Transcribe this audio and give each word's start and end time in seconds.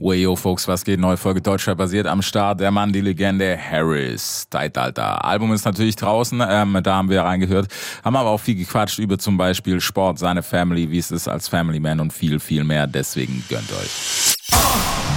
Wayo, 0.00 0.36
Folks, 0.36 0.68
was 0.68 0.84
geht? 0.84 1.00
Neue 1.00 1.16
Folge 1.16 1.42
Deutscher 1.42 1.74
basiert 1.74 2.06
am 2.06 2.22
Start. 2.22 2.60
Der 2.60 2.70
Mann, 2.70 2.92
die 2.92 3.00
Legende, 3.00 3.58
Harris. 3.58 4.46
Zeitalter. 4.48 5.24
Album 5.24 5.52
ist 5.52 5.64
natürlich 5.64 5.96
draußen, 5.96 6.40
ähm, 6.48 6.78
da 6.84 6.94
haben 6.94 7.10
wir 7.10 7.22
reingehört. 7.22 7.66
Haben 8.04 8.14
aber 8.14 8.30
auch 8.30 8.38
viel 8.38 8.54
gequatscht 8.54 9.00
über 9.00 9.18
zum 9.18 9.36
Beispiel 9.36 9.80
Sport, 9.80 10.20
seine 10.20 10.44
Family, 10.44 10.88
wie 10.88 10.98
es 10.98 11.10
ist 11.10 11.26
als 11.26 11.48
Family 11.48 11.80
Man 11.80 11.98
und 11.98 12.12
viel, 12.12 12.38
viel 12.38 12.62
mehr. 12.62 12.86
Deswegen 12.86 13.44
gönnt 13.48 13.72
euch. 13.72 14.36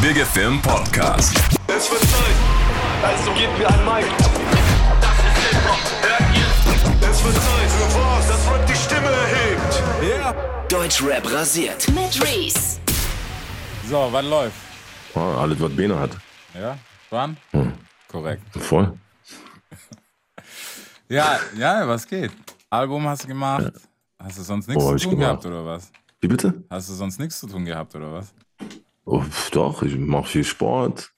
Big 0.01 0.17
Film 0.25 0.59
Podcast. 0.63 1.39
Es 1.67 1.91
wird 1.91 2.01
Zeit, 2.01 2.35
also 3.03 3.31
gebt 3.33 3.59
mir 3.59 3.69
ein 3.69 3.85
Mic. 3.85 4.07
Das 4.99 5.11
ist 5.11 5.47
Hip-Hop, 5.47 5.79
hört 6.01 6.35
ihr? 6.35 7.07
Es 7.07 7.23
wird 7.23 7.35
Zeit 7.35 7.69
für 7.69 7.99
was, 7.99 8.27
das 8.27 8.51
Rap 8.51 8.65
die 8.65 8.73
Stimme 8.73 9.11
erhebt. 9.11 9.83
Yeah. 10.03 10.35
Deutschrap 10.69 11.31
rasiert. 11.31 11.87
Mit 11.89 12.19
Reese. 12.23 12.79
So, 13.87 14.07
wann 14.11 14.27
läuft? 14.27 14.70
Oh, 15.15 15.19
alles, 15.19 15.59
was 15.59 15.75
Bene 15.75 15.99
hat. 15.99 16.17
Ja? 16.53 16.77
Wann? 17.09 17.37
Korrekt. 18.07 18.43
Voll. 18.57 18.97
Ja, 21.09 21.39
ja, 21.57 21.85
was 21.89 22.07
geht? 22.07 22.31
Album 22.69 23.05
hast 23.05 23.23
du 23.25 23.27
gemacht? 23.27 23.73
Hast 24.17 24.37
du 24.39 24.43
sonst 24.43 24.67
nichts 24.69 24.81
Oh, 24.81 24.95
zu 24.95 25.09
tun 25.09 25.19
gehabt 25.19 25.45
oder 25.45 25.65
was? 25.65 25.91
Wie 26.21 26.27
bitte? 26.29 26.63
Hast 26.69 26.87
du 26.89 26.93
sonst 26.93 27.19
nichts 27.19 27.37
zu 27.39 27.47
tun 27.47 27.65
gehabt 27.65 27.93
oder 27.95 28.13
was? 28.13 28.33
Oh, 29.03 29.21
doch, 29.51 29.83
ich 29.83 29.97
mache 29.97 30.29
viel 30.29 30.45
Sport. 30.45 31.11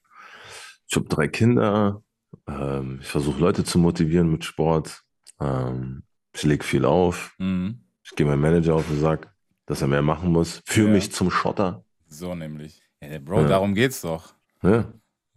Ich 0.88 0.96
habe 0.96 1.06
drei 1.06 1.28
Kinder. 1.28 2.02
Ähm, 2.48 2.98
ich 3.02 3.06
versuche 3.08 3.38
Leute 3.38 3.62
zu 3.62 3.78
motivieren 3.78 4.32
mit 4.32 4.44
Sport. 4.44 5.04
Ähm, 5.40 6.02
ich 6.34 6.42
lege 6.42 6.64
viel 6.64 6.84
auf. 6.84 7.34
Mhm. 7.38 7.84
Ich 8.02 8.16
gehe 8.16 8.26
meinem 8.26 8.40
Manager 8.40 8.74
auf 8.74 8.88
den 8.88 8.98
Sack, 9.00 9.32
dass 9.66 9.80
er 9.80 9.86
mehr 9.86 10.02
machen 10.02 10.32
muss. 10.32 10.60
Führe 10.66 10.88
Ja. 10.88 10.94
mich 10.94 11.12
zum 11.12 11.30
Schotter. 11.30 11.84
So 12.08 12.34
nämlich. 12.34 12.82
Ja, 13.10 13.18
Bro, 13.18 13.42
Ja. 13.42 13.48
darum 13.48 13.74
geht's 13.74 14.00
doch. 14.00 14.34
Ja, 14.62 14.84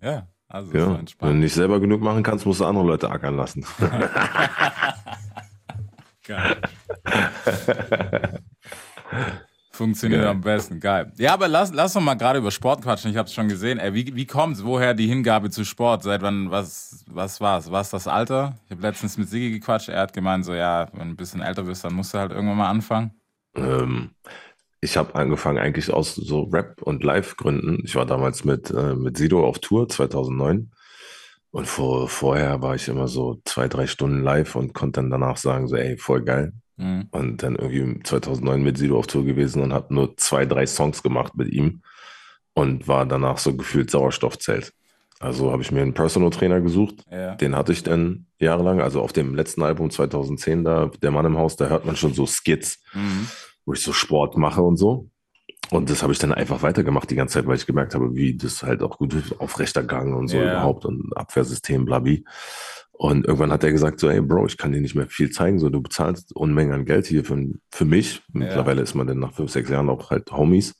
Ja, 0.02 0.28
also 0.48 0.72
ja. 0.74 0.80
so 0.80 0.86
Wenn 0.86 0.94
du 0.94 1.00
entspannt. 1.00 1.40
nicht 1.40 1.54
selber 1.54 1.80
genug 1.80 2.02
machen 2.02 2.24
kannst, 2.24 2.46
musst 2.46 2.60
du 2.62 2.66
andere 2.66 2.86
Leute 2.86 3.10
ackern 3.10 3.36
lassen. 3.36 3.66
Geil. 6.26 6.58
Funktioniert 9.72 10.22
Geil. 10.22 10.30
am 10.32 10.42
besten, 10.42 10.80
geil. 10.80 11.12
Ja, 11.18 11.34
aber 11.34 11.48
lass, 11.48 11.72
lass 11.72 11.94
doch 11.94 12.02
mal 12.02 12.16
gerade 12.16 12.40
über 12.40 12.50
Sport 12.50 12.82
quatschen. 12.82 13.12
Ich 13.12 13.18
habe 13.18 13.28
es 13.28 13.34
schon 13.34 13.48
gesehen. 13.48 13.78
Ey, 13.78 13.94
wie, 13.94 14.16
wie 14.16 14.26
kommt's? 14.26 14.64
Woher 14.66 14.96
die 14.96 15.06
Hingabe 15.08 15.52
zu 15.52 15.64
Sport? 15.64 16.02
Seit 16.04 16.24
wann, 16.24 16.50
was, 16.50 17.06
was 17.08 17.40
war's? 17.40 17.72
War's 17.72 17.92
das 17.92 18.08
Alter? 18.08 18.56
Ich 18.66 18.72
habe 18.72 18.82
letztens 18.82 19.18
mit 19.18 19.30
Sigi 19.30 19.52
gequatscht. 19.52 19.90
Er 19.90 20.02
hat 20.02 20.14
gemeint, 20.14 20.46
so, 20.46 20.54
ja, 20.56 20.88
wenn 20.94 21.10
du 21.10 21.14
ein 21.14 21.16
bisschen 21.16 21.42
älter 21.42 21.62
bist, 21.64 21.84
dann 21.86 21.94
musst 21.94 22.14
du 22.14 22.18
halt 22.18 22.32
irgendwann 22.32 22.58
mal 22.58 22.70
anfangen. 22.70 23.12
Ähm, 23.56 24.12
ich 24.82 24.98
habe 24.98 25.16
angefangen 25.16 25.58
eigentlich 25.58 25.92
aus 25.92 26.16
so 26.16 26.44
Rap- 26.44 26.82
und 26.82 27.04
Live-Gründen. 27.04 27.82
Ich 27.84 27.96
war 27.96 28.06
damals 28.06 28.46
mit, 28.46 28.70
äh, 28.72 28.96
mit 28.96 29.18
Sido 29.18 29.46
auf 29.46 29.60
Tour 29.60 29.90
2009 29.90 30.72
und 31.52 31.68
vor, 31.68 32.08
vorher 32.08 32.62
war 32.62 32.76
ich 32.76 32.88
immer 32.88 33.08
so 33.08 33.42
zwei, 33.46 33.68
drei 33.68 33.88
Stunden 33.88 34.22
live 34.22 34.56
und 34.56 34.74
konnte 34.74 35.02
dann 35.02 35.10
danach 35.10 35.38
sagen, 35.38 35.68
so 35.68 35.76
ey, 35.76 35.98
voll 35.98 36.24
geil. 36.24 36.54
Mhm. 36.76 37.08
Und 37.12 37.42
dann 37.42 37.56
irgendwie 37.56 38.04
2009 38.04 38.62
mit 38.62 38.78
Sido 38.78 39.00
auf 39.00 39.08
Tour 39.08 39.26
gewesen 39.26 39.64
und 39.64 39.74
habe 39.74 39.94
nur 39.94 40.16
zwei, 40.18 40.46
drei 40.46 40.68
Songs 40.68 41.02
gemacht 41.02 41.36
mit 41.36 41.52
ihm 41.52 41.82
und 42.54 42.88
war 42.88 43.06
danach 43.06 43.40
so 43.40 43.56
gefühlt 43.56 43.90
Sauerstoffzelt. 43.90 44.74
Also 45.20 45.52
habe 45.52 45.64
ich 45.64 45.72
mir 45.72 45.82
einen 45.82 45.96
Personal 45.96 46.30
Trainer 46.30 46.62
gesucht. 46.62 47.04
Ja. 47.10 47.34
Den 47.34 47.56
hatte 47.56 47.72
ich 47.72 47.82
dann 47.82 48.28
jahrelang. 48.38 48.82
Also 48.82 49.02
auf 49.02 49.14
dem 49.14 49.34
letzten 49.34 49.64
Album 49.64 49.90
2010 49.90 50.64
da, 50.64 50.92
Der 51.02 51.10
Mann 51.10 51.26
im 51.26 51.38
Haus, 51.38 51.56
da 51.56 51.70
hört 51.70 51.86
man 51.86 51.96
schon 51.96 52.14
so 52.14 52.28
Skits 52.28 52.80
Mhm. 52.94 53.28
Wo 53.68 53.74
ich 53.74 53.82
so 53.84 53.94
Sport 53.94 54.38
mache 54.38 54.62
und 54.64 54.78
so. 54.78 55.10
Und 55.70 55.90
das 55.90 56.02
habe 56.02 56.14
ich 56.14 56.20
dann 56.20 56.32
einfach 56.34 56.62
weitergemacht 56.62 57.12
die 57.12 57.16
ganze 57.16 57.34
Zeit, 57.34 57.46
weil 57.48 57.58
ich 57.58 57.66
gemerkt 57.66 57.94
habe, 57.94 58.16
wie 58.16 58.38
das 58.38 58.64
halt 58.64 58.82
auch 58.82 58.98
gut 58.98 59.14
ist, 59.14 59.40
aufrechter 59.42 59.84
Gang 59.84 60.16
und 60.16 60.30
so 60.30 60.38
Ja. 60.38 60.44
überhaupt 60.54 60.86
und 60.86 61.16
Abwehrsystem, 61.16 61.84
blabi. 61.84 62.24
Und 62.94 63.26
irgendwann 63.26 63.52
hat 63.52 63.64
er 63.66 63.72
gesagt 63.74 64.00
so, 64.00 64.10
ey 64.10 64.22
Bro, 64.22 64.46
ich 64.48 64.58
kann 64.58 64.72
dir 64.72 64.80
nicht 64.80 64.96
mehr 64.96 65.08
viel 65.08 65.30
zeigen, 65.30 65.60
so 65.60 65.70
du 65.70 65.82
bezahlst 65.82 66.34
Unmengen 66.34 66.74
an 66.74 66.86
Geld 66.86 67.06
hier 67.06 67.26
für, 67.26 67.38
für 67.72 67.86
mich. 67.86 68.24
Mittlerweile 68.32 68.82
ist 68.82 68.96
man 68.96 69.06
dann 69.06 69.20
nach 69.20 69.34
fünf, 69.34 69.52
sechs 69.52 69.70
Jahren 69.70 69.90
auch 69.90 70.10
halt 70.10 70.32
Homies. 70.32 70.74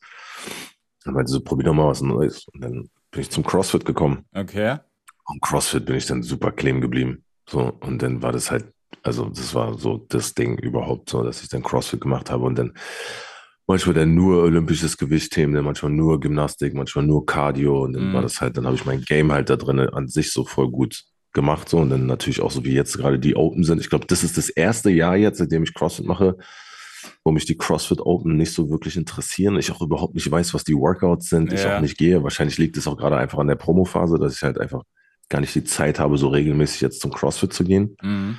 Und 1.06 1.14
meinte 1.14 1.32
so, 1.32 1.42
probier 1.42 1.66
doch 1.66 1.74
mal 1.74 1.88
was 1.90 2.02
Neues. 2.02 2.48
Und 2.54 2.64
dann 2.64 2.90
bin 3.12 3.22
ich 3.22 3.30
zum 3.30 3.44
CrossFit 3.44 3.84
gekommen. 3.86 4.26
Okay. 4.34 4.78
Und 5.26 5.42
CrossFit 5.42 5.86
bin 5.86 5.96
ich 5.98 6.06
dann 6.06 6.24
super 6.24 6.52
kleben 6.54 6.80
geblieben. 6.82 7.24
So, 7.50 7.74
und 7.82 8.02
dann 8.02 8.22
war 8.22 8.32
das 8.32 8.50
halt, 8.52 8.74
also 9.04 9.26
das 9.30 9.54
war 9.54 9.78
so 9.78 10.06
das 10.10 10.34
Ding 10.34 10.58
überhaupt 10.58 11.10
so, 11.10 11.24
dass 11.24 11.42
ich 11.44 11.50
dann 11.50 11.64
CrossFit 11.64 12.02
gemacht 12.02 12.30
habe 12.32 12.46
und 12.46 12.58
dann 12.58 12.74
manchmal 13.68 13.96
dann 13.96 14.16
nur 14.16 14.44
olympisches 14.44 14.98
Gewichtheben, 14.98 15.54
dann 15.54 15.66
manchmal 15.66 15.92
nur 15.92 16.20
Gymnastik, 16.20 16.74
manchmal 16.74 17.06
nur 17.06 17.26
Cardio 17.26 17.84
und 17.84 17.94
dann 17.94 18.10
Mhm. 18.10 18.14
war 18.14 18.22
das 18.22 18.40
halt, 18.40 18.58
dann 18.58 18.66
habe 18.66 18.76
ich 18.76 18.86
mein 18.86 19.02
Game 19.02 19.32
halt 19.32 19.50
da 19.50 19.56
drin 19.58 19.80
an 19.80 20.08
sich 20.08 20.32
so 20.32 20.46
voll 20.46 20.70
gut 20.72 21.04
gemacht 21.34 21.68
so 21.70 21.78
und 21.80 21.90
dann 21.90 22.06
natürlich 22.06 22.40
auch 22.42 22.50
so 22.52 22.64
wie 22.64 22.74
jetzt 22.74 22.98
gerade 22.98 23.20
die 23.20 23.36
Open 23.36 23.64
sind. 23.64 23.80
Ich 23.82 23.90
glaube, 23.90 24.08
das 24.08 24.24
ist 24.24 24.38
das 24.38 24.50
erste 24.50 24.90
Jahr 24.90 25.16
jetzt, 25.18 25.38
seitdem 25.38 25.64
ich 25.64 25.74
CrossFit 25.74 26.06
mache, 26.06 26.38
wo 27.24 27.32
mich 27.32 27.46
die 27.46 27.58
CrossFit 27.58 28.00
Open 28.00 28.38
nicht 28.38 28.54
so 28.54 28.70
wirklich 28.70 28.96
interessieren. 28.96 29.58
Ich 29.60 29.72
auch 29.72 29.82
überhaupt 29.82 30.16
nicht 30.16 30.32
weiß, 30.32 30.54
was 30.54 30.64
die 30.64 30.74
Workouts 30.76 31.30
sind. 31.30 31.52
Ich 31.54 31.64
Ja. 31.64 31.78
auch 31.78 31.82
nicht 31.82 31.98
gehe. 31.98 32.24
Wahrscheinlich 32.24 32.58
liegt 32.58 32.78
es 32.78 32.88
auch 32.88 32.98
gerade 32.98 33.18
einfach 33.18 33.38
an 33.38 33.48
der 33.48 33.56
Promophase, 33.56 34.18
dass 34.18 34.36
ich 34.36 34.44
halt 34.44 34.60
einfach 34.60 34.82
gar 35.30 35.42
nicht 35.42 35.54
die 35.54 35.66
Zeit 35.66 36.00
habe, 36.00 36.18
so 36.18 36.30
regelmäßig 36.30 36.80
jetzt 36.82 37.02
zum 37.02 37.12
CrossFit 37.12 37.52
zu 37.54 37.66
gehen. 37.66 37.98
Mhm. 38.02 38.38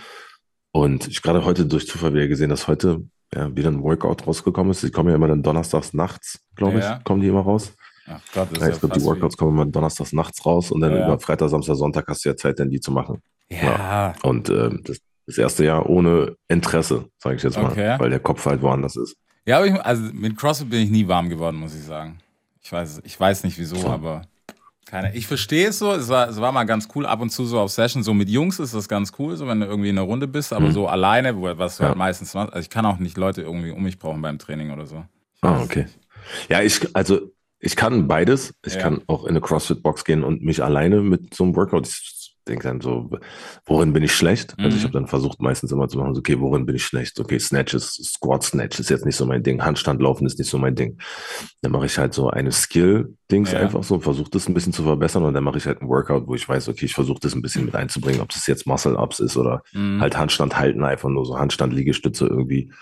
Und 0.72 1.08
ich 1.08 1.22
gerade 1.22 1.44
heute 1.44 1.66
durch 1.66 1.86
Zufall 1.86 2.14
wieder 2.14 2.28
gesehen, 2.28 2.50
dass 2.50 2.68
heute 2.68 3.02
ja, 3.34 3.54
wieder 3.54 3.70
ein 3.70 3.82
Workout 3.82 4.26
rausgekommen 4.26 4.70
ist. 4.70 4.82
Die 4.82 4.90
kommen 4.90 5.08
ja 5.10 5.14
immer 5.16 5.28
dann 5.28 5.42
donnerstags 5.42 5.92
nachts, 5.92 6.40
glaube 6.56 6.78
Ja. 6.78 6.96
ich, 6.98 7.04
kommen 7.04 7.20
die 7.20 7.28
immer 7.28 7.40
raus. 7.42 7.72
Ach 8.06 8.20
Gott, 8.32 8.48
das 8.52 8.60
Ja, 8.60 8.68
ist 8.68 8.74
ich 8.76 8.80
glaube, 8.80 8.98
die 8.98 9.04
Workouts 9.04 9.36
kommen 9.36 9.52
immer 9.52 9.66
donnerstags 9.66 10.12
nachts 10.14 10.44
raus 10.46 10.70
und 10.70 10.80
dann 10.80 10.92
Ja. 10.96 11.04
über 11.06 11.18
Freitag, 11.20 11.50
Samstag, 11.50 11.74
Sonntag 11.76 12.06
hast 12.08 12.24
du 12.24 12.30
ja 12.30 12.36
Zeit, 12.36 12.58
dann 12.58 12.70
die 12.70 12.80
zu 12.80 12.90
machen. 12.90 13.20
Ja. 13.50 14.14
Und 14.22 14.48
ähm, 14.48 14.80
das, 14.84 14.98
das 15.26 15.36
erste 15.38 15.64
Jahr 15.64 15.88
ohne 15.90 16.36
Interesse, 16.48 17.06
sage 17.18 17.36
ich 17.36 17.42
jetzt 17.42 17.56
mal, 17.58 17.70
Okay. 17.72 17.96
weil 17.98 18.08
der 18.10 18.20
Kopf 18.20 18.46
halt 18.46 18.62
woanders 18.62 18.96
ist. 18.96 19.14
Ja, 19.44 19.58
aber 19.58 19.66
ich, 19.66 19.74
also 19.74 20.02
mit 20.14 20.36
CrossFit 20.38 20.70
bin 20.70 20.80
ich 20.80 20.90
nie 20.90 21.06
warm 21.08 21.28
geworden, 21.28 21.56
muss 21.58 21.74
ich 21.74 21.82
sagen. 21.82 22.18
Ich 22.62 22.72
weiß, 22.72 23.00
ich 23.04 23.18
weiß 23.18 23.44
nicht 23.44 23.58
wieso, 23.58 23.76
So. 23.76 23.88
aber 23.88 24.22
keine. 24.88 25.14
Ich 25.14 25.26
verstehe 25.26 25.68
es 25.68 25.78
so. 25.78 25.92
Es 25.92 26.08
war, 26.08 26.28
es 26.28 26.40
war 26.40 26.50
mal 26.50 26.64
ganz 26.64 26.88
cool, 26.94 27.06
ab 27.06 27.20
und 27.20 27.30
zu 27.30 27.44
so 27.46 27.60
auf 27.60 27.70
Session. 27.70 28.02
So 28.02 28.12
mit 28.14 28.28
Jungs 28.28 28.58
ist 28.58 28.74
das 28.74 28.88
ganz 28.88 29.12
cool, 29.18 29.36
so 29.36 29.46
wenn 29.46 29.60
du 29.60 29.66
irgendwie 29.66 29.88
in 29.90 29.98
einer 29.98 30.06
Runde 30.06 30.26
bist, 30.26 30.52
aber 30.52 30.72
so 30.72 30.88
alleine, 30.88 31.40
was 31.58 31.76
du 31.76 31.82
Mhm. 31.82 31.84
Ja. 31.84 31.88
halt 31.90 31.98
meistens. 31.98 32.34
Also 32.34 32.58
ich 32.58 32.70
kann 32.70 32.84
auch 32.86 32.98
nicht 32.98 33.16
Leute 33.16 33.42
irgendwie 33.42 33.70
um 33.70 33.82
mich 33.82 33.98
brauchen 33.98 34.20
beim 34.22 34.38
Training 34.38 34.70
oder 34.72 34.86
so. 34.86 35.04
Ah, 35.42 35.60
okay. 35.62 35.86
Ja, 36.48 36.60
ich, 36.62 36.94
also 36.96 37.20
ich 37.60 37.76
kann 37.76 38.08
beides. 38.08 38.54
Ich 38.66 38.74
Ja. 38.74 38.80
kann 38.80 39.02
auch 39.06 39.24
in 39.24 39.30
eine 39.30 39.40
CrossFit-Box 39.40 40.04
gehen 40.04 40.24
und 40.24 40.42
mich 40.42 40.62
alleine 40.64 41.00
mit 41.00 41.34
so 41.34 41.44
einem 41.44 41.54
Workout. 41.56 41.88
Denke 42.48 42.66
dann 42.66 42.80
so, 42.80 43.10
worin 43.66 43.92
bin 43.92 44.02
ich 44.02 44.14
schlecht? 44.14 44.54
Also 44.58 44.70
Mhm. 44.70 44.76
ich 44.76 44.82
habe 44.84 44.92
dann 44.94 45.06
versucht, 45.06 45.40
meistens 45.40 45.70
immer 45.70 45.88
zu 45.88 45.98
machen, 45.98 46.14
so, 46.14 46.20
okay, 46.20 46.40
worin 46.40 46.66
bin 46.66 46.74
ich 46.76 46.84
schlecht? 46.84 47.20
Okay, 47.20 47.38
Snatches, 47.38 47.94
Squat 48.14 48.42
Snatch 48.42 48.80
ist 48.80 48.90
jetzt 48.90 49.04
nicht 49.06 49.16
so 49.16 49.26
mein 49.26 49.42
Ding. 49.42 49.62
Handstand 49.62 50.00
laufen 50.02 50.26
ist 50.26 50.38
nicht 50.38 50.48
so 50.50 50.58
mein 50.58 50.74
Ding. 50.74 50.98
Dann 51.62 51.72
mache 51.72 51.86
ich 51.86 51.98
halt 51.98 52.14
so 52.14 52.30
eine 52.30 52.50
Skill-Dings 52.52 53.52
Ja. 53.52 53.60
einfach 53.60 53.84
so, 53.84 54.00
versuche 54.00 54.30
das 54.30 54.48
ein 54.48 54.54
bisschen 54.54 54.72
zu 54.72 54.82
verbessern 54.82 55.22
und 55.24 55.34
dann 55.34 55.44
mache 55.44 55.58
ich 55.58 55.66
halt 55.66 55.80
ein 55.82 55.88
Workout, 55.88 56.26
wo 56.26 56.34
ich 56.34 56.48
weiß, 56.48 56.68
okay, 56.68 56.86
ich 56.86 56.94
versuche 56.94 57.20
das 57.20 57.34
ein 57.34 57.42
bisschen 57.42 57.64
mit 57.66 57.74
einzubringen, 57.74 58.20
ob 58.20 58.30
das 58.30 58.46
jetzt 58.46 58.66
Muscle-Ups 58.66 59.20
ist 59.20 59.36
oder 59.36 59.62
Mhm. 59.74 60.00
halt 60.00 60.16
Handstand 60.16 60.58
halten, 60.58 60.82
einfach 60.84 61.08
nur 61.10 61.24
so 61.26 61.38
Handstand, 61.38 61.72
Liegestütze 61.74 62.26
irgendwie. 62.26 62.72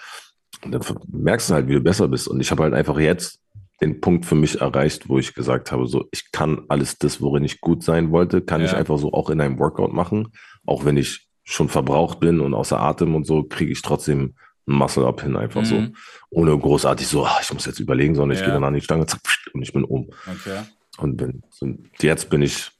Und 0.65 0.73
dann 0.73 0.83
merkst 1.09 1.51
du 1.51 1.55
halt, 1.55 1.69
wie 1.69 1.75
du 1.75 1.81
besser 1.81 2.09
bist. 2.09 2.29
Und 2.29 2.41
ich 2.41 2.51
habe 2.51 2.63
halt 2.63 2.73
einfach 2.75 2.99
jetzt 2.99 3.41
den 3.81 4.01
Punkt 4.01 4.25
für 4.27 4.35
mich 4.37 4.61
erreicht, 4.61 5.09
wo 5.09 5.19
ich 5.19 5.35
gesagt 5.35 5.71
habe, 5.73 5.87
so, 5.87 6.07
ich 6.13 6.33
kann 6.33 6.65
alles 6.69 6.99
das, 6.99 7.21
worin 7.21 7.45
ich 7.45 7.61
gut 7.61 7.83
sein 7.83 8.11
wollte, 8.11 8.41
kann 8.41 8.65
ich 8.65 8.73
Ja. 8.73 8.79
einfach 8.79 8.99
so 8.99 9.13
auch 9.13 9.29
in 9.31 9.41
einem 9.41 9.59
Workout 9.59 9.93
machen. 9.93 10.29
Auch 10.65 10.85
wenn 10.85 10.97
ich 10.97 11.29
schon 11.45 11.69
verbraucht 11.69 12.19
bin 12.21 12.41
und 12.41 12.55
außer 12.55 12.81
Atem 12.81 13.15
und 13.15 13.27
so, 13.27 13.45
kriege 13.45 13.71
ich 13.73 13.83
trotzdem 13.83 14.35
ein 14.67 14.75
Muscle-Up 14.75 15.23
hin, 15.23 15.37
einfach 15.37 15.65
so. 15.65 15.77
Mhm. 15.77 15.95
Ohne 16.31 16.59
großartig 16.59 17.07
so, 17.07 17.25
ah, 17.25 17.39
ich 17.43 17.53
muss 17.53 17.67
jetzt 17.67 17.79
überlegen, 17.79 18.15
sondern 18.15 18.35
ich 18.35 18.41
Ja. 18.41 18.47
gehe 18.47 18.55
dann 18.55 18.65
an 18.65 18.75
die 18.75 18.81
Stange, 18.81 19.07
zack, 19.07 19.21
und 19.53 19.63
ich 19.63 19.73
bin 19.73 19.85
um. 19.85 20.09
Okay. 20.27 20.63
Und 20.99 21.17
bin, 21.19 21.43
und 21.61 21.89
jetzt 22.03 22.31
bin 22.31 22.43
ich, 22.43 22.71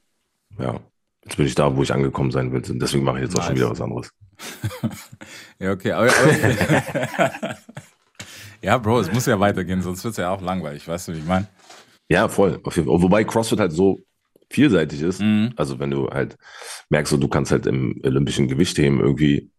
ja, 0.59 0.79
jetzt 1.23 1.37
bin 1.37 1.45
ich 1.45 1.55
da, 1.55 1.75
wo 1.77 1.83
ich 1.83 1.93
angekommen 1.93 2.31
sein 2.31 2.51
will. 2.51 2.61
Und 2.69 2.79
deswegen 2.81 3.03
mache 3.05 3.17
ich 3.19 3.25
jetzt 3.25 3.37
auch 3.37 3.43
schon 3.43 3.53
Nice. 3.53 3.61
wieder 3.61 3.69
was 3.71 3.81
anderes. 3.81 4.11
Ja, 5.59 5.71
okay. 5.71 5.91
Aber, 5.93 6.07
aber 6.11 7.57
ja, 8.61 8.77
Bro, 8.77 9.01
es 9.01 9.11
muss 9.11 9.25
ja 9.25 9.39
weitergehen, 9.39 9.81
sonst 9.81 10.03
wird 10.03 10.11
es 10.13 10.17
ja 10.17 10.31
auch 10.31 10.41
langweilig, 10.41 10.87
weißt 10.87 11.07
du, 11.09 11.13
wie 11.13 11.19
ich 11.19 11.25
meine? 11.25 11.47
Ja, 12.09 12.27
voll. 12.27 12.59
Wobei 12.63 13.23
CrossFit 13.23 13.59
halt 13.59 13.71
so 13.71 13.99
vielseitig 14.49 15.01
ist. 15.01 15.19
Mhm. 15.19 15.53
Also 15.57 15.79
wenn 15.79 15.91
du 15.91 16.07
halt 16.09 16.37
merkst, 16.89 17.11
so, 17.11 17.17
du 17.17 17.27
kannst 17.27 17.51
halt 17.51 17.65
im 17.65 17.99
olympischen 18.03 18.47
Gewichtheben 18.47 18.99
irgendwie, 18.99 19.49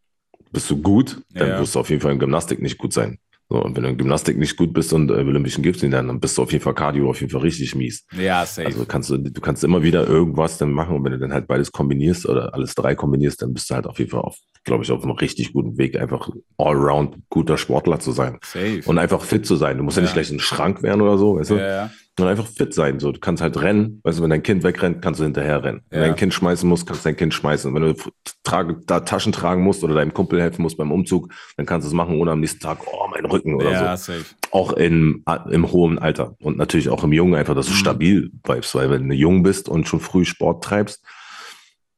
bist 0.51 0.71
du 0.71 0.81
gut, 0.81 1.21
dann 1.35 1.49
Ja. 1.49 1.59
wirst 1.59 1.75
du 1.75 1.81
auf 1.81 1.91
jeden 1.91 2.01
Fall 2.01 2.13
in 2.13 2.19
Gymnastik 2.19 2.61
nicht 2.63 2.79
gut 2.79 2.93
sein. 2.93 3.19
So, 3.51 3.65
und 3.65 3.75
wenn 3.77 3.83
du 3.83 3.89
in 3.89 3.97
Gymnastik 3.97 4.37
nicht 4.37 4.57
gut 4.59 4.75
bist 4.75 4.93
und 4.93 5.11
äh, 5.11 5.21
im 5.21 5.29
olympischen 5.29 5.63
Gewichtheben, 5.63 5.91
dann, 5.91 6.09
dann 6.09 6.21
bist 6.21 6.37
du 6.37 6.43
auf 6.43 6.53
jeden 6.53 6.63
Fall 6.63 6.75
Cardio 6.75 7.09
auf 7.09 7.21
jeden 7.21 7.33
Fall 7.33 7.41
richtig 7.41 7.75
mies. 7.75 8.05
Ja, 8.15 8.45
safe. 8.45 8.67
Also 8.67 8.85
kannst 8.85 9.09
du, 9.09 9.17
du 9.17 9.41
kannst 9.41 9.65
immer 9.65 9.83
wieder 9.83 10.07
irgendwas 10.07 10.59
dann 10.59 10.71
machen 10.73 10.95
und 10.97 11.05
wenn 11.05 11.13
du 11.13 11.19
dann 11.19 11.33
halt 11.33 11.47
beides 11.47 11.73
kombinierst 11.73 12.29
oder 12.29 12.53
alles 12.53 12.75
drei 12.75 12.95
kombinierst, 12.95 13.41
dann 13.41 13.55
bist 13.55 13.71
du 13.71 13.75
halt 13.75 13.87
auf 13.87 13.99
jeden 13.99 14.11
Fall 14.11 14.21
auf, 14.21 14.37
glaube 14.65 14.85
ich, 14.85 14.91
auf 14.93 15.03
einem 15.03 15.13
richtig 15.13 15.55
guten 15.55 15.79
Weg, 15.79 15.99
einfach 15.99 16.29
allround 16.59 17.17
guter 17.31 17.57
Sportler 17.57 18.01
zu 18.01 18.13
sein. 18.13 18.39
safe. 18.45 18.83
Und 18.85 18.99
einfach 18.99 19.23
fit 19.23 19.47
zu 19.47 19.57
sein. 19.57 19.79
Du 19.79 19.83
musst 19.83 19.97
ja, 19.97 20.03
nicht 20.03 20.11
Ja. 20.11 20.15
gleich 20.15 20.31
ein 20.31 20.41
Schrank 20.41 20.83
werden 20.83 21.01
oder 21.01 21.17
so, 21.17 21.37
weißt 21.37 21.51
du? 21.51 21.55
ja, 21.57 21.69
ja. 21.69 21.91
Und 22.19 22.27
einfach 22.27 22.47
fit 22.47 22.75
sein. 22.75 22.99
So, 22.99 23.13
du 23.13 23.21
kannst 23.21 23.43
halt 23.43 23.61
rennen. 23.61 24.01
Weißt 24.03 24.19
du, 24.19 24.23
wenn 24.23 24.31
dein 24.31 24.43
Kind 24.43 24.65
wegrennt, 24.65 25.01
kannst 25.03 25.21
du 25.21 25.25
hinterher 25.25 25.63
rennen. 25.63 25.83
Wenn 25.91 26.01
Ja. 26.01 26.07
dein 26.09 26.17
Kind 26.17 26.35
schmeißen 26.35 26.69
musst, 26.69 26.87
kannst 26.87 27.05
du 27.05 27.09
dein 27.11 27.17
Kind 27.17 27.33
schmeißen. 27.33 27.73
Wenn 27.75 27.83
du 27.83 27.95
trage, 28.43 28.81
da 28.87 29.01
Taschen 29.01 29.33
tragen 29.33 29.63
musst 29.63 29.85
oder 29.85 29.95
deinem 29.95 30.13
Kumpel 30.13 30.41
helfen 30.41 30.63
musst 30.63 30.77
beim 30.77 30.91
Umzug, 30.91 31.33
dann 31.57 31.65
kannst 31.67 31.85
du 31.85 31.89
es 31.89 31.95
machen, 31.95 32.17
ohne 32.19 32.33
am 32.33 32.41
nächsten 32.41 32.61
Tag, 32.61 32.79
oh, 32.87 33.07
mein 33.11 33.25
Rücken 33.25 33.55
oder 33.55 33.71
Ja, 33.71 33.97
so. 33.97 34.13
safe. 34.15 34.25
Auch 34.51 34.73
im, 34.73 35.25
im 35.51 35.71
hohen 35.71 35.99
Alter. 35.99 36.35
Und 36.41 36.57
natürlich 36.57 36.89
auch 36.89 37.05
im 37.05 37.13
Jungen 37.13 37.35
einfach, 37.35 37.55
dass 37.55 37.67
du 37.67 37.73
Mhm. 37.73 37.77
stabil 37.77 38.31
bleibst. 38.43 38.75
Weil 38.75 38.91
wenn 38.91 39.09
du 39.09 39.15
jung 39.15 39.43
bist 39.43 39.69
und 39.69 39.87
schon 39.87 40.01
früh 40.01 40.25
Sport 40.25 40.65
treibst, 40.65 41.05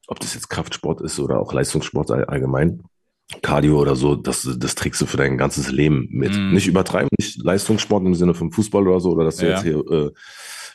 ob 0.07 0.19
das 0.21 0.35
jetzt 0.35 0.51
Kraftsport 0.51 1.01
ist 1.01 1.19
oder 1.21 1.39
auch 1.41 1.53
Leistungssport 1.53 2.11
all- 2.11 2.25
allgemein, 2.25 2.83
Cardio 3.43 3.81
oder 3.81 3.97
so, 3.97 4.15
das, 4.17 4.49
das 4.59 4.75
trägst 4.75 5.01
du 5.01 5.07
für 5.07 5.17
dein 5.17 5.39
ganzes 5.39 5.71
Leben 5.71 6.09
mit. 6.11 6.37
Mhm. 6.37 6.51
Nicht 6.53 6.67
übertreiben, 6.67 7.09
nicht 7.19 7.43
Leistungssport 7.43 8.05
im 8.05 8.15
Sinne 8.15 8.35
von 8.35 8.51
Fußball 8.51 8.87
oder 8.87 9.01
so, 9.01 9.11
oder 9.11 9.25
dass 9.25 9.37
du 9.37 9.47
Ja. 9.47 9.53
jetzt 9.53 9.63
hier 9.63 9.79
äh, 9.91 10.11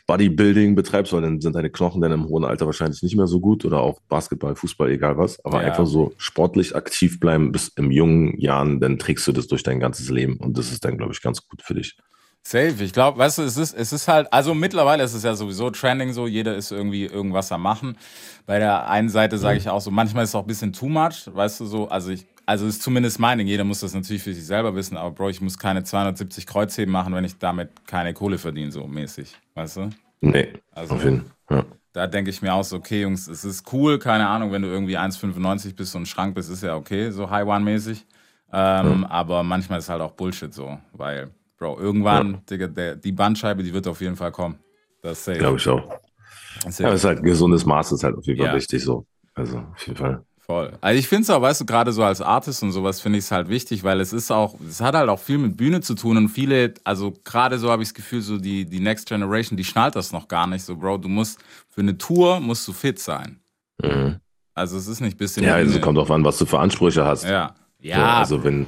Bodybuilding 0.07 0.75
betreibst, 0.75 1.13
weil 1.13 1.21
dann 1.21 1.41
sind 1.41 1.55
deine 1.55 1.69
Knochen 1.71 2.01
dann 2.01 2.11
im 2.11 2.27
hohen 2.27 2.45
Alter 2.45 2.65
wahrscheinlich 2.67 3.01
nicht 3.01 3.15
mehr 3.15 3.27
so 3.27 3.39
gut 3.39 3.65
oder 3.65 3.79
auch 3.81 3.99
Basketball, 4.07 4.55
Fußball, 4.55 4.91
egal 4.91 5.17
was. 5.17 5.43
Aber 5.43 5.61
Ja. 5.61 5.67
einfach 5.67 5.87
so 5.87 6.13
sportlich 6.17 6.75
aktiv 6.75 7.19
bleiben 7.19 7.51
bis 7.51 7.69
im 7.75 7.91
jungen 7.91 8.37
Jahren, 8.39 8.79
dann 8.79 8.99
trägst 8.99 9.25
du 9.27 9.31
das 9.31 9.47
durch 9.47 9.63
dein 9.63 9.79
ganzes 9.79 10.09
Leben 10.09 10.37
und 10.37 10.57
das 10.57 10.71
ist 10.71 10.85
dann, 10.85 10.97
glaube 10.97 11.13
ich, 11.13 11.21
ganz 11.21 11.45
gut 11.47 11.61
für 11.63 11.73
dich. 11.73 11.97
Safe. 12.47 12.75
Ich 12.83 12.93
glaube, 12.93 13.17
weißt 13.17 13.39
du, 13.39 13.41
es 13.41 13.57
ist, 13.57 13.73
es 13.73 13.91
ist 13.91 14.07
halt, 14.07 14.31
also 14.31 14.53
mittlerweile 14.53 15.03
ist 15.03 15.15
es 15.15 15.23
ja 15.23 15.33
sowieso 15.33 15.71
trending 15.71 16.13
so, 16.13 16.27
jeder 16.27 16.55
ist 16.55 16.71
irgendwie 16.71 17.05
irgendwas 17.05 17.51
am 17.51 17.63
machen. 17.63 17.97
Bei 18.45 18.59
der 18.59 18.87
einen 18.87 19.09
Seite 19.09 19.39
sage 19.39 19.57
ich 19.57 19.67
auch 19.67 19.81
so, 19.81 19.89
manchmal 19.89 20.25
ist 20.25 20.29
es 20.29 20.35
auch 20.35 20.41
ein 20.43 20.47
bisschen 20.47 20.71
too 20.71 20.87
much, 20.87 21.27
weißt 21.33 21.59
du 21.61 21.65
so, 21.65 21.89
also 21.89 22.11
ich, 22.11 22.27
also 22.45 22.65
ist 22.67 22.81
zumindest 22.81 23.19
meine, 23.19 23.43
jeder 23.43 23.63
muss 23.63 23.79
das 23.79 23.93
natürlich 23.93 24.23
für 24.23 24.33
sich 24.33 24.45
selber 24.45 24.75
wissen, 24.75 24.97
aber 24.97 25.11
Bro, 25.11 25.29
ich 25.29 25.41
muss 25.41 25.57
keine 25.57 25.83
270 25.83 26.45
Kreuzheben 26.45 26.91
machen, 26.91 27.13
wenn 27.13 27.23
ich 27.23 27.37
damit 27.37 27.69
keine 27.87 28.13
Kohle 28.13 28.37
verdiene, 28.37 28.71
so 28.71 28.85
mäßig, 28.87 29.35
weißt 29.55 29.77
du? 29.77 29.89
Nee, 30.21 30.53
Also- 30.71 30.95
auf 30.95 31.03
jeden 31.03 31.25
Fall. 31.47 31.57
Ja. 31.57 31.65
Da 31.93 32.07
denke 32.07 32.29
ich 32.29 32.41
mir 32.41 32.53
auch 32.53 32.63
so, 32.63 32.75
okay, 32.75 33.03
Jungs, 33.03 33.27
es 33.29 33.45
ist 33.45 33.71
cool, 33.71 33.97
keine 33.99 34.27
Ahnung, 34.27 34.51
wenn 34.51 34.61
du 34.61 34.67
irgendwie 34.67 34.97
1,95 34.97 35.75
bist 35.77 35.95
und 35.95 36.01
ein 36.01 36.05
Schrank 36.05 36.35
bist, 36.35 36.49
ist 36.49 36.61
ja 36.63 36.75
okay, 36.75 37.09
so 37.11 37.29
High 37.29 37.45
One-mäßig. 37.47 38.05
Ähm, 38.51 39.05
Aber 39.05 39.43
manchmal 39.43 39.79
ist 39.79 39.87
halt 39.89 40.01
auch 40.01 40.11
Bullshit 40.11 40.53
so, 40.53 40.77
weil, 40.93 41.29
Bro, 41.57 41.79
irgendwann, 41.79 42.41
Digga, 42.49 42.67
der, 42.67 42.95
die 42.97 43.11
Bandscheibe, 43.13 43.63
die 43.63 43.73
wird 43.73 43.87
auf 43.87 44.01
jeden 44.01 44.15
Fall 44.17 44.31
kommen. 44.31 44.59
Das 45.01 45.19
ist 45.19 45.25
safe. 45.25 45.37
Glaube 45.39 45.57
ich 45.57 45.67
auch. 45.69 45.89
Das 46.63 46.65
ist 46.73 46.79
Ja, 46.79 46.91
ist 46.91 47.03
halt 47.05 47.19
ein 47.19 47.23
gesundes 47.23 47.65
Maß, 47.65 47.93
ist 47.93 48.03
halt 48.03 48.17
auf 48.17 48.25
jeden 48.25 48.39
Fall 48.39 48.47
Ja. 48.49 48.55
wichtig 48.55 48.83
so. 48.83 49.05
Also 49.33 49.59
auf 49.59 49.87
jeden 49.87 49.97
Fall. 49.97 50.23
Voll. 50.45 50.73
Also 50.79 50.99
ich 50.99 51.07
finde 51.07 51.23
es 51.23 51.29
auch, 51.31 51.41
weißt 51.41 51.61
du, 51.61 51.65
gerade 51.65 51.91
so 51.91 52.03
als 52.03 52.21
Artist 52.21 52.61
und 52.61 52.71
sowas 52.71 53.01
finde 53.01 53.17
ich 53.17 53.25
es 53.25 53.31
halt 53.31 53.49
wichtig, 53.49 53.83
weil 53.83 53.99
es 53.99 54.13
ist 54.13 54.29
auch, 54.31 54.55
es 54.69 54.79
hat 54.79 54.93
halt 54.93 55.09
auch 55.09 55.19
viel 55.19 55.39
mit 55.39 55.57
Bühne 55.57 55.81
zu 55.81 55.95
tun 55.95 56.17
und 56.17 56.29
viele, 56.29 56.75
also 56.83 57.13
gerade 57.23 57.57
so 57.57 57.71
habe 57.71 57.81
ich 57.81 57.89
das 57.89 57.93
Gefühl, 57.95 58.21
so 58.21 58.37
die, 58.37 58.65
die 58.65 58.79
Next 58.79 59.07
Generation, 59.07 59.57
die 59.57 59.63
schnallt 59.63 59.95
das 59.95 60.11
noch 60.11 60.27
gar 60.27 60.45
nicht. 60.45 60.63
So, 60.63 60.75
Bro, 60.75 60.99
du 60.99 61.07
musst, 61.09 61.39
für 61.69 61.81
eine 61.81 61.97
Tour 61.97 62.39
musst 62.39 62.67
du 62.67 62.73
fit 62.73 62.99
sein. 62.99 63.39
Mhm. 63.81 64.17
Also 64.53 64.77
es 64.77 64.87
ist 64.87 65.01
nicht 65.01 65.15
ein 65.15 65.17
bisschen. 65.17 65.43
Ja, 65.43 65.55
also 65.55 65.79
kommt 65.79 65.97
drauf 65.97 66.11
an, 66.11 66.23
was 66.23 66.37
du 66.37 66.45
für 66.45 66.59
Ansprüche 66.59 67.03
hast. 67.03 67.23
Ja. 67.23 67.55
Ja, 67.81 68.23
So, 68.25 68.35
also 68.35 68.43
wenn, 68.43 68.67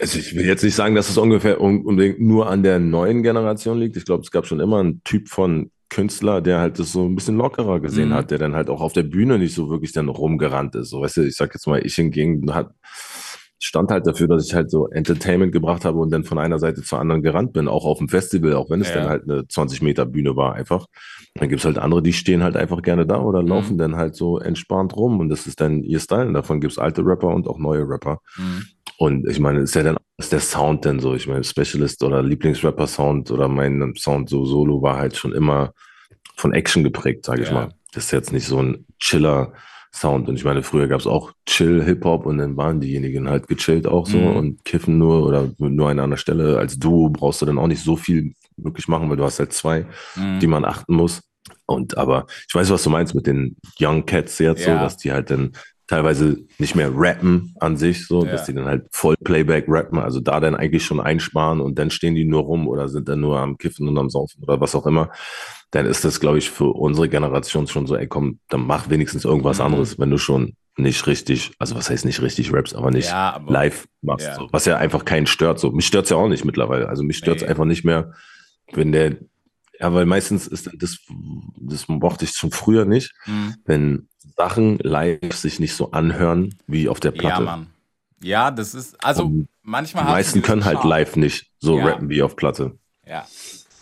also 0.00 0.18
ich 0.18 0.34
will 0.34 0.46
jetzt 0.46 0.64
nicht 0.64 0.74
sagen, 0.74 0.94
dass 0.94 1.08
es 1.10 1.18
ungefähr 1.18 1.60
un- 1.60 1.84
unbedingt 1.84 2.20
nur 2.20 2.48
an 2.48 2.62
der 2.62 2.78
neuen 2.78 3.22
Generation 3.22 3.78
liegt. 3.78 3.96
Ich 3.96 4.04
glaube, 4.06 4.22
es 4.22 4.30
gab 4.30 4.46
schon 4.46 4.58
immer 4.60 4.80
einen 4.80 5.04
Typ 5.04 5.28
von 5.28 5.70
Künstler, 5.92 6.40
der 6.40 6.58
halt 6.58 6.78
das 6.78 6.90
so 6.92 7.04
ein 7.04 7.14
bisschen 7.14 7.36
lockerer 7.36 7.78
gesehen 7.80 8.08
Mhm. 8.08 8.14
hat, 8.14 8.30
der 8.30 8.38
dann 8.38 8.54
halt 8.54 8.70
auch 8.70 8.80
auf 8.80 8.94
der 8.94 9.02
Bühne 9.02 9.38
nicht 9.38 9.54
so 9.54 9.68
wirklich 9.68 9.92
dann 9.92 10.08
rumgerannt 10.08 10.74
ist. 10.74 10.88
So, 10.88 11.02
weißt 11.02 11.18
du, 11.18 11.26
ich 11.26 11.36
sag 11.36 11.52
jetzt 11.52 11.66
mal, 11.66 11.84
ich 11.84 11.94
hingegen 11.94 12.54
hat, 12.54 12.70
stand 13.58 13.90
halt 13.90 14.06
dafür, 14.06 14.26
dass 14.26 14.46
ich 14.46 14.54
halt 14.54 14.70
so 14.70 14.88
Entertainment 14.88 15.52
gebracht 15.52 15.84
habe 15.84 15.98
und 15.98 16.10
dann 16.10 16.24
von 16.24 16.38
einer 16.38 16.58
Seite 16.58 16.82
zur 16.82 16.98
anderen 16.98 17.22
gerannt 17.22 17.52
bin, 17.52 17.68
auch 17.68 17.84
auf 17.84 17.98
dem 17.98 18.08
Festival, 18.08 18.54
auch 18.54 18.70
wenn 18.70 18.80
es 18.80 18.88
Ja. 18.88 18.94
dann 18.96 19.08
halt 19.08 19.22
eine 19.24 19.46
20 19.46 19.82
Meter 19.82 20.06
Bühne 20.06 20.34
war 20.34 20.54
einfach. 20.54 20.86
Dann 21.34 21.48
gibt's 21.50 21.64
halt 21.66 21.78
andere, 21.78 22.02
die 22.02 22.12
stehen 22.14 22.42
halt 22.42 22.56
einfach 22.56 22.80
gerne 22.82 23.06
da 23.06 23.20
oder 23.20 23.42
laufen 23.42 23.76
dann 23.78 23.94
halt 23.96 24.16
so 24.16 24.38
entspannt 24.38 24.96
rum 24.96 25.20
und 25.20 25.28
das 25.28 25.46
ist 25.46 25.60
dann 25.60 25.82
ihr 25.82 26.00
Style. 26.00 26.26
Und 26.26 26.34
davon 26.34 26.60
gibt's 26.60 26.78
alte 26.78 27.04
Rapper 27.04 27.28
und 27.28 27.46
auch 27.46 27.58
neue 27.58 27.86
Rapper. 27.88 28.18
Mhm. 28.36 28.64
Und 28.98 29.28
ich 29.28 29.38
meine, 29.40 29.60
ist 29.60 29.74
ja 29.74 29.82
dann 29.82 29.96
ist 30.18 30.32
der 30.32 30.40
Sound 30.40 30.84
denn 30.84 31.00
so? 31.00 31.14
Ich 31.14 31.26
meine, 31.26 31.42
Specialist 31.42 32.02
oder 32.04 32.22
Lieblingsrapper-Sound 32.22 33.30
oder 33.30 33.48
mein 33.48 33.94
Sound 33.96 34.28
so 34.28 34.44
solo 34.44 34.80
war 34.82 34.96
halt 34.96 35.16
schon 35.16 35.32
immer 35.32 35.72
von 36.36 36.52
Action 36.52 36.84
geprägt, 36.84 37.24
sage 37.24 37.42
ich 37.42 37.48
Ja. 37.48 37.54
mal. 37.54 37.68
Das 37.92 38.04
ist 38.04 38.10
jetzt 38.12 38.32
nicht 38.32 38.46
so 38.46 38.58
ein 38.62 38.86
Chiller-Sound. 39.00 40.28
Und 40.28 40.36
ich 40.36 40.44
meine, 40.44 40.62
früher 40.62 40.86
gab's 40.88 41.06
auch 41.06 41.32
Chill-Hip-Hop 41.46 42.26
und 42.26 42.38
dann 42.38 42.56
waren 42.56 42.80
diejenigen 42.80 43.28
halt 43.28 43.48
gechillt 43.48 43.86
auch 43.86 44.06
so 44.06 44.18
Mhm. 44.18 44.36
und 44.36 44.64
kiffen 44.64 44.98
nur 44.98 45.26
oder 45.26 45.50
nur 45.58 45.90
an 45.90 45.98
einer 46.00 46.16
Stelle. 46.16 46.58
Als 46.58 46.78
Duo 46.78 47.08
brauchst 47.10 47.42
du 47.42 47.46
dann 47.46 47.58
auch 47.58 47.66
nicht 47.66 47.82
so 47.82 47.96
viel 47.96 48.34
wirklich 48.56 48.86
machen, 48.88 49.08
weil 49.10 49.16
du 49.16 49.24
hast 49.24 49.38
halt 49.38 49.52
zwei, 49.52 49.86
Mhm. 50.16 50.38
die 50.40 50.46
man 50.46 50.64
achten 50.64 50.94
muss. 50.94 51.22
Und 51.66 51.96
aber 51.98 52.26
ich 52.48 52.54
weiß, 52.54 52.70
was 52.70 52.82
du 52.84 52.90
meinst 52.90 53.14
mit 53.14 53.26
den 53.26 53.56
Young 53.80 54.06
Cats 54.06 54.38
jetzt 54.38 54.64
Ja. 54.64 54.74
so, 54.78 54.84
dass 54.84 54.96
die 54.98 55.10
halt 55.12 55.30
dann 55.30 55.52
teilweise 55.92 56.38
nicht 56.58 56.74
mehr 56.74 56.90
rappen 56.94 57.54
an 57.60 57.76
sich, 57.76 58.06
so, 58.06 58.24
Ja. 58.24 58.32
dass 58.32 58.44
die 58.46 58.54
dann 58.54 58.64
halt 58.64 58.86
voll 58.92 59.14
Playback 59.22 59.66
rappen, 59.68 59.98
also 59.98 60.20
da 60.20 60.40
dann 60.40 60.54
eigentlich 60.54 60.84
schon 60.86 61.00
einsparen 61.00 61.60
und 61.60 61.78
dann 61.78 61.90
stehen 61.90 62.14
die 62.14 62.24
nur 62.24 62.42
rum 62.42 62.66
oder 62.66 62.88
sind 62.88 63.08
dann 63.08 63.20
nur 63.20 63.38
am 63.38 63.58
Kiffen 63.58 63.86
und 63.88 63.98
am 63.98 64.08
Saufen 64.08 64.42
oder 64.42 64.58
was 64.60 64.74
auch 64.74 64.86
immer. 64.86 65.10
Dann 65.70 65.84
ist 65.86 66.04
das, 66.04 66.18
glaube 66.18 66.38
ich, 66.38 66.50
für 66.50 66.72
unsere 66.72 67.08
Generation 67.10 67.66
schon 67.66 67.86
so, 67.86 67.94
ey, 67.96 68.06
komm, 68.06 68.38
dann 68.48 68.66
mach 68.66 68.88
wenigstens 68.88 69.24
irgendwas 69.26 69.58
Mhm. 69.58 69.64
anderes, 69.66 69.98
wenn 69.98 70.10
du 70.10 70.16
schon 70.18 70.54
nicht 70.78 71.06
richtig, 71.06 71.52
also 71.58 71.74
was 71.74 71.90
heißt 71.90 72.06
nicht 72.06 72.22
richtig 72.22 72.50
raps, 72.54 72.74
aber 72.74 72.90
nicht 72.90 73.10
Ja, 73.10 73.34
aber- 73.34 73.52
live 73.52 73.84
machst, 74.00 74.26
Ja. 74.26 74.34
so, 74.36 74.48
was 74.50 74.64
ja 74.64 74.78
einfach 74.78 75.04
keinen 75.04 75.26
stört. 75.26 75.58
So, 75.58 75.70
mich 75.72 75.86
stört's 75.86 76.08
ja 76.08 76.16
auch 76.16 76.28
nicht 76.28 76.46
mittlerweile. 76.46 76.88
Also 76.88 77.02
mich 77.02 77.18
stört's 77.18 77.42
Nee. 77.42 77.48
einfach 77.48 77.66
nicht 77.66 77.84
mehr, 77.84 78.12
wenn 78.72 78.92
der, 78.92 79.16
ja, 79.82 79.92
weil 79.92 80.06
meistens 80.06 80.46
ist 80.46 80.70
das, 80.78 80.98
das 81.60 81.88
mochte 81.88 82.24
ich 82.24 82.30
schon 82.30 82.52
früher 82.52 82.84
nicht, 82.84 83.12
Mhm. 83.26 83.56
wenn 83.64 84.08
Sachen 84.36 84.78
live 84.78 85.32
sich 85.34 85.58
nicht 85.60 85.74
so 85.74 85.90
anhören 85.90 86.54
wie 86.68 86.88
auf 86.88 87.00
der 87.00 87.12
Ja, 87.12 87.18
Platte. 87.20 87.42
Mann. 87.42 87.66
Ja, 88.22 88.50
das 88.52 88.74
ist, 88.74 89.04
also 89.04 89.24
Und 89.24 89.48
manchmal 89.62 90.04
Die 90.04 90.10
meisten 90.12 90.42
können 90.42 90.64
halt 90.64 90.84
live 90.84 91.16
nicht 91.16 91.50
so 91.58 91.76
Ja. 91.78 91.86
rappen 91.86 92.08
wie 92.08 92.22
auf 92.22 92.36
Platte. 92.36 92.78
Ja, 93.06 93.26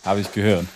habe 0.03 0.19
ich 0.21 0.31
gehört. 0.33 0.65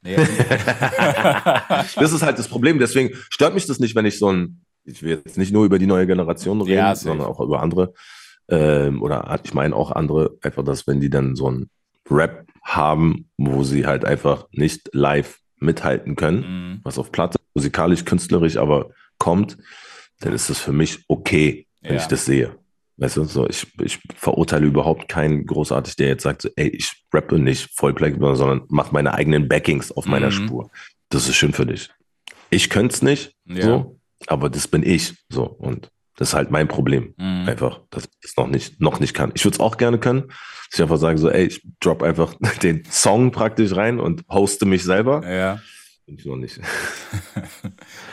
Nee, 0.00 0.14
Das 1.96 2.12
ist 2.12 2.22
halt 2.22 2.38
das 2.38 2.46
Problem. 2.48 2.78
Deswegen 2.78 3.14
stört 3.30 3.52
mich 3.54 3.66
das 3.66 3.80
nicht, 3.80 3.94
wenn 3.96 4.06
ich 4.06 4.18
so 4.18 4.30
ein, 4.32 4.62
ich 4.84 5.02
will 5.02 5.20
jetzt 5.24 5.36
nicht 5.36 5.52
nur 5.52 5.64
über 5.64 5.78
die 5.80 5.86
neue 5.88 6.06
Generation 6.06 6.60
reden, 6.62 6.76
Ja, 6.78 6.94
sondern 6.94 7.26
auch 7.26 7.40
über 7.40 7.60
andere. 7.60 7.92
Ähm, 8.48 9.02
oder 9.02 9.38
ich 9.42 9.52
meine 9.54 9.74
auch 9.74 9.90
andere, 9.90 10.38
einfach, 10.42 10.64
dass 10.64 10.86
wenn 10.86 11.00
die 11.00 11.10
dann 11.10 11.34
so 11.36 11.50
ein 11.50 11.68
Rap 12.10 12.46
haben, 12.62 13.28
wo 13.36 13.62
sie 13.64 13.86
halt 13.86 14.04
einfach 14.04 14.46
nicht 14.52 14.90
live 14.92 15.38
mithalten 15.60 16.16
können, 16.16 16.40
Mhm. 16.76 16.80
was 16.84 16.98
auf 16.98 17.10
Platte, 17.12 17.38
musikalisch, 17.54 18.04
künstlerisch 18.04 18.56
aber 18.56 18.90
kommt, 19.18 19.58
dann 20.20 20.32
ist 20.32 20.48
das 20.50 20.60
für 20.60 20.72
mich 20.72 21.04
okay, 21.08 21.66
wenn 21.80 21.94
Ja. 21.94 22.00
ich 22.00 22.06
das 22.06 22.24
sehe. 22.24 22.56
Weißt 22.96 23.16
du, 23.16 23.24
so 23.24 23.48
ich, 23.48 23.66
ich 23.82 24.00
verurteile 24.16 24.66
überhaupt 24.66 25.08
keinen 25.08 25.46
großartig, 25.46 25.96
der 25.96 26.08
jetzt 26.08 26.24
sagt, 26.24 26.42
so, 26.42 26.48
ey, 26.56 26.68
ich 26.68 27.04
rappe 27.12 27.38
nicht 27.38 27.70
Vollplay, 27.76 28.12
sondern 28.34 28.62
mach 28.68 28.90
meine 28.92 29.14
eigenen 29.14 29.48
Backings 29.48 29.92
auf 29.92 30.06
meiner 30.06 30.26
Mhm. 30.28 30.32
Spur. 30.32 30.70
Das 31.08 31.28
ist 31.28 31.36
schön 31.36 31.52
für 31.52 31.66
dich. 31.66 31.90
Ich 32.50 32.70
könnte 32.70 32.94
es 32.94 33.02
nicht, 33.02 33.34
Ja. 33.46 33.62
so, 33.62 34.00
aber 34.26 34.50
das 34.50 34.66
bin 34.68 34.82
ich, 34.82 35.14
so 35.28 35.44
und 35.44 35.90
das 36.18 36.28
ist 36.28 36.34
halt 36.34 36.50
mein 36.50 36.68
Problem, 36.68 37.14
Mhm. 37.16 37.48
einfach, 37.48 37.80
dass 37.90 38.04
ich 38.04 38.10
das 38.22 38.36
noch 38.36 38.48
nicht, 38.48 38.80
noch 38.80 39.00
nicht 39.00 39.14
kann. 39.14 39.32
Ich 39.34 39.44
würde 39.44 39.54
es 39.54 39.60
auch 39.60 39.76
gerne 39.78 39.98
können, 39.98 40.24
dass 40.28 40.74
ich 40.74 40.82
einfach 40.82 40.98
sage 40.98 41.16
so, 41.18 41.30
ey, 41.30 41.46
ich 41.46 41.62
drop 41.80 42.02
einfach 42.02 42.34
den 42.62 42.84
Song 42.90 43.30
praktisch 43.32 43.74
rein 43.74 43.98
und 43.98 44.24
hoste 44.28 44.66
mich 44.66 44.84
selber. 44.84 45.22
Ja. 45.26 45.60
Bin 46.06 46.16
ich 46.18 46.24
noch 46.26 46.36
nicht. 46.36 46.60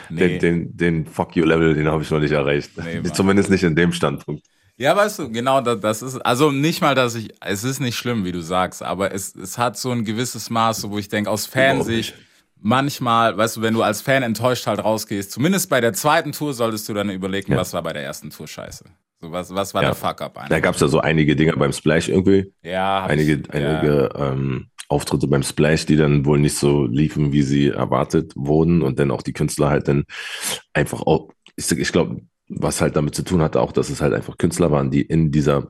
Nee. 0.08 0.38
Den, 0.38 0.38
den, 0.38 0.76
den 0.76 1.06
Fuck 1.06 1.34
You 1.34 1.44
Level, 1.44 1.74
den 1.74 1.88
habe 1.88 2.02
ich 2.02 2.10
noch 2.10 2.20
nicht 2.20 2.30
erreicht. 2.30 2.70
Nee. 2.76 3.02
Zumindest 3.12 3.50
nicht 3.50 3.64
in 3.64 3.74
dem 3.74 3.92
Standpunkt. 3.92 4.46
Ja, 4.76 4.94
weißt 4.94 5.18
du, 5.18 5.30
genau, 5.32 5.60
das, 5.60 5.80
das 5.80 6.02
ist, 6.02 6.18
also 6.18 6.52
nicht 6.52 6.80
mal, 6.82 6.94
dass 6.94 7.14
ich, 7.16 7.30
es 7.40 7.64
ist 7.64 7.80
nicht 7.80 7.96
schlimm, 7.96 8.24
wie 8.24 8.30
du 8.30 8.40
sagst, 8.42 8.82
aber 8.82 9.12
es, 9.12 9.34
es 9.34 9.56
hat 9.58 9.76
so 9.78 9.90
ein 9.90 10.04
gewisses 10.04 10.50
Maß, 10.50 10.88
wo 10.90 10.98
ich 10.98 11.08
denke, 11.08 11.30
aus 11.30 11.46
Fansicht, 11.46 12.14
manchmal, 12.66 13.36
weißt 13.36 13.56
du, 13.58 13.62
wenn 13.62 13.74
du 13.74 13.82
als 13.82 14.00
Fan 14.00 14.24
enttäuscht 14.24 14.66
halt 14.66 14.82
rausgehst, 14.82 15.30
zumindest 15.30 15.70
bei 15.70 15.80
der 15.80 15.92
zweiten 15.92 16.32
Tour 16.32 16.52
solltest 16.52 16.88
du 16.88 16.94
dann 16.94 17.10
überlegen, 17.10 17.52
Ja. 17.52 17.58
was 17.58 17.72
war 17.72 17.82
bei 17.82 17.92
der 17.92 18.02
ersten 18.02 18.30
Tour 18.30 18.48
scheiße. 18.48 18.84
So, 19.20 19.30
was, 19.30 19.54
was 19.54 19.72
war 19.72 19.82
Ja. 19.82 19.88
der 19.90 19.94
Fuck-up 19.94 20.46
Da 20.48 20.58
gab 20.60 20.74
es 20.74 20.80
ja 20.80 20.88
so 20.88 20.98
einige 21.00 21.36
Dinge 21.36 21.52
beim 21.56 21.72
Splash 21.72 22.08
irgendwie. 22.08 22.52
Ja, 22.62 23.06
Einige, 23.06 23.34
ich, 23.34 23.50
einige 23.54 24.10
ähm, 24.16 24.66
Auftritte 24.88 25.28
beim 25.28 25.44
Splash, 25.44 25.86
die 25.86 25.96
dann 25.96 26.24
wohl 26.26 26.40
nicht 26.40 26.56
so 26.56 26.86
liefen, 26.86 27.32
wie 27.32 27.42
sie 27.42 27.68
erwartet 27.68 28.32
wurden. 28.34 28.82
Und 28.82 28.98
dann 28.98 29.12
auch 29.12 29.22
die 29.22 29.32
Künstler 29.32 29.70
halt 29.70 29.86
dann 29.86 30.04
einfach 30.74 31.02
auch, 31.02 31.30
ich, 31.54 31.70
ich 31.70 31.92
glaube, 31.92 32.20
was 32.48 32.80
halt 32.80 32.96
damit 32.96 33.14
zu 33.14 33.22
tun 33.22 33.42
hatte, 33.42 33.60
auch, 33.60 33.70
dass 33.72 33.90
es 33.90 34.00
halt 34.00 34.12
einfach 34.12 34.38
Künstler 34.38 34.70
waren, 34.72 34.90
die 34.90 35.02
in 35.02 35.30
dieser 35.30 35.68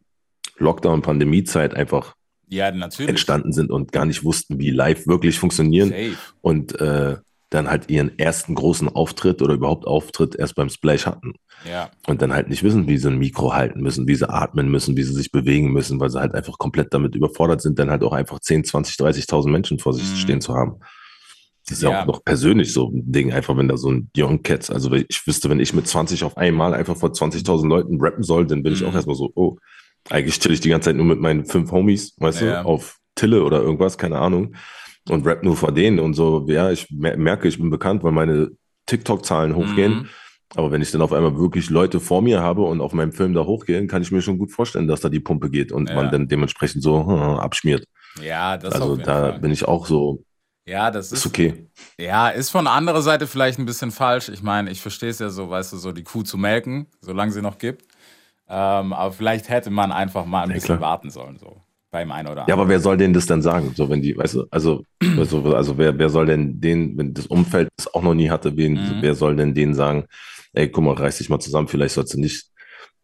Lockdown-Pandemie-Zeit 0.59 1.75
einfach 1.75 2.15
Ja, 2.49 2.71
natürlich. 2.71 3.09
entstanden 3.11 3.53
sind 3.53 3.71
und 3.71 3.93
gar 3.93 4.05
nicht 4.07 4.25
wussten, 4.25 4.59
wie 4.59 4.71
live 4.71 5.07
wirklich 5.07 5.39
funktionieren. 5.39 5.89
Safe. 5.91 6.17
Und 6.41 6.81
äh, 6.81 7.17
dann 7.51 7.71
halt 7.71 7.89
ihren 7.91 8.19
ersten 8.19 8.55
großen 8.57 8.89
Auftritt 8.89 9.41
oder 9.41 9.55
überhaupt 9.55 9.87
Auftritt 9.87 10.35
erst 10.37 10.57
beim 10.57 10.69
Splash 10.69 11.07
hatten. 11.07 11.35
Ja. 11.69 11.91
Und 12.09 12.21
dann 12.21 12.33
halt 12.33 12.49
nicht 12.49 12.63
wissen, 12.65 12.89
wie 12.89 12.99
sie 12.99 13.09
ein 13.09 13.19
Mikro 13.19 13.53
halten 13.55 13.81
müssen, 13.81 14.07
wie 14.09 14.17
sie 14.17 14.29
atmen 14.29 14.69
müssen, 14.69 14.97
wie 14.97 15.05
sie 15.05 15.15
sich 15.15 15.31
bewegen 15.31 15.73
müssen, 15.73 15.99
weil 16.01 16.11
sie 16.11 16.19
halt 16.21 16.35
einfach 16.35 16.59
komplett 16.59 16.93
damit 16.93 17.15
überfordert 17.15 17.63
sind, 17.63 17.79
dann 17.79 17.89
halt 17.91 18.03
auch 18.03 18.13
einfach 18.13 18.41
10, 18.41 18.65
20, 18.65 18.97
30.000 18.97 19.49
Menschen 19.51 19.79
vor 19.79 19.93
sich 19.95 20.05
Mhm. 20.11 20.17
stehen 20.17 20.41
zu 20.41 20.55
haben. 20.55 20.81
Das 21.69 21.79
ist 21.79 21.83
ja, 21.83 22.03
auch 22.03 22.07
noch 22.07 22.25
persönlich 22.25 22.73
so 22.73 22.89
ein 22.91 23.11
Ding, 23.11 23.33
einfach 23.33 23.57
wenn 23.57 23.69
da 23.69 23.77
so 23.77 23.91
ein 23.91 24.11
Young 24.17 24.43
Cats, 24.43 24.71
also 24.71 24.93
ich 24.93 25.27
wüsste, 25.27 25.49
wenn 25.51 25.59
ich 25.59 25.73
mit 25.73 25.87
20 25.89 26.23
auf 26.25 26.37
einmal 26.37 26.75
einfach 26.75 26.97
vor 26.97 27.13
20.000 27.13 27.69
Leuten 27.69 28.01
rappen 28.01 28.23
soll, 28.23 28.47
dann 28.47 28.63
bin 28.63 28.73
ich 28.73 28.83
Mhm. 28.83 28.89
auch 28.89 28.95
erstmal 28.95 29.17
so, 29.17 29.33
oh, 29.35 29.57
eigentlich 30.11 30.39
chill 30.39 30.53
ich 30.53 30.61
die 30.61 30.69
ganze 30.69 30.91
Zeit 30.91 30.97
nur 30.97 31.07
mit 31.07 31.21
meinen 31.21 31.45
fünf 31.45 31.71
Homies, 31.73 32.15
weißt 32.19 32.41
Ja. 32.43 32.63
du, 32.63 32.69
auf 32.69 32.99
Tille 33.15 33.43
oder 33.43 33.61
irgendwas, 33.61 33.97
keine 33.99 34.19
Ahnung, 34.19 34.55
und 35.09 35.27
rap 35.27 35.43
nur 35.43 35.57
vor 35.57 35.73
denen 35.73 35.99
und 35.99 36.15
so, 36.15 36.45
ja, 36.49 36.71
ich 36.71 36.89
mer- 36.91 37.17
merke, 37.17 37.49
ich 37.49 37.59
bin 37.59 37.71
bekannt, 37.71 38.03
weil 38.03 38.13
meine 38.13 38.51
TikTok-Zahlen 38.87 39.55
hochgehen, 39.57 39.93
Mhm. 40.01 40.09
aber 40.55 40.71
wenn 40.71 40.83
ich 40.83 40.91
dann 40.91 41.03
auf 41.03 41.13
einmal 41.13 41.37
wirklich 41.39 41.71
Leute 41.71 41.99
vor 42.01 42.23
mir 42.23 42.41
habe 42.41 42.63
und 42.63 42.81
auf 42.81 42.93
meinem 42.93 43.13
Film 43.13 43.35
da 43.35 43.45
hochgehen, 43.45 43.89
kann 43.89 44.03
ich 44.03 44.13
mir 44.13 44.23
schon 44.23 44.39
gut 44.39 44.53
vorstellen, 44.53 44.87
dass 44.87 45.01
da 45.01 45.09
die 45.09 45.21
Pumpe 45.21 45.51
geht 45.51 45.73
und 45.73 45.89
Ja. 45.89 45.95
man 45.97 46.11
dann 46.11 46.29
dementsprechend 46.29 46.83
so 46.83 47.05
hm, 47.07 47.11
abschmiert. 47.39 47.85
Ja, 48.23 48.57
das 48.57 48.75
also 48.75 48.97
da 48.97 49.31
Fall. 49.33 49.41
bin 49.41 49.51
ich 49.51 49.67
auch 49.67 49.87
so, 49.87 50.23
Ja, 50.69 50.91
das 50.91 51.13
ist 51.13 51.21
ist 51.21 51.27
okay. 51.27 51.69
Ja, 51.99 52.29
ist 52.29 52.51
von 52.51 52.67
anderer 52.67 53.01
Seite 53.03 53.29
vielleicht 53.29 53.59
ein 53.61 53.67
bisschen 53.67 53.93
falsch. 53.93 54.29
Ich 54.29 54.43
meine, 54.43 54.71
ich 54.73 54.81
verstehe 54.81 55.11
es 55.11 55.21
ja 55.21 55.29
so, 55.31 55.49
weißt 55.49 55.73
du, 55.73 55.77
so 55.77 55.93
die 55.93 56.03
Kuh 56.03 56.25
zu 56.25 56.37
melken, 56.39 56.87
solange 57.01 57.31
sie 57.31 57.41
noch 57.41 57.59
gibt. 57.59 57.86
Ähm, 58.49 58.93
aber 58.93 59.13
vielleicht 59.13 59.49
hätte 59.49 59.71
man 59.71 59.91
einfach 59.93 60.25
mal 60.25 60.43
ein 60.43 60.51
Ja, 60.51 60.55
bisschen 60.55 60.77
klar. 60.79 60.81
warten 60.81 61.11
sollen, 61.11 61.37
so 61.39 61.63
beim 61.91 62.13
einen 62.13 62.29
oder 62.29 62.37
Ja, 62.37 62.43
anderen. 62.43 62.61
aber 62.61 62.69
wer 62.69 62.81
soll 62.81 62.97
denen 62.97 63.15
das 63.15 63.27
denn 63.27 63.43
sagen? 63.43 63.73
So, 63.75 63.89
wenn 63.91 64.03
die, 64.03 64.17
weißt 64.17 64.35
du, 64.35 64.47
also, 64.51 64.85
also, 65.17 65.43
also 65.55 65.79
wer, 65.79 65.99
wer 65.99 66.09
soll 66.09 66.27
denn 66.27 66.61
den, 66.61 66.97
wenn 66.97 67.15
das 67.15 67.27
Umfeld 67.27 67.69
das 67.77 67.93
auch 67.93 68.03
noch 68.03 68.15
nie 68.15 68.31
hatte, 68.31 68.57
wen, 68.57 68.75
Mhm. 68.75 68.99
wer 69.01 69.15
soll 69.15 69.37
denn 69.37 69.55
denen 69.55 69.75
sagen, 69.75 70.05
ey, 70.53 70.69
guck 70.69 70.85
mal, 70.85 70.95
reiß 70.95 71.19
dich 71.19 71.29
mal 71.29 71.41
zusammen, 71.41 71.69
vielleicht 71.69 71.95
sollst 71.95 72.15
du 72.15 72.21
nicht 72.21 72.51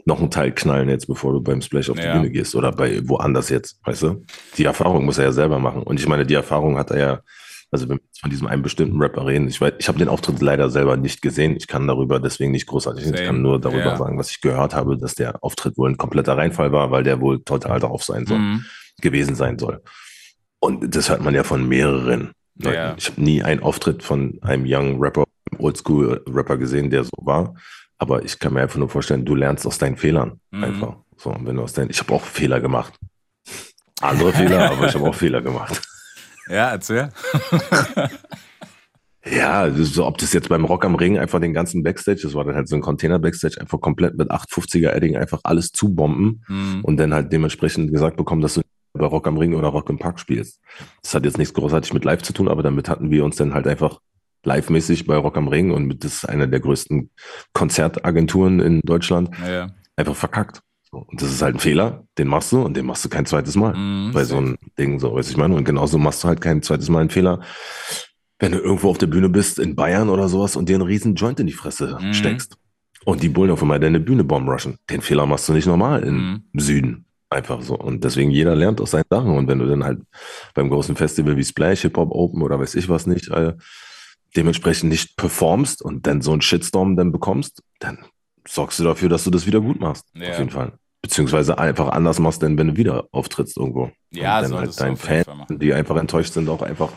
noch 0.04 0.18
einen 0.20 0.30
Teil 0.30 0.52
knallen 0.52 0.88
jetzt, 0.88 1.06
bevor 1.06 1.32
du 1.32 1.40
beim 1.40 1.61
Splash 1.62 1.88
auf 1.90 1.96
Ja. 1.99 2.04
die 2.12 2.18
Bühne 2.18 2.30
gehst 2.30 2.54
oder 2.56 2.72
bei 2.72 3.00
woanders 3.08 3.49
jetzt, 3.50 3.78
weißt 3.84 4.02
du? 4.02 4.25
Die 4.58 4.64
Erfahrung 4.64 5.04
muss 5.04 5.18
er 5.18 5.25
ja 5.26 5.32
selber 5.32 5.58
machen. 5.61 5.82
Und 5.84 6.00
ich 6.00 6.08
meine, 6.08 6.26
die 6.26 6.34
Erfahrung 6.34 6.76
hat 6.76 6.90
er 6.90 6.99
ja, 6.99 7.20
also 7.73 7.88
wenn 7.88 7.97
wir 7.97 8.02
jetzt 8.05 8.21
von 8.21 8.31
diesem 8.31 8.47
einen 8.47 8.62
bestimmten 8.62 9.00
Rapper 9.02 9.26
reden, 9.26 9.49
ich 9.49 9.61
weiß, 9.61 9.73
ich 9.79 9.88
habe 9.88 9.99
den 9.99 10.09
Auftritt 10.09 10.41
leider 10.41 10.71
selber 10.71 10.97
nicht 10.97 11.23
gesehen. 11.23 11.57
Ich 11.57 11.67
kann 11.67 11.87
darüber 11.88 12.21
deswegen 12.21 12.52
nicht 12.52 12.67
großartig, 12.67 13.02
reden. 13.05 13.14
ich 13.14 13.21
Same. 13.21 13.26
kann 13.33 13.43
nur 13.43 13.61
darüber 13.61 13.79
Ja. 13.87 13.97
sagen, 13.97 14.19
was 14.19 14.31
ich 14.31 14.41
gehört 14.41 14.75
habe, 14.75 14.97
dass 14.99 15.14
der 15.14 15.43
Auftritt 15.43 15.76
wohl 15.79 15.91
ein 15.91 15.97
kompletter 15.97 16.37
Reinfall 16.37 16.71
war, 16.71 16.91
weil 16.91 17.02
der 17.02 17.21
wohl 17.21 17.43
total 17.43 17.81
drauf 17.81 18.05
sein 18.05 18.26
soll 18.26 18.38
Mhm. 18.38 18.64
gewesen 19.00 19.35
sein 19.35 19.59
soll. 19.59 19.83
Und 20.61 20.95
das 20.95 21.09
hört 21.11 21.23
man 21.25 21.35
ja 21.35 21.43
von 21.45 21.67
mehreren. 21.67 22.31
Ja. 22.59 22.95
Ich 22.97 23.09
habe 23.11 23.21
nie 23.23 23.43
einen 23.43 23.62
Auftritt 23.62 24.02
von 24.02 24.38
einem 24.43 24.64
Young 24.67 25.02
Rapper, 25.02 25.25
Oldschool-Rapper 25.59 26.59
gesehen, 26.59 26.91
der 26.91 27.05
so 27.05 27.11
war. 27.23 27.55
Aber 27.99 28.23
ich 28.25 28.38
kann 28.38 28.52
mir 28.52 28.61
einfach 28.62 28.79
nur 28.79 28.88
vorstellen, 28.91 29.25
du 29.25 29.35
lernst 29.35 29.67
aus 29.67 29.79
deinen 29.79 29.97
Fehlern 29.97 30.41
Mhm. 30.50 30.64
einfach. 30.64 30.97
So, 31.17 31.35
wenn 31.41 31.57
du 31.57 31.62
aus 31.62 31.73
deinen, 31.73 31.88
ich 31.91 32.00
habe 32.00 32.12
auch 32.12 32.23
Fehler 32.23 32.61
gemacht. 32.61 32.95
Andere 34.00 34.33
Fehler, 34.33 34.71
aber 34.73 34.88
ich 34.88 34.95
habe 34.95 35.09
auch 35.09 35.14
Fehler 35.14 35.41
gemacht. 35.41 35.81
Ja, 36.49 36.70
erzähl. 36.70 37.08
Ja, 39.25 39.66
ist 39.66 39.94
so, 39.94 40.04
ob 40.04 40.18
das 40.18 40.32
jetzt 40.32 40.49
beim 40.49 40.64
Rock 40.64 40.84
am 40.84 40.96
Ring 40.96 41.16
einfach 41.16 41.38
den 41.40 41.54
ganzen 41.54 41.84
Backstage, 41.84 42.20
das 42.25 42.34
war 42.34 42.44
dann 42.44 42.56
halt 42.56 42.68
so 42.68 42.75
ein 42.75 42.80
Container-Backstage, 42.82 43.61
einfach 43.61 43.80
komplett 43.80 44.16
mit 44.16 44.32
850er 44.32 44.90
Edding 44.90 45.16
einfach 45.16 45.40
alles 45.44 45.70
zubomben 45.70 46.44
Mhm. 46.49 46.80
und 46.82 46.96
dann 46.96 47.14
halt 47.14 47.32
dementsprechend 47.32 47.92
gesagt 47.92 48.16
bekommen, 48.16 48.40
dass 48.42 48.54
du 48.54 48.62
bei 48.94 49.06
Rock 49.06 49.28
am 49.28 49.38
Ring 49.38 49.54
oder 49.54 49.68
Rock 49.68 49.88
im 49.90 49.99
Park 49.99 50.18
spielst. 50.18 50.61
Das 51.02 51.14
hat 51.14 51.25
jetzt 51.25 51.38
nichts 51.38 51.54
großartig 51.54 51.94
mit 51.94 52.04
Live 52.04 52.22
zu 52.22 52.32
tun, 52.32 52.49
aber 52.49 52.64
damit 52.64 52.88
hatten 52.88 53.11
wir 53.12 53.25
uns 53.25 53.37
dann 53.37 53.54
halt 53.54 53.68
einfach 53.68 54.00
live-mäßig 54.44 55.06
bei 55.06 55.14
Rock 55.16 55.37
am 55.37 55.46
Ring 55.46 55.70
und 55.70 55.84
mit, 55.87 56.02
das 56.02 56.14
ist 56.14 56.25
eine 56.28 56.49
der 56.49 56.58
größten 56.58 57.08
Konzertagenturen 57.52 58.58
in 58.58 58.80
Deutschland, 58.80 59.30
Ja. 59.46 59.68
einfach 59.94 60.16
verkackt. 60.16 60.62
Und 60.92 61.22
das 61.22 61.30
ist 61.32 61.40
halt 61.42 61.56
ein 61.56 61.58
Fehler, 61.58 62.06
den 62.18 62.28
machst 62.28 62.52
du 62.52 62.61
und 62.62 62.76
den 62.76 62.84
machst 62.84 63.04
du 63.04 63.08
kein 63.08 63.25
zweites 63.25 63.56
Mal 63.56 63.75
Mhm. 63.75 64.12
bei 64.12 64.25
so 64.25 64.37
einem 64.37 64.58
Ding, 64.78 64.99
so, 65.00 65.14
weiß 65.14 65.30
ich 65.30 65.37
meine. 65.38 65.54
Und 65.54 65.64
genauso 65.64 65.96
machst 65.99 66.22
du 66.22 66.28
halt 66.28 66.40
kein 66.42 66.62
zweites 66.62 66.88
Mal 66.90 67.00
einen 67.00 67.11
Fehler, 67.11 67.40
wenn 68.38 68.52
du 68.52 68.58
irgendwo 68.58 68.90
auf 68.90 68.99
der 68.99 69.06
Bühne 69.06 69.28
bist 69.30 69.58
in 69.58 69.75
Bayern 69.75 70.11
oder 70.11 70.28
sowas 70.28 70.54
und 70.54 70.68
dir 70.68 70.75
einen 70.76 70.82
riesen 70.87 71.14
Joint 71.14 71.40
in 71.40 71.46
die 71.46 71.52
Fresse 71.54 71.99
Mhm. 72.00 72.12
steckst. 72.12 72.56
Und 73.04 73.22
die 73.22 73.28
Bullen 73.30 73.50
auf 73.50 73.62
einmal 73.62 73.80
deine 73.80 73.99
Bühne 74.00 74.22
bombrushen. 74.22 74.76
Den 74.90 75.00
Fehler 75.00 75.26
machst 75.26 75.49
du 75.49 75.52
nicht 75.54 75.66
normal 75.66 76.02
im 76.04 76.16
Mhm. 76.52 76.61
Süden. 76.61 77.06
Einfach 77.30 77.62
so. 77.62 77.76
Und 77.78 78.04
deswegen 78.04 78.30
jeder 78.30 78.54
lernt 78.54 78.80
aus 78.80 78.90
seinen 78.90 79.04
Sachen. 79.11 79.34
Und 79.37 79.49
wenn 79.49 79.58
du 79.58 79.66
dann 79.66 79.82
halt 79.82 80.02
beim 80.54 80.68
großen 80.68 80.94
Festival 80.94 81.37
wie 81.37 81.42
Splash, 81.44 81.80
Hip-Hop 81.82 82.11
Open 82.12 82.42
oder 82.42 82.61
weiß 82.61 82.75
ich 82.75 82.88
was 82.90 83.06
nicht, 83.06 83.28
äh, 83.30 83.54
dementsprechend 84.37 84.90
nicht 84.90 85.16
performst 85.16 85.82
und 85.82 86.06
dann 86.06 86.20
so 86.22 86.32
einen 86.32 86.42
Shitstorm 86.42 86.96
dann 86.96 87.11
bekommst, 87.12 87.62
dann 87.80 87.99
sorgst 88.46 88.78
du 88.78 88.84
dafür, 88.84 89.08
dass 89.08 89.25
du 89.25 89.30
das 89.30 89.46
wieder 89.46 89.61
gut 89.61 89.80
machst. 89.80 90.04
Ja. 90.14 90.30
Auf 90.30 90.38
jeden 90.38 90.50
Fall. 90.50 90.72
Beziehungsweise 91.02 91.59
einfach 91.59 91.88
anders 91.88 92.18
machst, 92.21 92.42
denn 92.42 92.56
wenn 92.56 92.68
du 92.68 92.76
wieder 92.76 93.09
auftrittst 93.11 93.56
irgendwo. 93.56 93.90
Ja, 94.12 94.37
und 94.37 94.42
dann 94.42 94.50
solltest 94.52 94.80
halt 94.80 94.90
deinen 94.90 95.25
Fans, 95.25 95.61
die 95.61 95.75
einfach 95.75 95.97
enttäuscht 95.97 96.32
sind, 96.32 96.49
auch 96.49 96.62
einfach 96.62 96.92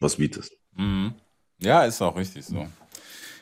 was 0.00 0.16
bietest. 0.16 0.52
Mhm. 0.76 1.14
Ja, 1.60 1.84
ist 1.84 2.00
auch 2.00 2.16
richtig 2.16 2.46
so. 2.46 2.66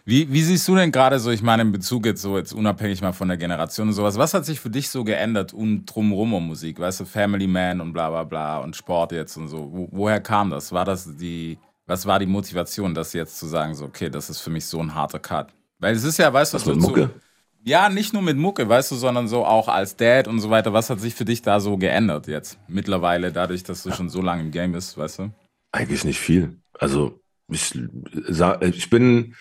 Wie, 0.08 0.32
wie 0.32 0.42
siehst 0.42 0.66
du 0.68 0.76
denn 0.76 0.92
gerade 0.92 1.18
so, 1.18 1.32
ich 1.32 1.42
meine, 1.42 1.62
in 1.62 1.72
Bezug 1.72 2.06
jetzt 2.06 2.22
so, 2.22 2.38
jetzt 2.38 2.52
unabhängig 2.52 3.02
mal 3.02 3.12
von 3.12 3.26
der 3.26 3.36
Generation 3.36 3.88
und 3.88 3.94
sowas, 3.94 4.16
was 4.16 4.34
hat 4.34 4.46
sich 4.46 4.60
für 4.60 4.70
dich 4.70 4.88
so 4.88 5.02
geändert 5.02 5.52
und 5.52 5.84
drumrum 5.84 6.32
um 6.32 6.46
Musik? 6.46 6.78
Weißt 6.78 7.00
du, 7.00 7.04
Family 7.04 7.48
Man 7.48 7.80
und 7.80 7.92
bla 7.92 8.08
bla 8.08 8.22
bla 8.22 8.58
und 8.58 8.76
Sport 8.76 9.10
jetzt 9.10 9.36
und 9.36 9.48
so. 9.48 9.68
Wo, 9.72 9.88
woher 9.90 10.20
kam 10.20 10.50
das? 10.50 10.70
War 10.70 10.84
das 10.84 11.16
die, 11.16 11.58
was 11.86 12.06
war 12.06 12.20
die 12.20 12.26
Motivation, 12.26 12.94
das 12.94 13.12
jetzt 13.14 13.36
zu 13.36 13.46
sagen, 13.46 13.74
so, 13.74 13.84
okay, 13.84 14.08
das 14.08 14.30
ist 14.30 14.40
für 14.40 14.50
mich 14.50 14.64
so 14.64 14.80
ein 14.80 14.94
harter 14.94 15.18
Cut? 15.18 15.48
Weil 15.80 15.96
es 15.96 16.04
ist 16.04 16.18
ja, 16.18 16.32
weißt 16.32 16.54
du, 16.54 16.56
Was 16.56 16.66
mit 16.66 16.76
wird 16.76 16.82
so, 16.82 16.88
Mucke? 16.88 17.10
Ja, 17.66 17.88
nicht 17.88 18.12
nur 18.12 18.22
mit 18.22 18.36
Mucke, 18.36 18.68
weißt 18.68 18.92
du, 18.92 18.94
sondern 18.94 19.26
so 19.26 19.44
auch 19.44 19.66
als 19.68 19.96
Dad 19.96 20.28
und 20.28 20.38
so 20.40 20.50
weiter. 20.50 20.72
Was 20.72 20.88
hat 20.88 21.00
sich 21.00 21.14
für 21.14 21.24
dich 21.24 21.42
da 21.42 21.58
so 21.60 21.76
geändert 21.76 22.28
jetzt 22.28 22.58
mittlerweile, 22.68 23.32
dadurch, 23.32 23.64
dass 23.64 23.82
du 23.82 23.90
schon 23.92 24.08
so 24.08 24.22
lange 24.22 24.42
im 24.42 24.50
Game 24.52 24.72
bist, 24.72 24.96
weißt 24.96 25.18
du? 25.18 25.30
Eigentlich 25.72 26.04
nicht 26.04 26.20
viel. 26.20 26.56
Also 26.78 27.20
ich, 27.48 27.74
ich 28.62 28.90
bin, 28.90 29.34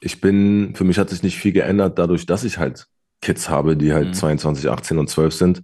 ich 0.00 0.20
bin, 0.20 0.74
für 0.74 0.84
mich 0.84 0.98
hat 0.98 1.10
sich 1.10 1.22
nicht 1.22 1.36
viel 1.38 1.52
geändert, 1.52 1.98
dadurch, 1.98 2.24
dass 2.26 2.44
ich 2.44 2.58
halt 2.58 2.86
Kids 3.20 3.48
habe, 3.48 3.76
die 3.76 3.92
halt 3.92 4.08
Mhm. 4.08 4.14
22, 4.14 4.70
18 4.70 4.98
und 4.98 5.08
12 5.10 5.34
sind, 5.34 5.62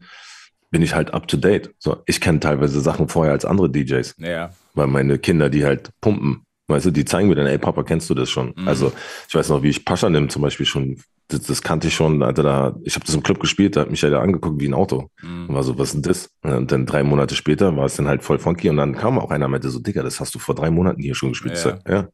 bin 0.71 0.83
ich 0.83 0.95
halt 0.95 1.15
up 1.15 1.29
to 1.29 1.37
date. 1.37 1.73
So, 1.79 2.03
ich 2.07 2.21
kenne 2.21 2.41
teilweise 2.41 2.81
Sachen 2.81 3.09
vorher 3.09 3.33
als 3.33 3.45
andere 3.45 3.71
DJs, 3.71 4.17
Ja. 4.19 4.51
weil 4.75 4.89
meine 4.89 5.19
Kinder, 5.19 5.49
die 5.49 5.65
halt 5.65 5.91
pumpen, 6.01 6.43
weißt 6.69 6.87
du, 6.87 6.91
die 6.91 7.05
zeigen 7.05 7.29
mir 7.29 7.37
dann, 7.37 7.47
ey 7.47 7.59
Papa, 7.59 7.83
kennst 7.85 8.11
du 8.11 8.15
das 8.15 8.29
schon? 8.29 8.53
Mhm. 8.57 8.67
Also 8.69 8.93
ich 9.29 9.35
weiß 9.35 9.49
noch, 9.51 9.63
wie 9.63 9.69
ich 9.71 9.85
Pascha 9.85 10.11
nimm 10.11 10.29
zum 10.29 10.43
Beispiel 10.43 10.67
schon, 10.67 11.01
das, 11.29 11.43
das 11.43 11.63
kannte 11.63 11.89
ich 11.89 11.95
schon, 11.95 12.23
Alter, 12.23 12.43
da, 12.43 12.77
ich 12.83 12.95
habe 12.95 13.07
das 13.07 13.15
im 13.15 13.23
Club 13.23 13.41
gespielt, 13.41 13.77
da 13.77 13.83
hat 13.83 13.91
mich 13.91 14.03
ja 14.03 14.11
da 14.11 14.21
angeguckt 14.21 14.61
wie 14.61 14.69
ein 14.69 14.75
Auto. 14.75 15.11
Mhm. 15.23 15.49
Und 15.49 15.55
war 15.55 15.63
so, 15.63 15.79
was 15.79 15.89
ist 15.89 15.95
denn 15.95 16.03
das? 16.03 16.31
Und 16.43 16.71
dann 16.71 16.87
drei 16.87 17.03
Monate 17.03 17.35
später 17.35 17.77
war 17.77 17.87
es 17.87 17.97
dann 17.97 18.09
halt 18.09 18.23
voll 18.23 18.39
funky 18.39 18.69
und 18.69 18.77
dann 18.77 18.95
kam 18.95 19.19
auch 19.19 19.31
einer 19.31 19.47
und 19.47 19.53
meinte 19.53 19.71
so, 19.71 19.79
Digga, 19.79 20.03
das 20.03 20.21
hast 20.21 20.35
du 20.35 20.39
vor 20.39 20.55
drei 20.55 20.71
Monaten 20.71 21.01
hier 21.01 21.15
schon 21.15 21.31
gespielt. 21.31 21.63
Ja. 21.65 21.79
ja. 21.89 22.09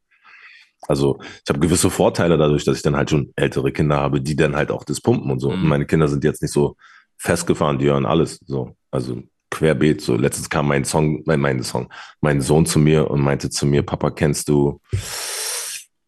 Also 0.88 1.18
ich 1.20 1.48
habe 1.48 1.60
gewisse 1.60 1.90
Vorteile 1.90 2.38
dadurch, 2.38 2.64
dass 2.64 2.76
ich 2.76 2.82
dann 2.82 2.96
halt 2.96 3.10
schon 3.10 3.32
ältere 3.36 3.72
Kinder 3.72 3.96
habe, 3.96 4.20
die 4.20 4.36
dann 4.36 4.56
halt 4.56 4.70
auch 4.70 4.84
das 4.84 5.00
pumpen 5.00 5.30
und 5.30 5.40
so. 5.40 5.50
Mhm. 5.50 5.62
Und 5.62 5.68
meine 5.68 5.86
Kinder 5.86 6.08
sind 6.08 6.24
jetzt 6.24 6.42
nicht 6.42 6.52
so 6.52 6.76
festgefahren, 7.18 7.78
die 7.78 7.86
hören 7.86 8.06
alles 8.06 8.40
so. 8.46 8.74
Also 8.90 9.22
querbeet. 9.50 10.00
So 10.00 10.16
letztens 10.16 10.48
kam 10.48 10.68
mein 10.68 10.84
Song, 10.84 11.22
mein, 11.26 11.40
mein 11.40 11.62
Song, 11.62 11.92
mein 12.20 12.40
Sohn 12.40 12.64
zu 12.64 12.78
mir 12.78 13.10
und 13.10 13.20
meinte 13.20 13.50
zu 13.50 13.66
mir, 13.66 13.82
Papa, 13.82 14.10
kennst 14.10 14.48
du, 14.48 14.80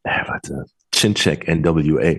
äh, 0.04 0.26
warte, 0.26 0.64
Chincheck 1.02 1.48
NWA? 1.48 2.14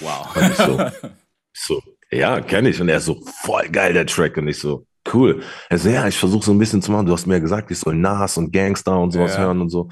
Wow. 0.00 0.36
So, 0.56 0.80
so, 1.54 1.82
ja, 2.10 2.40
kenne 2.40 2.68
ich. 2.68 2.80
Und 2.80 2.88
er 2.90 3.00
so, 3.00 3.20
voll 3.42 3.68
geil, 3.70 3.94
der 3.94 4.06
Track. 4.06 4.36
Und 4.36 4.48
ich 4.48 4.58
so, 4.58 4.86
cool. 5.14 5.42
Er 5.70 5.78
so, 5.78 5.88
ja, 5.88 6.06
ich 6.06 6.16
versuche 6.18 6.44
so 6.44 6.52
ein 6.52 6.58
bisschen 6.58 6.82
zu 6.82 6.92
machen. 6.92 7.06
Du 7.06 7.12
hast 7.12 7.26
mir 7.26 7.34
ja 7.34 7.40
gesagt, 7.40 7.70
ich 7.70 7.78
soll 7.78 7.94
Nas 7.96 8.36
und 8.36 8.52
Gangster 8.52 8.98
und 9.00 9.12
sowas 9.12 9.32
Ja. 9.34 9.40
hören 9.44 9.60
und 9.62 9.70
so. 9.70 9.88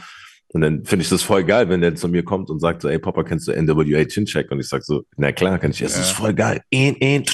Und 0.49 0.61
dann 0.61 0.85
finde 0.85 1.03
ich 1.03 1.09
das 1.09 1.23
voll 1.23 1.43
geil, 1.43 1.69
wenn 1.69 1.81
der 1.81 1.95
zu 1.97 2.07
mir 2.09 2.23
kommt 2.23 2.49
und 2.51 2.61
sagt 2.61 2.83
so, 2.83 2.89
ey, 2.89 2.99
Papa, 2.99 3.25
kennst 3.25 3.49
du 3.49 3.53
NWA 3.53 4.05
Chincheck? 4.05 4.51
Und 4.53 4.61
ich 4.61 4.69
sag 4.69 4.85
so, 4.85 5.03
na 5.17 5.33
klar, 5.33 5.59
kann 5.59 5.71
ich. 5.73 5.79
Das 5.79 5.95
Ja. 5.97 6.01
ist 6.03 6.11
voll 6.11 6.35
geil. 6.35 6.61
In, 6.71 6.95
in, 6.97 7.25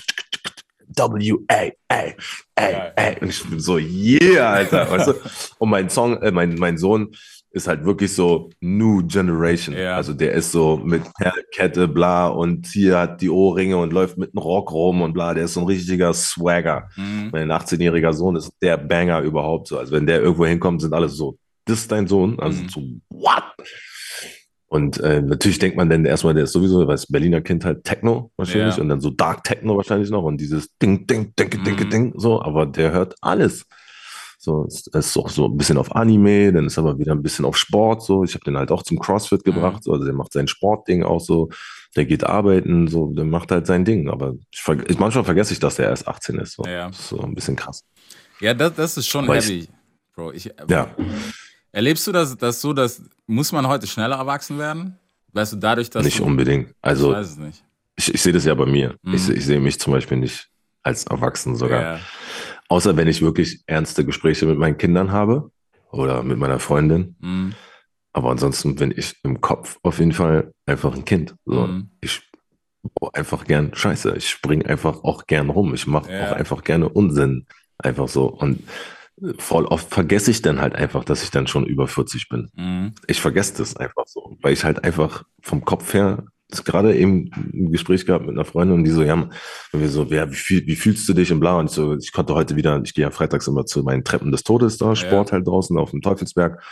W-A, 0.97 1.55
ey, 1.88 2.14
Geil. 2.57 2.93
ey. 2.97 3.17
Und 3.21 3.29
ich 3.29 3.45
bin 3.45 3.61
so, 3.61 3.79
yeah, 3.79 4.52
Alter. 4.52 4.90
Weißt 4.90 5.09
du? 5.09 5.14
Und 5.59 5.71
mein 5.71 5.88
Song, 5.90 6.17
äh, 6.23 6.31
mein, 6.31 6.55
mein 6.57 6.79
Sohn 6.79 7.11
ist 7.52 7.66
halt 7.66 7.85
wirklich 7.85 8.14
so 8.14 8.50
New 8.61 9.04
Generation. 9.07 9.75
Ja. 9.76 9.97
Also 9.97 10.12
der 10.14 10.33
ist 10.35 10.52
so 10.52 10.76
mit 10.85 11.02
Perlkette, 11.14 11.88
bla, 11.88 12.28
und 12.28 12.66
hier 12.69 12.99
hat 12.99 13.21
die 13.21 13.30
Ohrringe 13.30 13.76
und 13.76 13.92
läuft 13.92 14.19
mit 14.19 14.30
einem 14.35 14.42
Rock 14.42 14.71
rum 14.73 15.02
und 15.02 15.12
bla. 15.14 15.35
Der 15.35 15.45
ist 15.45 15.54
so 15.54 15.61
ein 15.61 15.66
richtiger 15.66 16.12
Swagger. 16.14 16.88
Mhm. 16.97 17.30
Mein 17.33 17.50
18-jähriger 17.50 18.12
Sohn 18.12 18.37
ist 18.37 18.52
der 18.62 18.76
Banger 18.76 19.21
überhaupt 19.23 19.66
so. 19.69 19.78
Also 19.78 19.92
wenn 19.92 20.07
der 20.07 20.21
irgendwo 20.23 20.47
hinkommt, 20.47 20.80
sind 20.80 20.95
alle 20.95 21.09
so, 21.09 21.38
das 21.64 21.80
ist 21.80 21.90
dein 21.92 22.07
Sohn? 22.07 22.38
Also 22.38 22.62
Mhm. 22.62 22.69
so, 22.69 22.83
what? 23.09 23.42
Und 24.69 25.00
äh, 25.00 25.21
natürlich 25.21 25.59
denkt 25.59 25.76
man 25.76 25.90
dann 25.90 26.04
erstmal, 26.04 26.33
der 26.35 26.45
ist 26.45 26.52
sowieso, 26.52 26.87
weil 26.87 26.97
Berliner 27.09 27.40
Kind 27.40 27.64
halt 27.64 27.83
Techno 27.83 28.30
wahrscheinlich 28.37 28.76
Ja. 28.76 28.83
und 28.83 28.88
dann 28.88 29.00
so 29.00 29.11
Dark 29.11 29.42
Techno 29.42 29.76
wahrscheinlich 29.76 30.11
noch 30.11 30.23
und 30.23 30.40
dieses 30.40 30.69
Ding, 30.78 31.09
Ding, 31.09 31.33
Ding, 31.37 31.50
Ding, 31.64 31.75
Mhm. 31.75 31.90
Ding, 31.90 32.12
so, 32.16 32.40
aber 32.40 32.66
der 32.66 32.92
hört 32.92 33.16
alles. 33.21 33.66
So, 34.42 34.64
es 34.66 34.87
ist 34.87 35.18
auch 35.18 35.28
so 35.28 35.44
ein 35.49 35.56
bisschen 35.59 35.76
auf 35.76 35.94
Anime, 35.94 36.50
dann 36.50 36.64
ist 36.64 36.78
aber 36.78 36.99
wieder 36.99 37.12
ein 37.12 37.23
bisschen 37.23 37.44
auf 37.44 37.59
Sport. 37.59 38.02
So, 38.02 38.25
ich 38.25 38.32
habe 38.32 38.42
den 38.44 38.56
halt 38.56 38.70
auch 38.73 38.82
zum 38.82 38.99
CrossFit 38.99 39.44
gebracht. 39.44 39.85
So, 39.85 39.92
also 39.92 40.06
der 40.06 40.14
macht 40.14 40.32
sein 40.32 40.49
Sportding 40.49 41.02
auch 41.02 41.20
so. 41.20 41.50
Der 41.94 42.06
geht 42.06 42.25
arbeiten, 42.25 42.88
so, 42.88 43.09
der 43.12 43.26
macht 43.26 43.50
halt 43.52 43.66
sein 43.66 43.85
Ding. 43.85 44.09
Aber 44.09 44.32
ich, 44.50 44.62
ich, 44.88 44.99
manchmal 44.99 45.25
vergesse 45.25 45.52
ich, 45.52 45.59
dass 45.61 45.76
der 45.76 45.90
erst 45.90 46.09
18 46.09 46.38
ist. 46.38 46.54
So, 46.54 46.64
Ja. 46.64 46.90
So 46.90 47.20
ein 47.20 47.35
bisschen 47.35 47.54
krass. 47.54 47.85
Ja, 48.40 48.54
das, 48.54 48.75
das 48.76 48.97
ist 48.97 49.09
schon 49.09 49.25
Aber 49.25 49.37
ich- 49.37 49.44
heavy, 49.44 49.68
Bro. 50.14 50.32
Ich, 50.32 50.50
Ja, 50.68 50.88
Erlebst 51.73 52.06
du 52.06 52.12
das, 52.12 52.35
das 52.37 52.61
so, 52.62 52.73
dass 52.73 53.02
muss 53.26 53.52
man 53.52 53.66
heute 53.68 53.87
schneller 53.87 54.16
erwachsen 54.16 54.59
werden? 54.59 54.99
Weißt 55.35 55.52
du, 55.52 55.56
dadurch, 55.59 55.90
dass 55.90 56.04
nicht 56.04 56.18
du, 56.18 56.25
unbedingt. 56.25 56.70
Ich 56.70 56.75
Also 56.80 57.12
weiß 57.12 57.28
es 57.32 57.37
nicht. 57.37 57.62
ich, 57.97 58.14
ich 58.14 58.23
sehe 58.23 58.32
das 58.32 58.44
ja 58.47 58.54
bei 58.54 58.66
mir. 58.66 58.97
Mhm. 59.02 59.14
Ich, 59.14 59.28
ich 59.28 59.44
sehe 59.44 59.61
mich 59.61 59.78
zum 59.78 59.92
Beispiel 59.92 60.16
nicht 60.16 60.49
als 60.82 61.04
erwachsen 61.04 61.54
sogar. 61.56 61.82
Ja. 61.82 62.00
Außer 62.71 62.97
wenn 62.97 63.09
ich 63.09 63.21
wirklich 63.21 63.62
ernste 63.67 64.05
Gespräche 64.05 64.47
mit 64.47 64.57
meinen 64.57 64.79
Kindern 64.79 65.11
habe 65.12 65.50
oder 65.91 66.23
mit 66.23 66.39
meiner 66.39 66.61
Freundin. 66.61 67.17
Mhm. 67.21 67.53
Aber 68.12 68.31
ansonsten 68.31 68.77
bin 68.77 68.93
ich 68.97 69.17
im 69.25 69.41
Kopf 69.41 69.79
auf 69.83 69.99
jeden 69.99 70.12
Fall 70.12 70.53
einfach 70.67 70.95
ein 70.95 71.05
Kind. 71.05 71.35
So, 71.45 71.67
Mhm. 71.67 71.91
Ich 72.00 72.23
baue 72.99 73.12
einfach 73.15 73.45
gern 73.45 73.75
Scheiße. 73.75 74.15
Ich 74.17 74.31
spring 74.31 74.65
einfach 74.65 75.03
auch 75.05 75.27
gern 75.27 75.50
rum. 75.50 75.75
Ich 75.75 75.87
mache 75.87 76.12
Ja. 76.12 76.29
auch 76.31 76.37
einfach 76.37 76.62
gerne 76.65 76.89
Unsinn. 76.89 77.47
Einfach 77.79 78.09
so. 78.09 78.27
Und 78.27 78.62
voll 79.39 79.67
oft 79.67 79.93
vergesse 79.93 80.31
ich 80.31 80.41
dann 80.43 80.61
halt 80.61 80.75
einfach, 80.77 81.05
dass 81.05 81.23
ich 81.25 81.31
dann 81.31 81.47
schon 81.49 81.67
über 81.67 81.89
40 81.89 82.29
bin. 82.29 82.50
Mhm. 82.55 82.95
Ich 83.09 83.21
vergesse 83.21 83.55
das 83.59 83.77
einfach 83.77 84.05
so, 84.07 84.37
weil 84.43 84.53
ich 84.53 84.65
halt 84.65 84.85
einfach 84.85 85.25
vom 85.43 85.65
Kopf 85.65 85.93
her, 85.93 86.25
das 86.50 86.64
gerade 86.64 86.97
eben 86.97 87.30
ein 87.35 87.73
Gespräch 87.73 88.07
gehabt 88.07 88.26
mit 88.26 88.35
einer 88.35 88.45
Freundin 88.45 88.78
und 88.78 88.85
die 88.85 88.90
so, 88.90 89.02
ja, 89.02 89.14
und 89.14 89.30
wir 89.73 89.88
so, 89.88 90.04
ja, 90.04 90.30
wie, 90.30 90.35
fühl, 90.35 90.66
wie 90.66 90.76
fühlst 90.76 91.09
du 91.09 91.14
dich 91.14 91.30
im 91.30 91.40
Blau? 91.40 91.59
Und 91.59 91.71
ich 91.71 91.73
so, 91.73 91.97
ich 91.97 92.12
konnte 92.12 92.35
heute 92.35 92.57
wieder, 92.57 92.80
ich 92.85 92.95
gehe 92.95 93.04
ja 93.04 93.11
freitags 93.11 93.47
immer 93.47 93.66
zu 93.66 93.83
meinen 93.83 94.04
Treppen 94.04 94.33
des 94.33 94.45
Todes 94.45 94.78
da, 94.78 94.95
Sport 94.95 95.33
halt 95.33 95.47
draußen 95.47 95.76
auf 95.78 95.90
dem 95.90 96.02
Teufelsberg. 96.02 96.62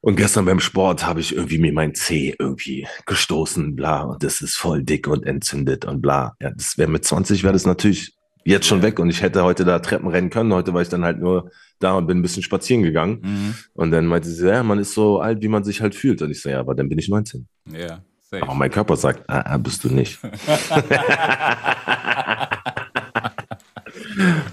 Und 0.00 0.16
gestern 0.16 0.44
beim 0.44 0.60
Sport 0.60 1.06
habe 1.06 1.20
ich 1.20 1.34
irgendwie 1.34 1.58
mir 1.58 1.72
mein 1.72 1.94
Zeh 1.94 2.34
irgendwie 2.38 2.86
gestoßen, 3.06 3.74
bla, 3.74 4.02
und 4.02 4.22
das 4.22 4.40
ist 4.40 4.56
voll 4.56 4.84
dick 4.84 5.08
und 5.08 5.26
entzündet 5.26 5.84
und 5.84 6.00
bla. 6.00 6.36
Ja, 6.40 6.50
das 6.50 6.78
wäre 6.78 6.90
mit 6.90 7.04
20 7.04 7.42
wäre 7.42 7.52
das 7.52 7.66
natürlich 7.66 8.16
jetzt 8.44 8.66
schon 8.66 8.82
weg 8.82 9.00
und 9.00 9.10
ich 9.10 9.22
hätte 9.22 9.42
heute 9.42 9.64
da 9.64 9.80
Treppen 9.80 10.08
rennen 10.08 10.30
können. 10.30 10.52
Heute 10.52 10.72
war 10.72 10.80
ich 10.80 10.88
dann 10.88 11.04
halt 11.04 11.18
nur 11.18 11.50
da 11.80 11.94
und 11.94 12.06
bin 12.06 12.18
ein 12.18 12.22
bisschen 12.22 12.44
spazieren 12.44 12.82
gegangen. 12.82 13.20
Mhm. 13.22 13.54
Und 13.74 13.90
dann 13.90 14.06
meinte 14.06 14.28
sie, 14.28 14.46
ja, 14.46 14.62
man 14.62 14.78
ist 14.78 14.94
so 14.94 15.18
alt, 15.18 15.42
wie 15.42 15.48
man 15.48 15.64
sich 15.64 15.80
halt 15.80 15.94
fühlt. 15.94 16.22
Und 16.22 16.30
ich 16.30 16.40
so, 16.40 16.48
ja, 16.48 16.60
aber 16.60 16.74
dann 16.74 16.88
bin 16.88 16.98
ich 16.98 17.08
19. 17.08 17.46
Ja, 17.72 18.04
safe. 18.30 18.42
Aber 18.42 18.54
mein 18.54 18.70
Körper 18.70 18.96
sagt, 18.96 19.28
ah, 19.28 19.40
ah, 19.44 19.56
bist 19.58 19.84
du 19.84 19.88
nicht. 19.88 20.18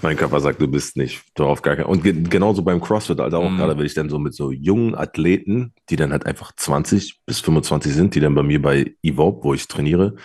mein 0.02 0.16
Körper 0.16 0.40
sagt, 0.40 0.60
du 0.60 0.68
bist 0.68 0.96
nicht. 0.96 1.22
Du 1.34 1.44
auf 1.44 1.62
gar 1.62 1.76
keinen. 1.76 1.86
Und 1.86 2.02
ge 2.02 2.12
genauso 2.12 2.62
beim 2.62 2.80
CrossFit, 2.80 3.20
also 3.20 3.38
auch 3.38 3.50
Mhm. 3.50 3.56
gerade, 3.58 3.78
wenn 3.78 3.86
ich 3.86 3.94
dann 3.94 4.08
so 4.08 4.18
mit 4.18 4.34
so 4.34 4.50
jungen 4.52 4.94
Athleten, 4.94 5.72
die 5.90 5.96
dann 5.96 6.12
halt 6.12 6.26
einfach 6.26 6.52
20 6.54 7.20
bis 7.26 7.40
25 7.40 7.92
sind, 7.92 8.14
die 8.14 8.20
dann 8.20 8.34
bei 8.34 8.42
mir 8.42 8.60
bei 8.60 8.94
Evope, 9.02 9.44
wo 9.44 9.54
ich 9.54 9.66
trainiere, 9.68 10.16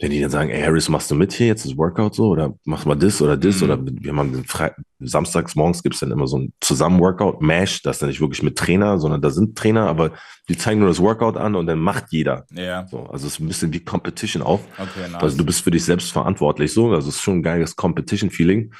wenn 0.00 0.10
die 0.10 0.20
dann 0.20 0.30
sagen, 0.30 0.50
ey 0.50 0.60
Harris, 0.62 0.88
machst 0.88 1.10
du 1.10 1.14
mit 1.14 1.32
hier 1.32 1.46
jetzt 1.46 1.64
das 1.64 1.76
Workout 1.76 2.14
so 2.16 2.26
oder 2.28 2.52
mach 2.64 2.84
mal 2.84 2.96
das 2.96 3.22
oder 3.22 3.36
das 3.36 3.58
Mhm. 3.58 3.62
oder 3.64 3.78
wir 3.84 4.16
haben 4.16 4.32
den 4.32 4.44
Fre 4.44 4.74
samstags 4.98 5.54
morgens 5.54 5.82
gibt's 5.82 6.00
dann 6.00 6.10
immer 6.10 6.26
so 6.26 6.38
ein 6.38 6.52
Zusammen-Workout, 6.60 7.40
Mash, 7.42 7.82
das 7.82 7.96
ist 7.96 8.02
dann 8.02 8.08
nicht 8.08 8.20
wirklich 8.20 8.42
mit 8.42 8.56
Trainer, 8.58 8.98
sondern 8.98 9.20
da 9.22 9.30
sind 9.30 9.56
Trainer, 9.56 9.86
aber 9.86 10.12
die 10.48 10.56
zeigen 10.56 10.80
nur 10.80 10.88
das 10.88 10.98
Workout 11.00 11.36
an 11.36 11.54
und 11.54 11.66
dann 11.66 11.78
macht 11.78 12.06
jeder. 12.10 12.44
Ja, 12.52 12.86
So, 12.88 13.00
also 13.06 13.26
es 13.26 13.34
ist 13.34 13.40
ein 13.40 13.46
bisschen 13.48 13.72
wie 13.72 13.80
Competition 13.80 14.42
auch. 14.42 14.60
okay, 14.78 15.08
nice. 15.12 15.22
Also 15.22 15.36
du 15.38 15.44
bist 15.44 15.62
für 15.62 15.70
dich 15.70 15.84
selbst 15.84 16.10
verantwortlich 16.12 16.72
so, 16.72 16.90
also 16.92 17.08
es 17.08 17.16
ist 17.16 17.22
schon 17.22 17.38
ein 17.38 17.42
geiles 17.42 17.76
Competition-Feeling. 17.76 18.72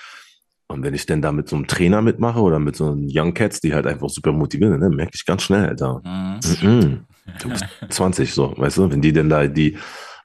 Und 0.67 0.83
wenn 0.83 0.95
ich 0.95 1.05
denn 1.07 1.21
da 1.23 1.31
mit 1.31 1.49
so 1.49 1.57
einem 1.57 1.67
Trainer 1.67 2.01
mitmache 2.03 2.41
oder 2.41 2.59
mit 2.59 2.75
so 2.75 2.91
einem 2.91 3.07
Young 3.09 3.35
Cats, 3.35 3.61
die 3.61 3.75
halt 3.75 3.87
einfach 3.87 4.09
super 4.09 4.33
motiviert 4.33 4.73
sind, 4.73 4.81
dann 4.81 4.95
merke 4.97 5.13
ich 5.15 5.25
ganz 5.27 5.43
schnell, 5.43 5.69
Alter. 5.69 6.01
Mhm. 6.05 6.69
Mhm. 6.69 7.01
Du 7.41 7.51
bist 7.51 7.65
20 7.91 8.33
so, 8.33 8.55
weißt 8.57 8.79
du? 8.79 8.91
Wenn 8.91 9.03
die 9.03 9.13
denn 9.13 9.29
da 9.29 9.47
die 9.47 9.77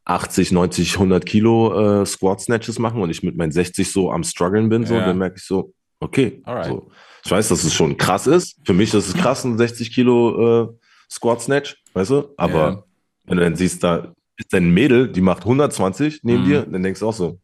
80, 0.06 0.52
90, 0.52 0.94
100 0.96 1.26
Kilo 1.26 2.02
äh, 2.02 2.06
Squat 2.06 2.42
Snatches 2.42 2.80
machen 2.80 3.02
und 3.02 3.10
ich 3.10 3.22
mit 3.24 3.36
meinen 3.38 3.52
60 3.52 3.92
so 3.92 4.12
am 4.12 4.24
struggeln 4.24 4.70
bin, 4.70 4.86
so, 4.86 4.96
Ja. 4.96 5.06
dann 5.06 5.18
merke 5.18 5.36
ich 5.38 5.44
so, 5.44 5.74
okay. 6.00 6.42
Alright. 6.46 6.68
So. 6.68 6.92
Ich 7.26 7.32
weiß, 7.32 7.50
dass 7.50 7.64
es 7.64 7.74
schon 7.74 7.98
krass 7.98 8.28
ist. 8.28 8.58
Für 8.66 8.74
mich 8.74 8.94
ist 8.94 9.08
es 9.10 9.14
krass, 9.14 9.44
ein 9.44 9.58
60 9.58 9.94
Kilo 9.94 10.64
äh, 10.64 10.68
Squat 11.12 11.42
Snatch, 11.42 11.78
weißt 11.94 12.12
du? 12.12 12.34
Aber 12.38 12.60
Ja. 12.70 12.84
wenn 13.26 13.38
du 13.38 13.44
dann 13.44 13.56
siehst, 13.56 13.84
da 13.84 14.14
ist 14.38 14.54
ein 14.54 14.74
Mädel, 14.74 15.12
die 15.12 15.22
macht 15.22 15.44
120 15.44 16.22
neben 16.24 16.44
Mhm. 16.44 16.46
dir, 16.48 16.62
dann 16.66 16.82
denkst 16.82 17.02
du 17.02 17.08
auch 17.08 17.14
so, 17.14 17.40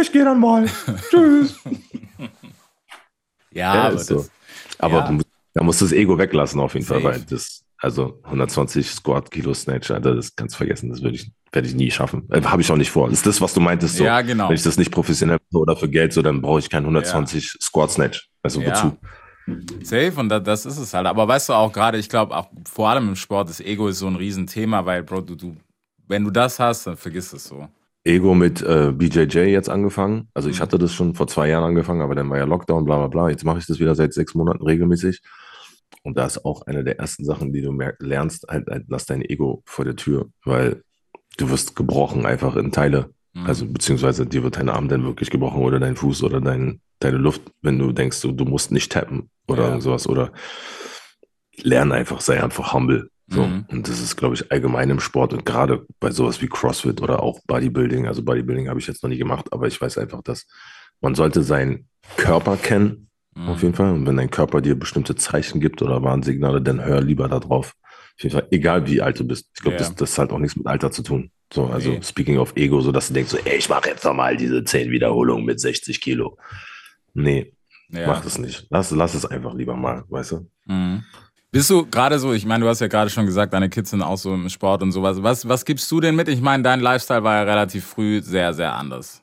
ich 0.00 0.12
gehe 0.12 0.24
dann 0.24 0.40
mal. 0.40 0.66
Tschüss. 1.10 1.58
Ja, 3.50 3.74
Ja, 3.74 3.82
aber 3.86 3.94
ist 3.94 4.06
so. 4.06 4.16
das, 4.16 4.30
Aber 4.78 4.96
Ja. 4.98 5.18
da 5.54 5.62
musst 5.62 5.80
du 5.80 5.84
das 5.86 5.92
Ego 5.92 6.18
weglassen 6.18 6.60
auf 6.60 6.74
jeden 6.74 6.84
Fall, 6.86 7.00
Safe. 7.00 7.14
weil 7.14 7.24
das, 7.24 7.63
also 7.84 8.18
120 8.24 8.90
Squat 8.90 9.30
Kilo 9.30 9.54
Snatch, 9.54 9.90
Alter, 9.90 10.14
das 10.16 10.34
kannst 10.34 10.54
du 10.54 10.58
vergessen, 10.58 10.90
das 10.90 11.02
würde 11.02 11.16
ich, 11.16 11.30
werde 11.52 11.68
ich 11.68 11.74
nie 11.74 11.90
schaffen. 11.90 12.26
Äh, 12.30 12.42
Habe 12.42 12.62
ich 12.62 12.70
auch 12.72 12.76
nicht 12.76 12.90
vor. 12.90 13.10
Ist 13.10 13.26
das, 13.26 13.40
was 13.40 13.54
du 13.54 13.60
meintest, 13.60 13.96
so? 13.96 14.04
ja, 14.04 14.20
genau. 14.22 14.48
Wenn 14.48 14.56
ich 14.56 14.62
das 14.62 14.76
nicht 14.78 14.90
professionell 14.90 15.38
oder 15.52 15.76
für 15.76 15.88
Geld, 15.88 16.12
so, 16.12 16.22
dann 16.22 16.42
brauche 16.42 16.58
ich 16.58 16.68
keinen 16.70 16.84
120 16.84 17.58
Squat 17.60 17.92
Snatch. 17.92 18.28
Also 18.42 18.60
Ja. 18.60 18.70
wozu? 18.70 18.96
Safe 19.82 20.12
und 20.16 20.30
da, 20.30 20.40
das 20.40 20.64
ist 20.64 20.78
es 20.78 20.94
halt. 20.94 21.06
Aber 21.06 21.28
weißt 21.28 21.50
du 21.50 21.52
auch 21.52 21.70
gerade, 21.72 21.98
ich 21.98 22.08
glaube 22.08 22.34
auch 22.34 22.48
vor 22.66 22.88
allem 22.88 23.08
im 23.08 23.16
Sport, 23.16 23.50
das 23.50 23.60
Ego 23.60 23.88
ist 23.88 23.98
so 23.98 24.06
ein 24.06 24.16
Riesenthema, 24.16 24.86
weil, 24.86 25.02
Bro, 25.02 25.20
du, 25.20 25.34
du, 25.34 25.56
wenn 26.08 26.24
du 26.24 26.30
das 26.30 26.58
hast, 26.58 26.86
dann 26.86 26.96
vergiss 26.96 27.32
es 27.34 27.44
so. 27.44 27.68
Ego 28.04 28.34
mit 28.34 28.62
äh, 28.62 28.92
BJJ 28.92 29.38
jetzt 29.50 29.68
angefangen. 29.68 30.28
Also 30.34 30.48
ich 30.48 30.58
Mhm. 30.58 30.62
hatte 30.62 30.78
das 30.78 30.92
schon 30.94 31.14
vor 31.14 31.26
zwei 31.26 31.48
Jahren 31.48 31.64
angefangen, 31.64 32.00
aber 32.02 32.14
dann 32.14 32.28
war 32.30 32.38
ja 32.38 32.44
Lockdown, 32.44 32.84
bla 32.84 32.96
bla 32.98 33.06
bla. 33.08 33.28
Jetzt 33.30 33.44
mache 33.44 33.58
ich 33.58 33.66
das 33.66 33.78
wieder 33.80 33.94
seit 33.94 34.12
sechs 34.14 34.34
Monaten 34.34 34.62
regelmäßig. 34.64 35.20
Und 36.04 36.16
da 36.18 36.26
ist 36.26 36.44
auch 36.44 36.62
eine 36.66 36.84
der 36.84 36.98
ersten 36.98 37.24
Sachen, 37.24 37.52
die 37.52 37.62
du 37.62 37.72
lernst, 37.98 38.46
halt, 38.48 38.68
halt 38.68 38.84
lass 38.88 39.06
dein 39.06 39.22
Ego 39.22 39.62
vor 39.64 39.84
der 39.86 39.96
Tür, 39.96 40.28
weil 40.44 40.82
du 41.38 41.50
wirst 41.50 41.74
gebrochen 41.76 42.26
einfach 42.26 42.56
in 42.56 42.72
Teile. 42.72 43.10
Mhm. 43.32 43.46
Also 43.46 43.66
beziehungsweise 43.66 44.26
dir 44.26 44.42
wird 44.42 44.56
dein 44.56 44.68
Arm 44.68 44.88
dann 44.88 45.04
wirklich 45.04 45.30
gebrochen 45.30 45.62
oder 45.62 45.80
dein 45.80 45.96
Fuß 45.96 46.22
oder 46.22 46.40
dein, 46.40 46.80
deine 47.00 47.16
Luft, 47.16 47.40
wenn 47.62 47.78
du 47.78 47.90
denkst, 47.92 48.20
du, 48.20 48.32
du 48.32 48.44
musst 48.44 48.70
nicht 48.70 48.92
tappen 48.92 49.30
oder 49.48 49.70
Ja. 49.70 49.80
sowas. 49.80 50.06
Oder 50.06 50.32
lern 51.56 51.90
einfach, 51.90 52.20
sei 52.20 52.42
einfach 52.42 52.74
humble. 52.74 53.10
So. 53.26 53.46
Mhm. 53.46 53.64
Und 53.70 53.88
das 53.88 54.00
ist, 54.02 54.16
glaube 54.16 54.34
ich, 54.34 54.52
allgemein 54.52 54.90
im 54.90 55.00
Sport 55.00 55.32
und 55.32 55.46
gerade 55.46 55.86
bei 56.00 56.10
sowas 56.10 56.42
wie 56.42 56.48
CrossFit 56.48 57.00
oder 57.00 57.22
auch 57.22 57.40
Bodybuilding. 57.46 58.06
Also 58.06 58.22
Bodybuilding 58.22 58.68
habe 58.68 58.78
ich 58.78 58.86
jetzt 58.86 59.02
noch 59.02 59.08
nie 59.08 59.16
gemacht, 59.16 59.46
aber 59.52 59.66
ich 59.66 59.80
weiß 59.80 59.96
einfach, 59.98 60.22
dass 60.22 60.46
man 61.00 61.14
sollte 61.14 61.42
seinen 61.42 61.88
Körper 62.18 62.58
kennen, 62.58 63.08
Mhm. 63.34 63.48
auf 63.48 63.62
jeden 63.62 63.74
Fall. 63.74 63.92
Und 63.92 64.06
wenn 64.06 64.16
dein 64.16 64.30
Körper 64.30 64.60
dir 64.60 64.78
bestimmte 64.78 65.14
Zeichen 65.16 65.60
gibt 65.60 65.82
oder 65.82 66.02
Warnsignale, 66.02 66.60
dann 66.62 66.84
hör 66.84 67.00
lieber 67.00 67.28
da 67.28 67.40
drauf. 67.40 67.74
Auf 68.16 68.22
jeden 68.22 68.32
Fall, 68.34 68.46
egal 68.52 68.86
wie 68.88 69.02
alt 69.02 69.18
du 69.18 69.24
bist. 69.26 69.48
Ich 69.54 69.60
glaube, 69.62 69.74
Ja. 69.76 69.78
das, 69.78 69.94
das 69.94 70.18
hat 70.18 70.30
auch 70.32 70.38
nichts 70.38 70.56
mit 70.56 70.66
Alter 70.66 70.90
zu 70.90 71.02
tun. 71.02 71.30
So, 71.52 71.66
also 71.66 71.90
Nee. 71.90 72.00
speaking 72.02 72.38
of 72.38 72.52
Ego, 72.56 72.80
so 72.80 72.92
dass 72.92 73.08
du 73.08 73.14
denkst, 73.14 73.30
so, 73.32 73.38
ey, 73.44 73.56
ich 73.58 73.68
mache 73.68 73.88
jetzt 73.88 74.04
nochmal 74.04 74.36
diese 74.36 74.62
10 74.64 74.90
Wiederholungen 74.90 75.44
mit 75.44 75.60
60 75.60 76.00
Kilo. 76.00 76.36
Nee, 77.12 77.52
ja. 77.90 78.06
mach 78.06 78.22
das 78.22 78.38
nicht. 78.38 78.66
Lass, 78.70 78.90
lass 78.92 79.14
es 79.14 79.24
einfach 79.26 79.54
lieber 79.54 79.76
mal, 79.76 80.04
weißt 80.08 80.32
du? 80.32 80.50
Mhm. 80.66 81.04
Bist 81.50 81.70
du 81.70 81.86
gerade 81.86 82.18
so, 82.18 82.32
ich 82.32 82.46
meine, 82.46 82.64
du 82.64 82.68
hast 82.68 82.80
ja 82.80 82.88
gerade 82.88 83.10
schon 83.10 83.26
gesagt, 83.26 83.52
deine 83.52 83.68
Kids 83.68 83.90
sind 83.90 84.02
auch 84.02 84.16
so 84.18 84.34
im 84.34 84.48
Sport 84.48 84.82
und 84.82 84.90
sowas. 84.90 85.22
Was, 85.22 85.48
was 85.48 85.64
gibst 85.64 85.88
du 85.92 86.00
denn 86.00 86.16
mit? 86.16 86.28
Ich 86.28 86.40
meine, 86.40 86.64
dein 86.64 86.80
Lifestyle 86.80 87.22
war 87.22 87.36
ja 87.36 87.42
relativ 87.42 87.84
früh 87.84 88.20
sehr, 88.22 88.52
sehr 88.54 88.72
anders. 88.74 89.22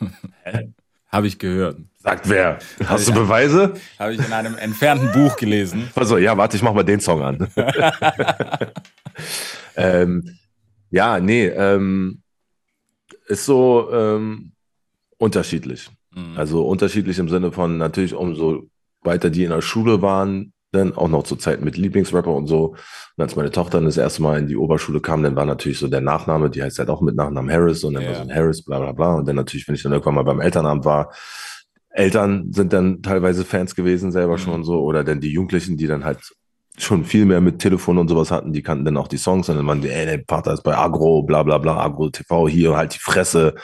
Habe 1.10 1.26
ich 1.26 1.38
gehört. 1.38 1.78
Sagt 2.08 2.26
wer? 2.30 2.58
Hast 2.86 3.06
Ja. 3.06 3.14
du 3.14 3.20
Beweise? 3.20 3.74
Habe 3.98 4.14
ich 4.14 4.26
in 4.26 4.32
einem 4.32 4.56
entfernten 4.56 5.12
Buch 5.12 5.36
gelesen. 5.36 5.90
Also, 5.94 6.16
ja, 6.16 6.34
warte, 6.38 6.56
ich 6.56 6.62
mach 6.62 6.72
mal 6.72 6.82
den 6.82 7.00
Song 7.00 7.22
an. 7.22 7.46
ähm, 9.76 10.38
ja, 10.90 11.20
nee, 11.20 11.46
ähm, 11.48 12.22
ist 13.26 13.44
so 13.44 13.90
ähm, 13.92 14.52
unterschiedlich. 15.18 15.90
Mhm. 16.14 16.38
Also 16.38 16.66
unterschiedlich 16.66 17.18
im 17.18 17.28
Sinne 17.28 17.52
von 17.52 17.76
natürlich, 17.76 18.14
umso 18.14 18.70
weiter 19.02 19.28
die 19.28 19.44
in 19.44 19.50
der 19.50 19.60
Schule 19.60 20.00
waren, 20.00 20.54
dann 20.72 20.94
auch 20.96 21.08
noch 21.08 21.24
zur 21.24 21.38
Zeit 21.38 21.60
mit 21.60 21.76
Lieblingsrapper 21.76 22.30
und 22.32 22.46
so. 22.46 22.68
Und 23.16 23.22
als 23.22 23.36
meine 23.36 23.50
Tochter 23.50 23.78
dann 23.78 23.84
das 23.84 23.98
erste 23.98 24.22
Mal 24.22 24.38
in 24.38 24.46
die 24.46 24.56
Oberschule 24.56 25.00
kam, 25.00 25.22
dann 25.22 25.36
war 25.36 25.44
natürlich 25.44 25.78
so 25.78 25.88
der 25.88 26.00
Nachname, 26.00 26.48
die 26.48 26.62
heißt 26.62 26.78
halt 26.78 26.88
auch 26.88 27.02
mit 27.02 27.16
Nachnamen 27.16 27.50
Harris 27.52 27.84
und 27.84 27.92
dann 27.94 28.04
Ja. 28.04 28.08
war 28.10 28.16
so 28.16 28.22
ein 28.22 28.34
Harris, 28.34 28.64
bla 28.64 28.78
bla 28.78 28.92
bla. 28.92 29.14
Und 29.16 29.28
dann 29.28 29.36
natürlich, 29.36 29.68
wenn 29.68 29.74
ich 29.74 29.82
dann 29.82 29.92
irgendwann 29.92 30.14
mal 30.14 30.22
beim 30.24 30.40
Elternabend 30.40 30.86
war, 30.86 31.12
Eltern 31.98 32.52
sind 32.52 32.72
dann 32.72 33.02
teilweise 33.02 33.44
Fans 33.44 33.74
gewesen 33.74 34.12
selber 34.12 34.34
Mhm. 34.34 34.38
schon 34.38 34.64
so 34.64 34.80
oder 34.82 35.04
dann 35.04 35.20
die 35.20 35.32
Jugendlichen, 35.32 35.76
die 35.76 35.86
dann 35.86 36.04
halt 36.04 36.20
schon 36.78 37.04
viel 37.04 37.24
mehr 37.24 37.40
mit 37.40 37.58
Telefon 37.58 37.98
und 37.98 38.08
sowas 38.08 38.30
hatten, 38.30 38.52
die 38.52 38.62
kannten 38.62 38.84
dann 38.84 38.96
auch 38.96 39.08
die 39.08 39.16
Songs 39.18 39.48
und 39.48 39.56
dann 39.56 39.66
waren 39.66 39.80
die, 39.82 39.90
ey, 39.90 40.06
der 40.06 40.22
Vater 40.28 40.52
ist 40.52 40.62
bei 40.62 40.76
Agro, 40.76 41.22
bla 41.24 41.42
bla 41.42 41.58
bla, 41.58 41.76
Agro 41.76 42.08
TV 42.08 42.48
hier, 42.48 42.76
halt 42.76 42.94
die 42.94 43.00
Fresse. 43.00 43.54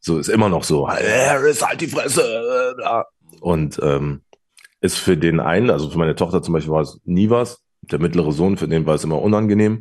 So 0.00 0.18
ist 0.18 0.28
immer 0.28 0.48
noch 0.48 0.64
so, 0.64 0.88
Harris, 0.88 1.66
halt 1.66 1.80
die 1.80 1.86
Fresse, 1.86 2.74
bla. 2.76 3.06
Und 3.40 3.80
ähm, 3.82 4.20
ist 4.80 4.98
für 4.98 5.16
den 5.16 5.40
einen, 5.40 5.70
also 5.70 5.88
für 5.88 5.98
meine 5.98 6.14
Tochter 6.14 6.42
zum 6.42 6.54
Beispiel 6.54 6.72
war 6.72 6.82
es 6.82 7.00
nie 7.04 7.30
was. 7.30 7.62
Der 7.90 7.98
mittlere 7.98 8.32
Sohn, 8.32 8.58
für 8.58 8.68
den 8.68 8.84
war 8.86 8.96
es 8.96 9.04
immer 9.04 9.20
unangenehm. 9.22 9.80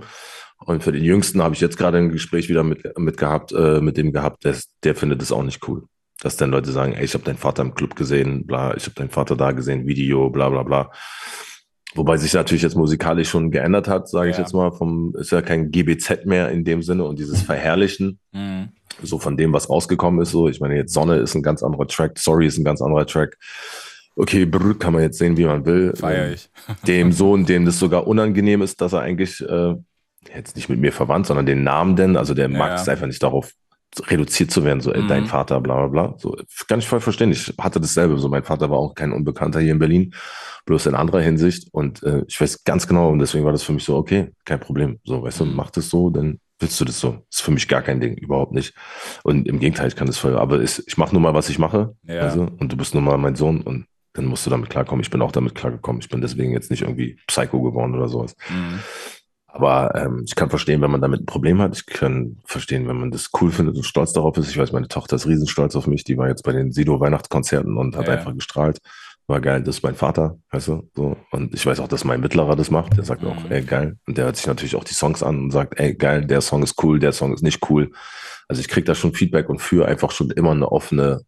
Und 0.66 0.82
für 0.84 0.92
den 0.92 1.04
Jüngsten 1.04 1.44
habe 1.44 1.54
ich 1.56 1.62
jetzt 1.62 1.78
gerade 1.78 1.98
ein 1.98 2.10
Gespräch 2.10 2.50
wieder 2.50 2.64
mit, 2.64 2.98
mit 2.98 3.18
gehabt, 3.18 3.52
äh, 3.52 3.80
mit 3.82 3.98
dem 3.98 4.12
gehabt, 4.12 4.44
der, 4.46 4.56
der 4.84 4.96
findet 4.96 5.22
es 5.22 5.32
auch 5.32 5.44
nicht 5.44 5.68
cool. 5.68 5.84
Dass 6.22 6.36
dann 6.38 6.52
Leute 6.52 6.72
sagen, 6.72 6.94
ey, 6.94 7.06
ich 7.06 7.14
habe 7.14 7.24
deinen 7.24 7.38
Vater 7.38 7.62
im 7.64 7.74
Club 7.76 7.96
gesehen, 7.96 8.46
bla, 8.46 8.76
ich 8.76 8.84
habe 8.86 8.96
deinen 8.96 9.10
Vater 9.10 9.36
da 9.36 9.52
gesehen, 9.52 9.86
Video, 9.88 10.30
bla 10.30 10.50
bla 10.50 10.64
bla. 10.64 10.92
Wobei 11.96 12.18
sich 12.18 12.34
natürlich 12.34 12.62
jetzt 12.64 12.76
musikalisch 12.76 13.30
schon 13.30 13.50
geändert 13.50 13.88
hat, 13.88 14.08
sage 14.10 14.30
ich 14.30 14.36
Ja. 14.38 14.44
jetzt 14.44 14.54
mal, 14.54 14.72
vom 14.72 15.14
ist 15.18 15.32
ja 15.32 15.42
kein 15.42 15.72
GBZ 15.72 16.26
mehr 16.26 16.50
in 16.50 16.64
dem 16.64 16.84
Sinne 16.84 17.04
und 17.06 17.18
dieses 17.18 17.42
Verherrlichen, 17.42 18.20
Mhm. 18.34 18.70
so 19.02 19.20
von 19.20 19.38
dem, 19.38 19.54
was 19.54 19.70
rausgekommen 19.70 20.22
ist. 20.22 20.32
So, 20.32 20.48
ich 20.48 20.60
meine, 20.60 20.76
jetzt 20.76 20.94
Sonne 20.94 21.16
ist 21.18 21.34
ein 21.36 21.44
ganz 21.44 21.64
anderer 21.64 21.88
Track, 21.88 22.20
Sorry 22.20 22.48
ist 22.48 22.58
ein 22.58 22.66
ganz 22.66 22.82
anderer 22.82 23.06
Track. 23.06 23.38
Okay, 24.16 24.46
Brr 24.46 24.78
kann 24.78 24.94
man 24.94 25.04
jetzt 25.04 25.18
sehen, 25.20 25.38
wie 25.38 25.46
man 25.46 25.66
will. 25.66 25.94
Feier 25.96 26.28
Ähm, 26.28 26.34
ich. 26.34 26.50
Dem 26.88 27.12
Sohn, 27.12 27.46
dem 27.46 27.66
das 27.66 27.78
sogar 27.80 28.08
unangenehm 28.08 28.62
ist, 28.64 28.82
dass 28.82 28.94
er 28.94 29.02
eigentlich 29.02 29.42
äh, 29.48 29.76
jetzt 30.36 30.56
nicht 30.56 30.70
mit 30.70 30.80
mir 30.80 30.92
verwandt, 30.92 31.28
sondern 31.28 31.46
den 31.46 31.64
Namen 31.64 31.96
denn, 31.96 32.18
also 32.18 32.34
der 32.34 32.50
mag 32.50 32.70
Ja. 32.72 32.76
es 32.76 32.90
einfach 32.90 33.08
nicht 33.08 33.22
darauf 33.24 33.52
reduziert 34.08 34.52
zu 34.52 34.64
werden, 34.64 34.82
so 34.82 34.92
Mhm. 34.92 35.08
dein 35.08 35.26
Vater, 35.26 35.60
bla 35.62 35.76
bla 35.76 35.88
bla. 35.88 36.16
So, 36.18 36.36
kann 36.68 36.80
ich 36.80 36.88
voll 36.88 37.00
verstehen. 37.00 37.32
Ich 37.32 37.54
hatte 37.60 37.80
dasselbe. 37.80 38.18
So, 38.18 38.30
mein 38.30 38.44
Vater 38.44 38.70
war 38.70 38.78
auch 38.78 38.96
kein 38.96 39.12
Unbekannter 39.14 39.60
hier 39.60 39.72
in 39.72 39.80
Berlin, 39.80 40.14
bloß 40.66 40.86
in 40.88 40.96
anderer 40.96 41.22
Hinsicht. 41.22 41.68
Und 41.72 42.04
äh, 42.04 42.24
ich 42.28 42.40
weiß 42.40 42.64
ganz 42.64 42.88
genau, 42.88 43.10
und 43.10 43.20
deswegen 43.20 43.46
war 43.46 43.52
das 43.52 43.64
für 43.64 43.74
mich 43.74 43.84
so, 43.84 43.96
okay, 43.96 44.32
kein 44.46 44.60
Problem. 44.60 45.00
So, 45.04 45.24
weißt 45.24 45.40
du, 45.42 45.46
Mhm. 45.46 45.56
mach 45.56 45.72
das 45.72 45.90
so, 45.90 46.10
dann 46.10 46.40
willst 46.60 46.80
du 46.82 46.86
das 46.86 47.00
so. 47.00 47.20
Ist 47.32 47.42
für 47.42 47.52
mich 47.52 47.68
gar 47.68 47.82
kein 47.82 48.00
Ding, 48.00 48.16
überhaupt 48.16 48.52
nicht. 48.54 48.74
Und 49.24 49.48
im 49.48 49.60
Gegenteil, 49.60 49.88
ich 49.88 49.96
kann 49.96 50.08
das 50.08 50.18
voll, 50.18 50.38
aber 50.38 50.60
ist, 50.60 50.84
ich 50.88 50.98
mache 50.98 51.14
nur 51.14 51.22
mal, 51.22 51.34
was 51.34 51.50
ich 51.50 51.60
mache. 51.60 51.96
Ja. 52.04 52.22
Also, 52.22 52.48
und 52.60 52.72
du 52.72 52.78
bist 52.78 52.94
nun 52.96 53.04
mal 53.04 53.18
mein 53.18 53.36
Sohn 53.36 53.62
und 53.62 53.86
dann 54.14 54.26
musst 54.26 54.48
du 54.48 54.50
damit 54.50 54.72
klarkommen. 54.72 55.04
Ich 55.04 55.12
bin 55.12 55.22
auch 55.22 55.32
damit 55.32 55.54
klargekommen. 55.54 56.02
Ich 56.02 56.10
bin 56.10 56.22
deswegen 56.22 56.52
jetzt 56.52 56.72
nicht 56.72 56.82
irgendwie 56.82 57.20
Psycho 57.28 57.62
geworden 57.62 57.94
oder 57.94 58.08
sowas. 58.08 58.36
Mhm. 58.50 58.80
Aber 59.58 59.96
ähm, 59.96 60.24
ich 60.26 60.36
kann 60.36 60.50
verstehen, 60.50 60.82
wenn 60.82 60.92
man 60.92 61.02
damit 61.02 61.22
ein 61.22 61.26
Problem 61.26 61.60
hat. 61.62 61.76
Ich 61.76 61.86
kann 61.86 62.38
verstehen, 62.46 62.88
wenn 62.88 63.00
man 63.00 63.12
das 63.12 63.30
cool 63.42 63.52
findet 63.52 63.76
und 63.76 63.84
stolz 63.84 64.14
darauf 64.14 64.38
ist. 64.38 64.50
Ich 64.50 64.58
weiß, 64.58 64.72
meine 64.72 64.88
Tochter 64.88 65.16
ist 65.16 65.26
riesenstolz 65.28 65.76
auf 65.76 65.88
mich. 65.88 66.04
Die 66.04 66.18
war 66.18 66.28
jetzt 66.28 66.44
bei 66.44 66.52
den 66.52 66.72
Sido-Weihnachtskonzerten 66.72 67.76
und 67.78 67.96
hat 67.98 68.08
Ja. 68.08 68.14
einfach 68.14 68.34
gestrahlt. 68.36 68.80
War 69.30 69.42
geil, 69.42 69.62
das 69.62 69.78
ist 69.78 69.84
mein 69.84 69.96
Vater, 69.96 70.38
weißt 70.52 70.70
du, 70.70 70.90
so. 70.96 71.18
Und 71.32 71.54
ich 71.54 71.66
weiß 71.66 71.82
auch, 71.82 71.90
dass 71.90 72.06
mein 72.06 72.22
Mittlerer 72.22 72.56
das 72.56 72.72
macht. 72.72 72.96
Der 72.96 73.04
sagt 73.04 73.26
auch, 73.26 73.44
Mhm. 73.44 73.52
ey, 73.52 73.62
geil. 73.64 73.98
Und 74.08 74.18
der 74.18 74.26
hört 74.26 74.38
sich 74.38 74.48
natürlich 74.48 74.76
auch 74.76 74.86
die 74.86 74.94
Songs 74.94 75.22
an 75.22 75.38
und 75.40 75.52
sagt, 75.52 75.78
ey, 75.80 75.96
geil, 75.96 76.26
der 76.26 76.40
Song 76.42 76.64
ist 76.64 76.82
cool, 76.84 77.00
der 77.00 77.12
Song 77.12 77.34
ist 77.34 77.44
nicht 77.44 77.70
cool. 77.70 77.92
Also 78.48 78.62
ich 78.62 78.70
krieg 78.70 78.86
da 78.86 78.96
schon 78.96 79.14
Feedback 79.14 79.50
und 79.50 79.62
führe 79.62 79.86
einfach 79.88 80.12
schon 80.12 80.30
immer 80.32 80.52
eine 80.52 80.72
offene, 80.72 81.24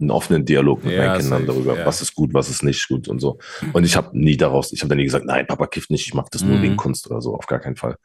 einen 0.00 0.10
offenen 0.10 0.44
Dialog 0.44 0.84
mit 0.84 0.94
Ja, 0.94 1.06
meinen 1.06 1.20
Kindern 1.20 1.46
darüber, 1.46 1.78
ja. 1.78 1.86
was 1.86 2.00
ist 2.02 2.14
gut, 2.14 2.32
was 2.34 2.48
ist 2.50 2.62
nicht 2.62 2.86
gut 2.88 3.08
und 3.08 3.20
so. 3.20 3.38
Und 3.72 3.84
ich 3.84 3.96
habe 3.96 4.16
nie 4.18 4.36
daraus, 4.36 4.72
ich 4.72 4.80
habe 4.80 4.88
dann 4.88 4.98
nie 4.98 5.04
gesagt, 5.04 5.24
nein, 5.26 5.46
Papa 5.46 5.66
kifft 5.66 5.90
nicht, 5.90 6.06
ich 6.06 6.14
mache 6.14 6.28
das 6.30 6.42
nur 6.42 6.56
Mhm. 6.58 6.62
wegen 6.62 6.76
Kunst 6.76 7.10
oder 7.10 7.20
so, 7.20 7.34
auf 7.34 7.46
gar 7.46 7.60
keinen 7.60 7.76
Fall. 7.76 7.96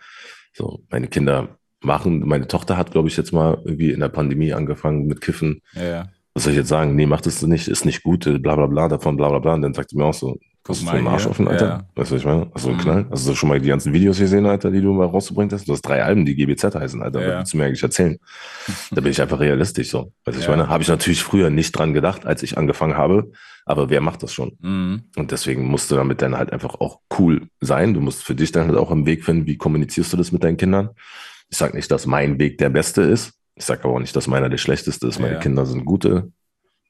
So, 0.54 0.82
meine 0.90 1.08
Kinder 1.08 1.58
machen, 1.82 2.28
meine 2.28 2.48
Tochter 2.48 2.76
hat, 2.78 2.92
glaube 2.92 3.08
ich, 3.08 3.18
jetzt 3.18 3.32
mal 3.32 3.62
irgendwie 3.64 3.92
in 3.92 4.00
der 4.00 4.10
Pandemie 4.10 4.54
angefangen 4.54 5.06
mit 5.08 5.22
Kiffen. 5.22 5.62
Ja. 5.74 6.10
Was 6.34 6.44
soll 6.44 6.54
ich 6.54 6.60
jetzt 6.60 6.70
sagen? 6.70 6.96
Nee, 6.96 7.06
mach 7.06 7.22
das 7.22 7.42
nicht, 7.42 7.68
ist 7.68 7.86
nicht 7.86 8.04
gut, 8.04 8.24
bla 8.42 8.56
bla 8.56 8.68
bla, 8.68 8.88
davon 8.88 9.18
bla 9.18 9.30
bla 9.30 9.40
bla. 9.40 9.54
Und 9.56 9.62
dann 9.62 9.74
sagt 9.74 9.90
sie 9.90 9.98
mir 9.98 10.06
auch 10.06 10.14
so, 10.14 10.38
Guck 10.78 10.84
mal 10.84 10.96
ein 10.98 11.08
Arsch 11.08 11.24
hier. 11.24 11.32
offen, 11.32 11.48
Alter? 11.48 11.66
Ja. 11.68 11.88
Weißt 11.96 12.12
du, 12.12 12.16
was 12.16 12.22
ich 12.22 12.26
meine? 12.26 12.52
Hast 12.54 12.64
du 12.66 12.70
einen 12.70 12.78
Mhm. 12.78 12.82
Knall? 12.82 13.06
Hast 13.12 13.28
du 13.28 13.36
schon 13.36 13.50
mal 13.50 13.60
die 13.60 13.68
ganzen 13.70 13.92
Videos 13.94 14.20
gesehen, 14.20 14.46
Alter, 14.46 14.72
die 14.72 14.82
du 14.82 14.94
mal 14.94 15.06
rausgebracht 15.08 15.52
hast? 15.52 15.68
Du 15.68 15.74
hast 15.74 15.82
drei 15.82 16.04
Alben, 16.04 16.26
die 16.26 16.36
GBZ 16.36 16.76
heißen, 16.76 17.02
Alter. 17.02 17.22
Ja. 17.22 17.28
Was 17.28 17.38
willst 17.40 17.54
du 17.54 17.58
mir 17.58 17.66
eigentlich 17.66 17.84
erzählen? 17.84 18.18
da 18.92 19.02
bin 19.02 19.12
ich 19.12 19.22
einfach 19.22 19.40
realistisch 19.40 19.90
so. 19.90 20.12
Weißt 20.26 20.38
du, 20.38 20.42
ich 20.42 20.46
Ja. 20.48 20.52
meine, 20.56 20.70
habe 20.70 20.84
ich 20.84 20.90
natürlich 20.90 21.24
früher 21.24 21.50
nicht 21.50 21.72
dran 21.72 21.94
gedacht, 21.94 22.26
als 22.26 22.44
ich 22.44 22.58
angefangen 22.58 22.96
habe. 22.98 23.32
Aber 23.66 23.90
wer 23.90 24.02
macht 24.02 24.24
das 24.24 24.34
schon? 24.34 24.54
Mhm. 24.62 25.04
Und 25.18 25.32
deswegen 25.32 25.66
musst 25.68 25.92
du 25.92 25.96
damit 25.96 26.22
dann 26.22 26.36
halt 26.38 26.52
einfach 26.54 26.76
auch 26.76 27.00
cool 27.20 27.48
sein. 27.62 27.94
Du 27.94 28.00
musst 28.02 28.24
für 28.24 28.34
dich 28.36 28.52
dann 28.52 28.68
halt 28.68 28.78
auch 28.78 28.92
einen 28.92 29.06
Weg 29.06 29.24
finden, 29.26 29.46
wie 29.46 29.58
kommunizierst 29.58 30.12
du 30.14 30.18
das 30.18 30.32
mit 30.32 30.44
deinen 30.44 30.58
Kindern. 30.58 30.90
Ich 31.50 31.58
sage 31.58 31.76
nicht, 31.76 31.90
dass 31.92 32.06
mein 32.06 32.40
Weg 32.40 32.58
der 32.60 32.70
beste 32.70 33.02
ist. 33.02 33.34
Ich 33.56 33.66
sage 33.66 33.84
aber 33.84 33.94
auch 33.96 34.00
nicht, 34.00 34.16
dass 34.16 34.28
meiner 34.28 34.50
der 34.50 34.58
schlechteste 34.58 35.08
ist. 35.08 35.20
Meine 35.20 35.34
Ja. 35.36 35.40
Kinder 35.40 35.66
sind 35.66 35.84
gute, 35.86 36.32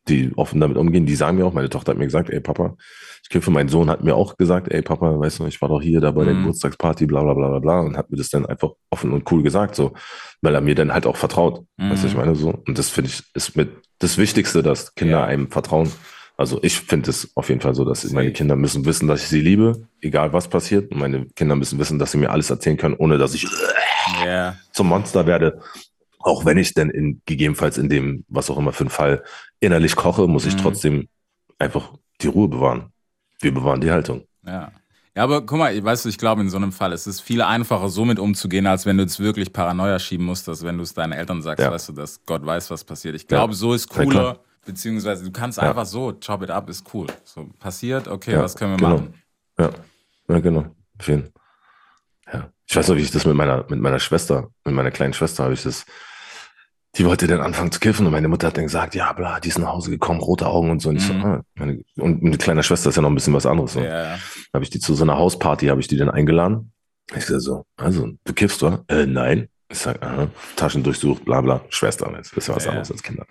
die 0.07 0.31
offen 0.35 0.59
damit 0.59 0.77
umgehen. 0.77 1.05
Die 1.05 1.15
sagen 1.15 1.37
mir 1.37 1.45
auch, 1.45 1.53
meine 1.53 1.69
Tochter 1.69 1.91
hat 1.91 1.97
mir 1.99 2.05
gesagt, 2.05 2.29
ey 2.29 2.39
Papa, 2.39 2.75
ich 3.23 3.29
kiffe. 3.29 3.51
Mein 3.51 3.67
Sohn 3.69 3.89
hat 3.89 4.03
mir 4.03 4.15
auch 4.15 4.37
gesagt, 4.37 4.71
ey 4.71 4.81
Papa, 4.81 5.19
weißt 5.19 5.39
du, 5.39 5.45
ich 5.45 5.61
war 5.61 5.69
doch 5.69 5.81
hier 5.81 6.01
da 6.01 6.11
bei 6.11 6.23
der 6.25 6.33
Mhm. 6.33 6.39
Geburtstagsparty, 6.39 7.05
bla 7.05 7.21
bla 7.23 7.33
bla 7.33 7.49
bla 7.49 7.59
bla 7.59 7.79
und 7.81 7.97
hat 7.97 8.09
mir 8.09 8.17
das 8.17 8.29
dann 8.29 8.45
einfach 8.45 8.69
offen 8.89 9.11
und 9.11 9.29
cool 9.31 9.43
gesagt, 9.43 9.75
so, 9.75 9.93
weil 10.41 10.55
er 10.55 10.61
mir 10.61 10.73
dann 10.75 10.93
halt 10.93 11.05
auch 11.05 11.17
vertraut. 11.17 11.63
Weißt 11.77 12.03
du, 12.03 12.07
ich 12.07 12.13
Mhm. 12.13 12.19
meine 12.19 12.35
so. 12.35 12.49
Und 12.67 12.77
das 12.77 12.89
finde 12.89 13.09
ich 13.11 13.23
ist 13.35 13.55
mit 13.55 13.69
das 13.99 14.17
Wichtigste, 14.17 14.63
dass 14.63 14.95
Kinder 14.95 15.19
Ja. 15.19 15.25
einem 15.25 15.51
vertrauen. 15.51 15.91
Also 16.37 16.57
ich 16.63 16.79
finde 16.79 17.09
es 17.09 17.31
auf 17.35 17.49
jeden 17.49 17.59
Fall 17.59 17.75
so, 17.75 17.83
dass 17.83 18.09
meine 18.11 18.31
Kinder 18.31 18.55
müssen 18.55 18.85
wissen, 18.85 19.09
dass 19.09 19.21
ich 19.23 19.27
sie 19.27 19.41
liebe, 19.41 19.73
egal 20.01 20.31
was 20.31 20.47
passiert. 20.47 20.89
Und 20.91 20.99
meine 20.99 21.25
Kinder 21.35 21.55
müssen 21.57 21.77
wissen, 21.79 21.99
dass 21.99 22.13
sie 22.13 22.17
mir 22.17 22.31
alles 22.31 22.49
erzählen 22.49 22.77
können, 22.77 22.95
ohne 22.95 23.17
dass 23.17 23.33
ich 23.35 23.45
Ja. 24.25 24.55
zum 24.71 24.87
Monster 24.87 25.27
werde. 25.27 25.59
Auch 26.29 26.45
wenn 26.45 26.57
ich 26.59 26.73
denn 26.75 26.89
in, 26.91 27.21
gegebenenfalls 27.25 27.77
in 27.79 27.89
dem, 27.89 28.23
was 28.27 28.49
auch 28.51 28.57
immer 28.57 28.71
für 28.71 28.85
ein 28.85 28.89
Fall, 28.89 29.23
innerlich 29.59 29.95
koche, 29.95 30.27
muss 30.27 30.45
ich 30.45 30.53
Mhm. 30.55 30.59
trotzdem 30.59 31.07
einfach 31.57 31.93
die 32.21 32.27
Ruhe 32.27 32.47
bewahren. 32.47 32.91
Wir 33.41 33.53
bewahren 33.53 33.81
die 33.81 33.89
Haltung. 33.91 34.25
Ja. 34.45 34.71
Ja, 35.15 35.23
aber 35.23 35.41
guck 35.45 35.57
mal, 35.57 35.83
weißt 35.83 36.05
du, 36.05 36.09
ich 36.09 36.17
glaube, 36.19 36.41
in 36.41 36.49
so 36.49 36.57
einem 36.57 36.71
Fall 36.71 36.93
ist 36.93 37.07
es 37.07 37.19
viel 37.19 37.41
einfacher, 37.41 37.89
so 37.89 38.05
mit 38.05 38.19
umzugehen, 38.19 38.67
als 38.67 38.85
wenn 38.85 38.97
du 38.97 39.03
jetzt 39.03 39.19
wirklich 39.19 39.51
Paranoia 39.51 39.97
schieben 39.97 40.25
musst, 40.25 40.47
als 40.47 40.63
wenn 40.63 40.77
du 40.77 40.83
es 40.83 40.93
deinen 40.93 41.13
Eltern 41.13 41.41
sagst, 41.41 41.63
Ja. 41.65 41.71
weißt 41.71 41.89
du, 41.89 41.93
dass 41.93 42.23
Gott 42.25 42.45
weiß, 42.45 42.69
was 42.69 42.83
passiert. 42.83 43.15
Ich 43.15 43.27
glaube, 43.27 43.53
Ja. 43.53 43.57
so 43.57 43.73
ist 43.73 43.89
cooler, 43.89 44.39
beziehungsweise 44.65 45.23
du 45.25 45.31
kannst 45.31 45.57
Ja. 45.57 45.67
einfach 45.69 45.85
so, 45.87 46.13
chop 46.13 46.43
it 46.43 46.51
up, 46.51 46.69
ist 46.69 46.85
cool. 46.93 47.07
So, 47.25 47.49
passiert, 47.57 48.07
okay, 48.07 48.37
was 48.37 48.55
können 48.55 48.73
wir 48.73 48.77
genau. 48.77 48.89
machen? 48.97 49.13
Ja, 49.57 49.69
ja 50.29 50.39
genau. 50.39 50.65
Jeden. 51.05 51.33
Ja. 52.31 52.49
Ich 52.67 52.75
weiß 52.75 52.87
noch, 52.89 52.95
wie 52.95 53.01
ich 53.01 53.11
das 53.11 53.25
mit 53.25 53.35
meiner, 53.35 53.65
mit 53.67 53.79
meiner 53.79 53.99
Schwester, 53.99 54.51
mit 54.63 54.75
meiner 54.75 54.91
kleinen 54.91 55.13
Schwester 55.13 55.43
habe 55.45 55.53
ich 55.55 55.63
das, 55.63 55.85
die 56.95 57.05
wollte 57.05 57.27
dann 57.27 57.41
anfangen 57.41 57.71
zu 57.71 57.79
kiffen 57.79 58.05
und 58.05 58.11
meine 58.11 58.27
Mutter 58.27 58.47
hat 58.47 58.57
dann 58.57 58.63
gesagt, 58.65 58.95
ja, 58.95 59.13
bla, 59.13 59.39
die 59.39 59.49
ist 59.49 59.59
nach 59.59 59.69
Hause 59.73 59.91
gekommen, 59.91 60.19
rote 60.21 60.47
Augen 60.47 60.71
und 60.71 60.81
so. 60.81 60.89
Und, 60.89 60.95
ich 60.97 61.03
so, 61.05 61.13
Mhm. 61.13 61.23
ah, 61.25 61.41
meine, 61.55 61.81
und 61.97 62.23
eine 62.23 62.37
kleine 62.37 62.63
Schwester 62.63 62.89
ist 62.89 62.95
ja 62.95 63.01
noch 63.01 63.09
ein 63.09 63.15
bisschen 63.15 63.33
was 63.33 63.45
anderes. 63.45 63.73
So. 63.73 63.81
Ja, 63.81 64.17
habe 64.53 64.63
ich 64.63 64.69
die 64.71 64.79
zu 64.79 64.95
so 64.95 65.03
einer 65.03 65.17
Hausparty, 65.17 65.67
habe 65.67 65.81
ich 65.81 65.87
die 65.87 65.97
dann 65.97 66.09
eingeladen. 66.09 66.71
Ich 67.15 67.25
sag 67.25 67.39
so, 67.41 67.65
also, 67.77 68.09
du 68.23 68.33
kiffst, 68.33 68.61
oder? 68.63 68.83
Äh, 68.87 69.05
nein. 69.05 69.47
Ich 69.71 69.77
sag, 69.77 70.01
aha, 70.03 70.29
Taschen 70.55 70.81
durchsucht, 70.83 71.25
bla 71.25 71.41
bla, 71.41 71.61
Schwester, 71.69 72.11
das 72.15 72.31
ist 72.33 72.47
ja 72.47 72.55
was 72.55 72.65
Ja. 72.65 72.71
anderes 72.71 72.91
als 72.91 73.03
Kinder. 73.03 73.25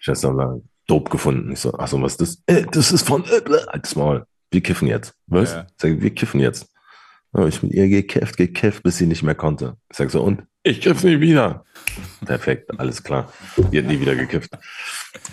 Schwester, 0.00 0.32
bla, 0.32 0.56
dope 0.88 1.10
gefunden. 1.10 1.52
Ich 1.52 1.60
so, 1.60 1.72
ach 1.78 1.86
so, 1.86 2.02
was 2.02 2.12
ist 2.16 2.20
das? 2.20 2.42
Äh, 2.46 2.66
das 2.72 2.90
ist 2.90 3.06
von, 3.06 3.24
äh, 3.24 3.40
bla, 3.40 3.58
altes 3.68 3.94
Maul. 3.94 4.24
Wir 4.50 4.62
kiffen 4.62 4.88
jetzt. 4.88 5.14
Was? 5.28 5.52
Ja. 5.52 5.66
Ich 5.68 5.74
sag, 5.76 6.00
wir 6.00 6.10
kiffen 6.14 6.40
jetzt. 6.40 6.68
Dann 7.36 7.42
hab 7.44 7.50
ich 7.52 7.62
mit 7.62 7.72
ihr 7.74 7.86
gekifft, 7.90 8.38
gekifft, 8.38 8.82
bis 8.82 8.96
sie 8.96 9.04
nicht 9.04 9.22
mehr 9.22 9.34
konnte. 9.34 9.76
Ich 9.90 9.98
sag 9.98 10.10
so, 10.10 10.22
und? 10.22 10.44
Ich 10.62 10.80
kiff 10.80 11.04
nie 11.04 11.20
wieder. 11.20 11.66
Perfekt, 12.24 12.70
alles 12.80 13.02
klar. 13.04 13.30
Die 13.70 13.76
hat 13.76 13.84
nie 13.84 14.00
wieder 14.00 14.16
gekifft. 14.16 14.52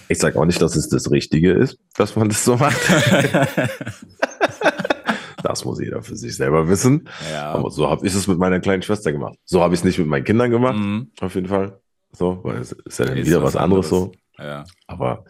Ich 0.09 0.19
sag 0.19 0.35
auch 0.35 0.43
nicht, 0.43 0.61
dass 0.61 0.75
es 0.75 0.89
das 0.89 1.11
Richtige 1.11 1.53
ist, 1.53 1.79
dass 1.95 2.17
man 2.17 2.27
das 2.27 2.43
so 2.43 2.57
macht. 2.57 2.77
Das 5.43 5.65
muss 5.65 5.79
jeder 5.81 6.01
für 6.01 6.15
sich 6.15 6.35
selber 6.37 6.69
wissen. 6.69 7.09
ja. 7.31 7.51
Aber 7.51 7.69
so 7.69 7.89
habe 7.89 8.07
ich 8.07 8.15
es 8.15 8.27
mit 8.27 8.37
meiner 8.39 8.61
kleinen 8.61 8.81
Schwester 8.81 9.11
gemacht. 9.11 9.35
So 9.43 9.61
habe 9.61 9.73
ich 9.73 9.81
es 9.81 9.83
nicht 9.83 9.99
mit 9.99 10.07
meinen 10.07 10.23
Kindern 10.23 10.49
gemacht, 10.51 10.77
Mhm. 10.77 11.11
auf 11.19 11.35
jeden 11.35 11.47
Fall. 11.49 11.81
So, 12.13 12.39
weil 12.43 12.57
es 12.59 12.71
ist 12.71 12.99
ja 12.99 13.05
dann 13.05 13.17
Ist 13.17 13.27
wieder 13.27 13.43
was 13.43 13.53
was 13.55 13.61
anderes 13.61 13.89
so. 13.89 14.13
Ja. 14.39 14.63
Aber 14.87 15.25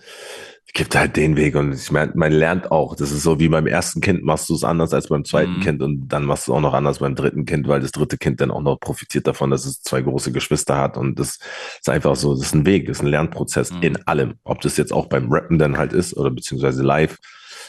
gibt 0.73 0.95
halt 0.95 1.15
den 1.17 1.35
Weg 1.35 1.55
und 1.55 1.71
ich 1.73 1.91
meine, 1.91 2.11
man 2.15 2.31
lernt 2.31 2.71
auch. 2.71 2.95
Das 2.95 3.11
ist 3.11 3.21
so 3.23 3.39
wie 3.39 3.47
beim 3.49 3.67
ersten 3.67 4.01
Kind 4.01 4.23
machst 4.23 4.49
du 4.49 4.55
es 4.55 4.63
anders 4.63 4.91
als 4.93 5.07
beim 5.07 5.23
zweiten 5.23 5.57
Mhm. 5.57 5.61
Kind 5.61 5.81
und 5.83 6.07
dann 6.07 6.25
machst 6.25 6.47
du 6.47 6.51
es 6.51 6.57
auch 6.57 6.61
noch 6.61 6.73
anders 6.73 6.97
beim 6.99 7.13
dritten 7.15 7.45
Kind, 7.45 7.67
weil 7.67 7.79
das 7.79 7.91
dritte 7.91 8.17
Kind 8.17 8.41
dann 8.41 8.49
auch 8.49 8.61
noch 8.61 8.79
profitiert 8.79 9.27
davon, 9.27 9.51
dass 9.51 9.65
es 9.65 9.81
zwei 9.83 10.01
große 10.01 10.31
Geschwister 10.31 10.77
hat 10.77 10.97
und 10.97 11.19
das 11.19 11.37
ist 11.79 11.89
einfach 11.89 12.15
so, 12.15 12.33
das 12.33 12.43
ist 12.47 12.55
ein 12.55 12.65
Weg, 12.65 12.87
das 12.87 12.97
ist 12.97 13.03
ein 13.03 13.07
Lernprozess 13.09 13.71
Mhm. 13.71 13.81
in 13.83 14.07
allem. 14.07 14.33
Ob 14.43 14.61
das 14.61 14.77
jetzt 14.77 14.91
auch 14.93 15.05
beim 15.07 15.31
Rappen 15.31 15.59
dann 15.59 15.77
halt 15.77 15.93
ist 15.93 16.15
oder 16.17 16.31
beziehungsweise 16.31 16.81
live. 16.81 17.17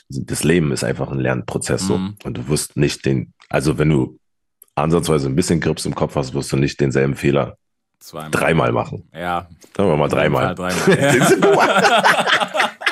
Das 0.09 0.42
Leben 0.44 0.72
ist 0.72 0.85
einfach 0.85 1.11
ein 1.11 1.18
Lernprozess 1.20 1.87
so 1.87 1.98
Mhm. 1.98 2.16
und 2.24 2.37
du 2.38 2.48
wirst 2.48 2.76
nicht 2.76 3.04
den, 3.04 3.35
also 3.50 3.76
wenn 3.78 3.90
du 3.90 4.18
ansatzweise 4.76 5.28
ein 5.28 5.37
bisschen 5.37 5.61
Grips 5.61 5.85
im 5.85 5.94
Kopf 5.94 6.16
hast, 6.16 6.33
wirst 6.35 6.52
du 6.52 6.57
nicht 6.57 6.80
denselben 6.80 7.16
Fehler 7.16 7.59
Zweimal. 8.00 8.30
dreimal 8.30 8.72
machen. 8.72 9.09
Ja. 9.14 9.46
Sagen 9.76 9.88
wir 9.90 9.96
mal 9.96 10.09
dreimal. 10.09 10.54
Fall 10.57 10.74
Dreimal. 10.87 11.12
Den 11.12 11.22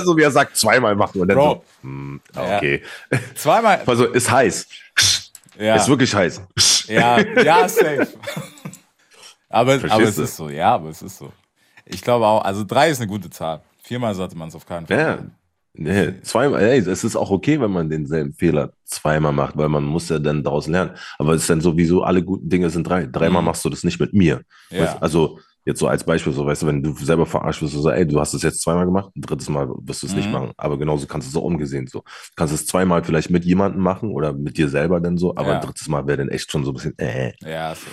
sind 0.00 0.06
du- 0.06 0.10
Also 0.12 0.16
wie 0.16 0.22
er 0.22 0.30
sagt, 0.30 0.56
zweimal 0.56 0.94
machen 0.96 1.20
und 1.20 1.28
dann 1.28 1.36
Bro. 1.36 1.64
so, 1.82 1.88
hm, 1.88 2.20
okay. 2.36 2.82
Zweimal. 3.34 3.82
Also 3.86 4.06
ist 4.06 4.30
heiß. 4.30 4.66
Ja. 5.58 5.76
Ist 5.76 5.88
wirklich 5.88 6.14
heiß. 6.14 6.40
Ja, 6.88 7.20
ja, 7.20 7.68
safe. 7.68 8.08
aber, 9.48 9.72
Verstehst 9.78 9.92
aber 9.94 10.02
es 10.08 10.16
du? 10.16 10.22
ist 10.22 10.36
so, 10.36 10.48
ja, 10.48 10.74
aber 10.74 10.88
es 10.90 11.02
ist 11.02 11.18
so. 11.18 11.32
Ich 11.84 12.02
glaube 12.02 12.26
auch, 12.26 12.42
also 12.44 12.64
drei 12.64 12.90
ist 12.90 13.00
eine 13.00 13.08
gute 13.08 13.28
Zahl. 13.30 13.60
Viermal 13.82 14.14
sollte 14.14 14.36
man 14.36 14.48
es 14.48 14.54
auf 14.54 14.66
keinen 14.66 14.86
Fall. 14.86 14.98
Ja. 14.98 15.10
machen. 15.16 15.36
Nee, 15.74 16.20
zweimal, 16.22 16.62
ey, 16.62 16.78
es 16.80 17.02
ist 17.02 17.16
auch 17.16 17.30
okay, 17.30 17.58
wenn 17.58 17.70
man 17.70 17.88
denselben 17.88 18.34
Fehler 18.34 18.72
zweimal 18.84 19.32
macht, 19.32 19.56
weil 19.56 19.70
man 19.70 19.84
muss 19.84 20.06
ja 20.10 20.18
dann 20.18 20.44
daraus 20.44 20.66
lernen. 20.66 20.90
Aber 21.18 21.32
es 21.32 21.42
ist 21.42 21.50
dann 21.50 21.62
sowieso, 21.62 22.02
alle 22.02 22.22
guten 22.22 22.46
Dinge 22.50 22.68
sind 22.68 22.86
drei. 22.86 23.06
Dreimal 23.06 23.40
Mhm. 23.40 23.46
machst 23.46 23.64
du 23.64 23.70
das 23.70 23.82
nicht 23.82 23.98
mit 23.98 24.12
mir. 24.12 24.42
Ja. 24.68 24.82
Weißt, 24.82 25.02
also 25.02 25.38
jetzt 25.64 25.78
so 25.78 25.86
als 25.88 26.04
Beispiel, 26.04 26.32
so 26.32 26.44
weißt 26.46 26.62
du, 26.62 26.66
wenn 26.66 26.82
du 26.82 26.92
selber 26.94 27.24
verarscht 27.26 27.62
wirst, 27.62 27.74
so 27.74 27.88
ey, 27.90 28.06
du 28.06 28.18
hast 28.20 28.34
es 28.34 28.42
jetzt 28.42 28.60
zweimal 28.62 28.84
gemacht, 28.84 29.10
ein 29.16 29.20
drittes 29.22 29.48
Mal 29.48 29.68
wirst 29.82 30.02
du 30.02 30.06
es 30.06 30.14
nicht 30.16 30.26
Mhm. 30.26 30.32
machen. 30.32 30.52
Aber 30.56 30.78
genauso 30.78 31.06
kannst 31.06 31.28
du 31.28 31.30
es 31.30 31.36
auch 31.40 31.46
umgesehen 31.46 31.86
so. 31.86 32.00
Du 32.00 32.04
kannst 32.36 32.52
es 32.54 32.66
zweimal 32.66 33.04
vielleicht 33.04 33.30
mit 33.30 33.44
jemandem 33.44 33.80
machen 33.82 34.10
oder 34.10 34.32
mit 34.32 34.58
dir 34.58 34.68
selber 34.68 35.00
dann 35.00 35.16
so, 35.18 35.36
aber 35.36 35.50
Ja. 35.50 35.54
ein 35.60 35.60
drittes 35.66 35.88
Mal 35.88 36.06
wäre 36.06 36.18
dann 36.18 36.28
echt 36.28 36.50
schon 36.50 36.64
so 36.64 36.70
ein 36.72 36.74
bisschen, 36.74 36.98
äh. 36.98 37.32
Ja, 37.42 37.74
safe. 37.74 37.90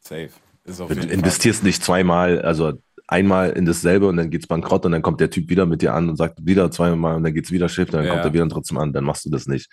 Safe. 0.00 0.30
Ist 0.64 0.80
auf 0.80 0.88
Du 0.88 0.94
jeden 0.94 1.08
Fall. 1.08 1.14
investierst 1.18 1.62
nicht 1.62 1.84
zweimal, 1.84 2.40
also 2.40 2.72
einmal 3.06 3.50
in 3.50 3.66
dasselbe 3.66 4.06
und 4.08 4.16
dann 4.16 4.30
geht's 4.30 4.46
bankrott 4.46 4.86
und 4.86 4.92
dann 4.92 5.02
kommt 5.02 5.20
der 5.20 5.28
Typ 5.28 5.50
wieder 5.50 5.66
mit 5.66 5.82
dir 5.82 5.92
an 5.92 6.08
und 6.08 6.16
sagt 6.16 6.38
wieder 6.46 6.70
zweimal 6.70 7.16
und 7.16 7.22
dann 7.24 7.34
geht's 7.34 7.50
wieder 7.50 7.68
schief, 7.68 7.90
dann 7.90 8.04
Ja. 8.06 8.10
kommt 8.12 8.24
er 8.24 8.32
wieder 8.32 8.48
trotzdem 8.48 8.78
an, 8.78 8.94
dann 8.94 9.04
machst 9.04 9.26
du 9.26 9.30
das 9.30 9.46
nicht. 9.46 9.70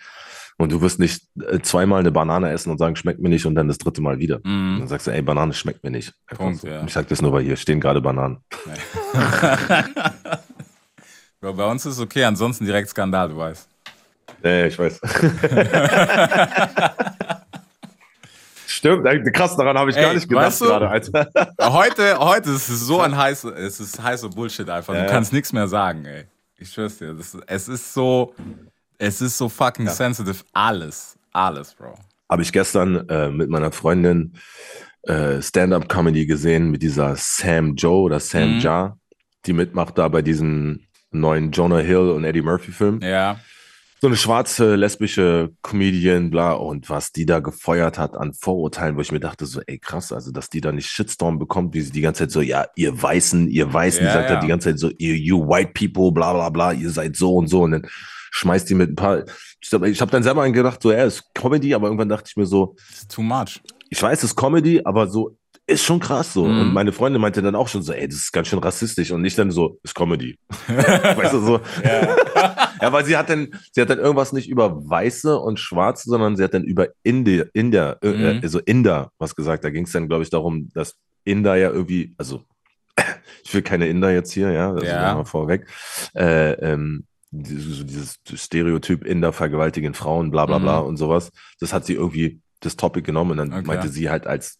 Und 0.58 0.70
du 0.70 0.80
wirst 0.80 0.98
nicht 0.98 1.24
äh, 1.40 1.60
zweimal 1.60 2.00
eine 2.00 2.12
Banane 2.12 2.50
essen 2.50 2.70
und 2.70 2.78
sagen, 2.78 2.94
schmeckt 2.96 3.20
mir 3.20 3.28
nicht 3.30 3.46
und 3.46 3.54
dann 3.54 3.68
das 3.68 3.78
dritte 3.78 4.00
Mal 4.02 4.18
wieder. 4.18 4.36
Und 4.44 4.78
dann 4.80 4.88
sagst 4.88 5.06
du, 5.06 5.10
ey, 5.10 5.22
Banane 5.22 5.54
schmeckt 5.54 5.82
mir 5.82 5.90
nicht. 5.90 6.12
Mhm. 6.30 6.36
Punkt, 6.36 6.62
ja. 6.64 6.84
Ich 6.84 6.92
sag 6.92 7.08
das 7.08 7.20
nur, 7.22 7.32
weil 7.32 7.42
hier 7.42 7.56
stehen 7.56 7.80
gerade 7.80 8.00
Bananen. 8.00 8.38
Bro, 11.40 11.54
bei 11.54 11.64
uns 11.70 11.84
ist 11.86 11.94
es 11.94 12.00
okay, 12.00 12.24
ansonsten 12.24 12.64
direkt 12.64 12.88
Skandal, 12.88 13.28
du 13.30 13.36
weißt. 13.36 13.68
Ja, 14.44 14.66
ich 14.66 14.78
weiß. 14.78 15.00
Stimmt, 18.66 19.06
ey, 19.06 19.22
krass, 19.32 19.56
daran 19.56 19.76
habe 19.78 19.90
ich 19.90 19.96
Ey, 19.96 20.02
gar 20.04 20.14
nicht 20.14 20.28
gedacht 20.28 20.46
weißt 20.46 20.60
du- 20.62 20.64
gerade, 20.66 20.88
Alter. 20.88 21.28
Heute, 21.60 22.18
heute 22.18 22.50
ist 22.50 22.68
es 22.68 22.80
so 22.80 23.00
ein 23.00 23.16
heißer, 23.16 23.54
es 23.56 23.80
ist 23.80 24.02
heißer 24.02 24.28
Bullshit 24.30 24.68
einfach. 24.68 24.94
Ja. 24.94 25.04
Du 25.04 25.10
kannst 25.10 25.32
nichts 25.32 25.52
mehr 25.52 25.68
sagen, 25.68 26.04
ey. 26.04 26.24
Ich 26.56 26.70
schwör's 26.72 26.98
dir. 26.98 27.12
Das, 27.12 27.36
es 27.46 27.68
ist 27.68 27.92
so, 27.92 28.34
es 29.02 29.20
ist 29.20 29.36
so 29.36 29.48
fucking 29.48 29.88
sensitive. 29.88 30.44
Alles, 30.52 31.18
alles, 31.32 31.74
Bro. 31.74 31.94
Habe 32.30 32.42
ich 32.42 32.52
gestern 32.52 33.08
äh, 33.08 33.30
mit 33.30 33.50
meiner 33.50 33.72
Freundin 33.72 34.34
äh, 35.02 35.42
Stand-up-Comedy 35.42 36.24
gesehen 36.26 36.70
mit 36.70 36.82
dieser 36.82 37.16
Sam 37.16 37.74
Joe 37.74 38.02
oder 38.02 38.20
Sam 38.20 38.54
Mhm. 38.54 38.60
Ja, 38.60 38.96
die 39.44 39.52
mitmacht 39.54 39.98
da 39.98 40.06
bei 40.06 40.22
diesem 40.22 40.86
neuen 41.10 41.50
Jonah 41.50 41.80
Hill 41.80 42.10
und 42.10 42.24
Eddie 42.24 42.42
Murphy-Film. 42.42 43.00
Ja. 43.02 43.40
So 44.00 44.06
eine 44.06 44.16
schwarze, 44.16 44.76
lesbische 44.76 45.50
Comedian, 45.62 46.30
bla, 46.30 46.52
und 46.52 46.88
was 46.88 47.10
die 47.10 47.26
da 47.26 47.40
gefeuert 47.40 47.98
hat 47.98 48.16
an 48.16 48.34
Vorurteilen, 48.34 48.96
wo 48.96 49.00
ich 49.00 49.12
mir 49.12 49.20
dachte, 49.20 49.46
so, 49.46 49.60
ey, 49.66 49.78
krass, 49.78 50.12
also, 50.12 50.30
dass 50.30 50.48
die 50.48 50.60
da 50.60 50.72
nicht 50.72 50.88
Shitstorm 50.88 51.38
bekommt, 51.40 51.74
wie 51.74 51.80
sie 51.80 51.92
die 51.92 52.00
ganze 52.00 52.20
Zeit 52.20 52.30
so, 52.30 52.40
ja, 52.40 52.66
ihr 52.76 53.00
Weißen, 53.00 53.48
ihr 53.48 53.72
Weißen, 53.72 54.04
Ja, 54.04 54.10
die 54.10 54.14
sagt 54.14 54.30
ja. 54.30 54.36
ja 54.36 54.40
die 54.40 54.48
ganze 54.48 54.70
Zeit 54.70 54.78
so, 54.78 54.90
ihr, 54.98 55.16
you 55.16 55.46
white 55.46 55.72
people, 55.74 56.12
bla, 56.12 56.32
bla, 56.32 56.50
bla, 56.50 56.72
ihr 56.72 56.90
seid 56.90 57.16
so 57.16 57.36
und 57.36 57.48
so, 57.48 57.62
und 57.62 57.72
dann 57.72 57.86
schmeißt 58.34 58.68
die 58.68 58.74
mit 58.74 58.90
ein 58.90 58.96
paar, 58.96 59.24
ich 59.60 59.72
habe 59.72 59.88
ich 59.90 60.00
hab 60.00 60.10
dann 60.10 60.22
selber 60.22 60.48
gedacht, 60.50 60.82
so, 60.82 60.90
ja, 60.90 61.04
ist 61.04 61.22
Comedy, 61.34 61.74
aber 61.74 61.86
irgendwann 61.86 62.08
dachte 62.08 62.24
ich 62.28 62.36
mir 62.36 62.46
so, 62.46 62.74
It's 62.90 63.06
too 63.06 63.22
much. 63.22 63.60
ich 63.90 64.02
weiß, 64.02 64.18
es 64.18 64.30
ist 64.30 64.36
Comedy, 64.36 64.80
aber 64.84 65.06
so, 65.06 65.36
ist 65.66 65.84
schon 65.84 66.00
krass 66.00 66.32
so. 66.32 66.44
Mhm. 66.46 66.60
Und 66.60 66.72
meine 66.72 66.92
Freundin 66.92 67.20
meinte 67.22 67.40
dann 67.40 67.54
auch 67.54 67.68
schon 67.68 67.82
so, 67.82 67.92
ey, 67.92 68.08
das 68.08 68.16
ist 68.16 68.32
ganz 68.32 68.48
schön 68.48 68.58
rassistisch 68.58 69.12
und 69.12 69.22
nicht 69.22 69.38
dann 69.38 69.50
so, 69.52 69.78
ist 69.84 69.94
Comedy. 69.94 70.36
weißt 70.66 71.34
du, 71.34 71.40
so. 71.40 71.60
Ja. 72.80 72.92
weil 72.92 73.04
sie 73.04 73.16
hat 73.16 73.28
dann, 73.30 73.48
sie 73.70 73.80
hat 73.80 73.88
dann 73.90 73.98
irgendwas 74.00 74.32
nicht 74.32 74.48
über 74.48 74.88
Weiße 74.88 75.38
und 75.38 75.60
Schwarze, 75.60 76.10
sondern 76.10 76.34
sie 76.36 76.42
hat 76.42 76.52
dann 76.54 76.64
über 76.64 76.88
Inder, 77.04 77.44
Inder, 77.54 77.98
äh, 78.02 78.08
Mhm. 78.08 78.40
also 78.42 78.58
Inder 78.58 79.12
was 79.18 79.36
gesagt. 79.36 79.62
Da 79.64 79.70
ging 79.70 79.84
es 79.84 79.92
dann, 79.92 80.08
glaube 80.08 80.24
ich, 80.24 80.30
darum, 80.30 80.70
dass 80.74 80.96
Inder 81.24 81.54
ja 81.54 81.70
irgendwie, 81.70 82.12
also 82.18 82.42
ich 83.44 83.54
will 83.54 83.62
keine 83.62 83.86
Inder 83.86 84.10
jetzt 84.12 84.32
hier, 84.32 84.50
ja, 84.50 84.72
das 84.72 84.84
Ja. 84.84 85.10
ist 85.10 85.14
mal 85.16 85.24
vorweg. 85.24 85.66
Äh, 86.16 86.52
ähm, 86.54 87.04
dieses, 87.32 87.78
so 87.78 87.84
dieses 87.84 88.20
Stereotyp 88.34 89.04
Inder 89.04 89.32
vergewaltigen 89.32 89.94
Frauen, 89.94 90.30
bla 90.30 90.46
bla 90.46 90.58
bla 90.58 90.80
Mhm. 90.80 90.86
und 90.88 90.96
sowas. 90.98 91.32
Das 91.60 91.72
hat 91.72 91.86
sie 91.86 91.94
irgendwie 91.94 92.40
das 92.60 92.76
Topic 92.76 93.02
genommen 93.04 93.32
und 93.32 93.36
dann 93.38 93.52
Okay. 93.52 93.66
meinte 93.66 93.88
sie 93.88 94.08
halt 94.10 94.26
als 94.26 94.58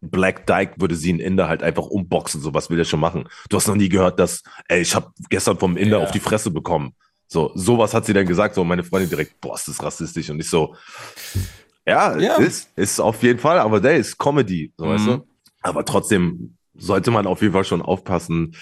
Black 0.00 0.46
Dyke 0.46 0.74
würde 0.78 0.96
sie 0.96 1.10
einen 1.10 1.20
Inder 1.20 1.48
halt 1.48 1.62
einfach 1.62 1.86
umboxen, 1.86 2.40
so 2.42 2.52
was 2.52 2.68
will 2.68 2.76
der 2.76 2.84
schon 2.84 3.00
machen. 3.00 3.26
Du 3.48 3.56
hast 3.56 3.68
noch 3.68 3.74
nie 3.76 3.88
gehört, 3.88 4.18
dass, 4.18 4.42
ey, 4.68 4.82
ich 4.82 4.94
habe 4.94 5.10
gestern 5.30 5.58
vom 5.58 5.76
Inder 5.78 5.98
Ja. 5.98 6.02
auf 6.02 6.10
die 6.10 6.20
Fresse 6.20 6.50
bekommen. 6.50 6.94
So, 7.26 7.52
sowas 7.54 7.94
hat 7.94 8.04
sie 8.04 8.12
dann 8.12 8.26
gesagt, 8.26 8.54
so 8.54 8.64
meine 8.64 8.84
Freundin 8.84 9.08
direkt, 9.08 9.40
boah, 9.40 9.54
ist 9.54 9.66
das 9.66 9.82
rassistisch 9.82 10.28
und 10.28 10.40
ich 10.40 10.50
so, 10.50 10.74
ja, 11.86 12.18
Ja. 12.18 12.36
ist, 12.36 12.68
ist 12.76 13.00
auf 13.00 13.22
jeden 13.22 13.38
Fall, 13.38 13.58
aber 13.58 13.80
der 13.80 13.96
ist 13.96 14.18
Comedy, 14.18 14.72
so 14.76 14.86
weißt 14.88 15.06
Mhm. 15.06 15.10
du. 15.10 15.26
Aber 15.62 15.84
trotzdem 15.84 16.56
sollte 16.74 17.10
man 17.10 17.26
auf 17.26 17.40
jeden 17.40 17.54
Fall 17.54 17.64
schon 17.64 17.80
aufpassen, 17.82 18.54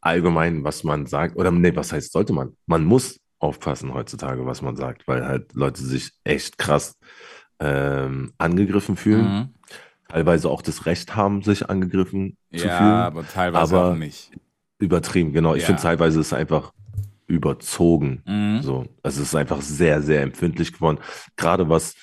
allgemein, 0.00 0.64
was 0.64 0.84
man 0.84 1.06
sagt. 1.06 1.36
Oder 1.36 1.50
nee, 1.50 1.74
was 1.74 1.92
heißt 1.92 2.12
sollte 2.12 2.32
man? 2.32 2.56
Man 2.66 2.84
muss 2.84 3.18
aufpassen 3.38 3.94
heutzutage, 3.94 4.44
was 4.46 4.62
man 4.62 4.76
sagt, 4.76 5.06
weil 5.06 5.24
halt 5.26 5.54
Leute 5.54 5.82
sich 5.82 6.10
echt 6.24 6.58
krass 6.58 6.96
ähm, 7.60 8.32
angegriffen 8.38 8.96
fühlen, 8.96 9.24
Mhm. 9.24 9.48
teilweise 10.08 10.48
auch 10.48 10.62
das 10.62 10.86
Recht 10.86 11.16
haben, 11.16 11.42
sich 11.42 11.68
angegriffen 11.68 12.36
zu 12.56 12.66
Ja, 12.66 12.78
fühlen. 12.78 12.90
aber 12.92 13.26
teilweise 13.26 13.76
Aber- 13.76 13.90
auch 13.92 13.96
nicht. 13.96 14.30
Übertrieben, 14.80 15.32
genau. 15.32 15.54
Ich 15.56 15.62
Ja. 15.62 15.66
finde 15.66 15.82
teilweise 15.82 16.20
ist 16.20 16.26
es 16.28 16.32
einfach 16.32 16.72
überzogen. 17.26 18.22
Mhm. 18.26 18.62
So, 18.62 18.86
also 19.02 19.22
es 19.22 19.28
ist 19.28 19.34
einfach 19.34 19.60
sehr, 19.60 20.02
sehr 20.02 20.22
empfindlich 20.22 20.72
geworden, 20.72 20.98
gerade 21.36 21.68
was 21.68 21.94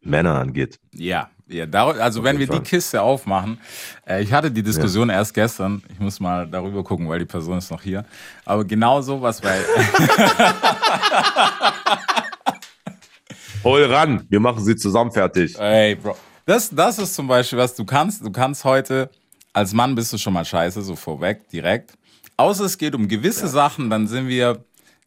Männer 0.00 0.34
angeht. 0.38 0.78
Ja, 0.92 1.30
ja 1.48 1.66
dar 1.66 1.94
also 2.00 2.20
Auf 2.20 2.24
wenn 2.24 2.36
wir 2.38 2.46
jeden 2.46 2.52
die 2.52 2.56
Fall. 2.58 2.64
Kiste 2.66 3.02
aufmachen, 3.02 3.58
äh, 4.06 4.22
ich 4.22 4.32
hatte 4.32 4.50
die 4.50 4.62
Diskussion 4.62 5.08
erst 5.10 5.32
gestern, 5.34 5.82
ich 5.92 5.98
muss 6.00 6.20
mal 6.20 6.46
darüber 6.46 6.82
gucken, 6.82 7.08
weil 7.08 7.18
die 7.20 7.24
Person 7.24 7.58
ist 7.58 7.70
noch 7.70 7.82
hier, 7.82 8.04
aber 8.44 8.64
genau 8.64 9.00
so 9.00 9.20
was 9.22 9.40
bei, 9.40 9.60
Hol 13.64 13.84
ran, 13.84 14.24
wir 14.28 14.40
machen 14.40 14.62
sie 14.64 14.76
zusammen 14.76 15.10
fertig. 15.12 15.58
ey 15.58 15.96
Bro, 15.96 16.16
das, 16.44 16.70
das 16.70 16.98
ist 16.98 17.14
zum 17.14 17.26
Beispiel 17.26 17.58
was, 17.58 17.74
du 17.74 17.84
kannst, 17.84 18.24
du 18.24 18.30
kannst 18.30 18.64
heute, 18.64 19.10
als 19.52 19.72
Mann 19.72 19.94
bist 19.94 20.12
du 20.12 20.18
schon 20.18 20.32
mal 20.32 20.44
scheiße, 20.44 20.82
so 20.82 20.94
vorweg, 20.94 21.48
direkt, 21.48 21.94
außer 22.36 22.64
es 22.64 22.78
geht 22.78 22.94
um 22.94 23.08
gewisse 23.08 23.48
Sachen, 23.48 23.90
dann 23.90 24.06
sind 24.06 24.28
wir, 24.28 24.64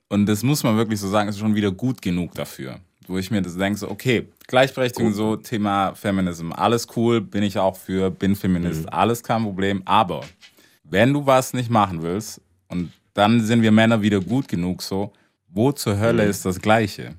und 0.09 0.25
das 0.25 0.43
muss 0.43 0.63
man 0.63 0.75
wirklich 0.75 0.99
so 0.99 1.07
sagen, 1.07 1.29
ist 1.29 1.39
schon 1.39 1.55
wieder 1.55 1.71
gut 1.71 2.01
genug 2.01 2.33
dafür. 2.33 2.79
Wo 3.09 3.17
ich 3.17 3.31
mir 3.31 3.41
das 3.41 3.57
denke, 3.57 3.79
so, 3.79 3.89
okay, 3.89 4.27
Gleichberechtigung, 4.47 5.13
so 5.13 5.35
Thema 5.35 5.95
Feminism, 5.95 6.51
alles 6.51 6.85
cool, 6.95 7.21
bin 7.21 7.41
ich 7.41 7.57
auch 7.57 7.75
für, 7.75 8.11
bin 8.11 8.35
Feminist, 8.35 8.87
alles 8.93 9.23
kein 9.23 9.41
Problem. 9.41 9.81
Aber 9.85 10.21
wenn 10.83 11.11
du 11.11 11.25
was 11.25 11.53
nicht 11.53 11.71
machen 11.71 12.03
willst, 12.03 12.39
und 12.67 12.91
dann 13.15 13.41
sind 13.41 13.63
wir 13.63 13.71
Männer 13.71 14.03
wieder 14.03 14.19
gut 14.19 14.47
genug, 14.47 14.83
so, 14.83 15.11
wo 15.47 15.71
zur 15.71 15.99
Hölle 15.99 16.25
ist 16.25 16.45
das 16.45 16.61
Gleiche? 16.61 17.15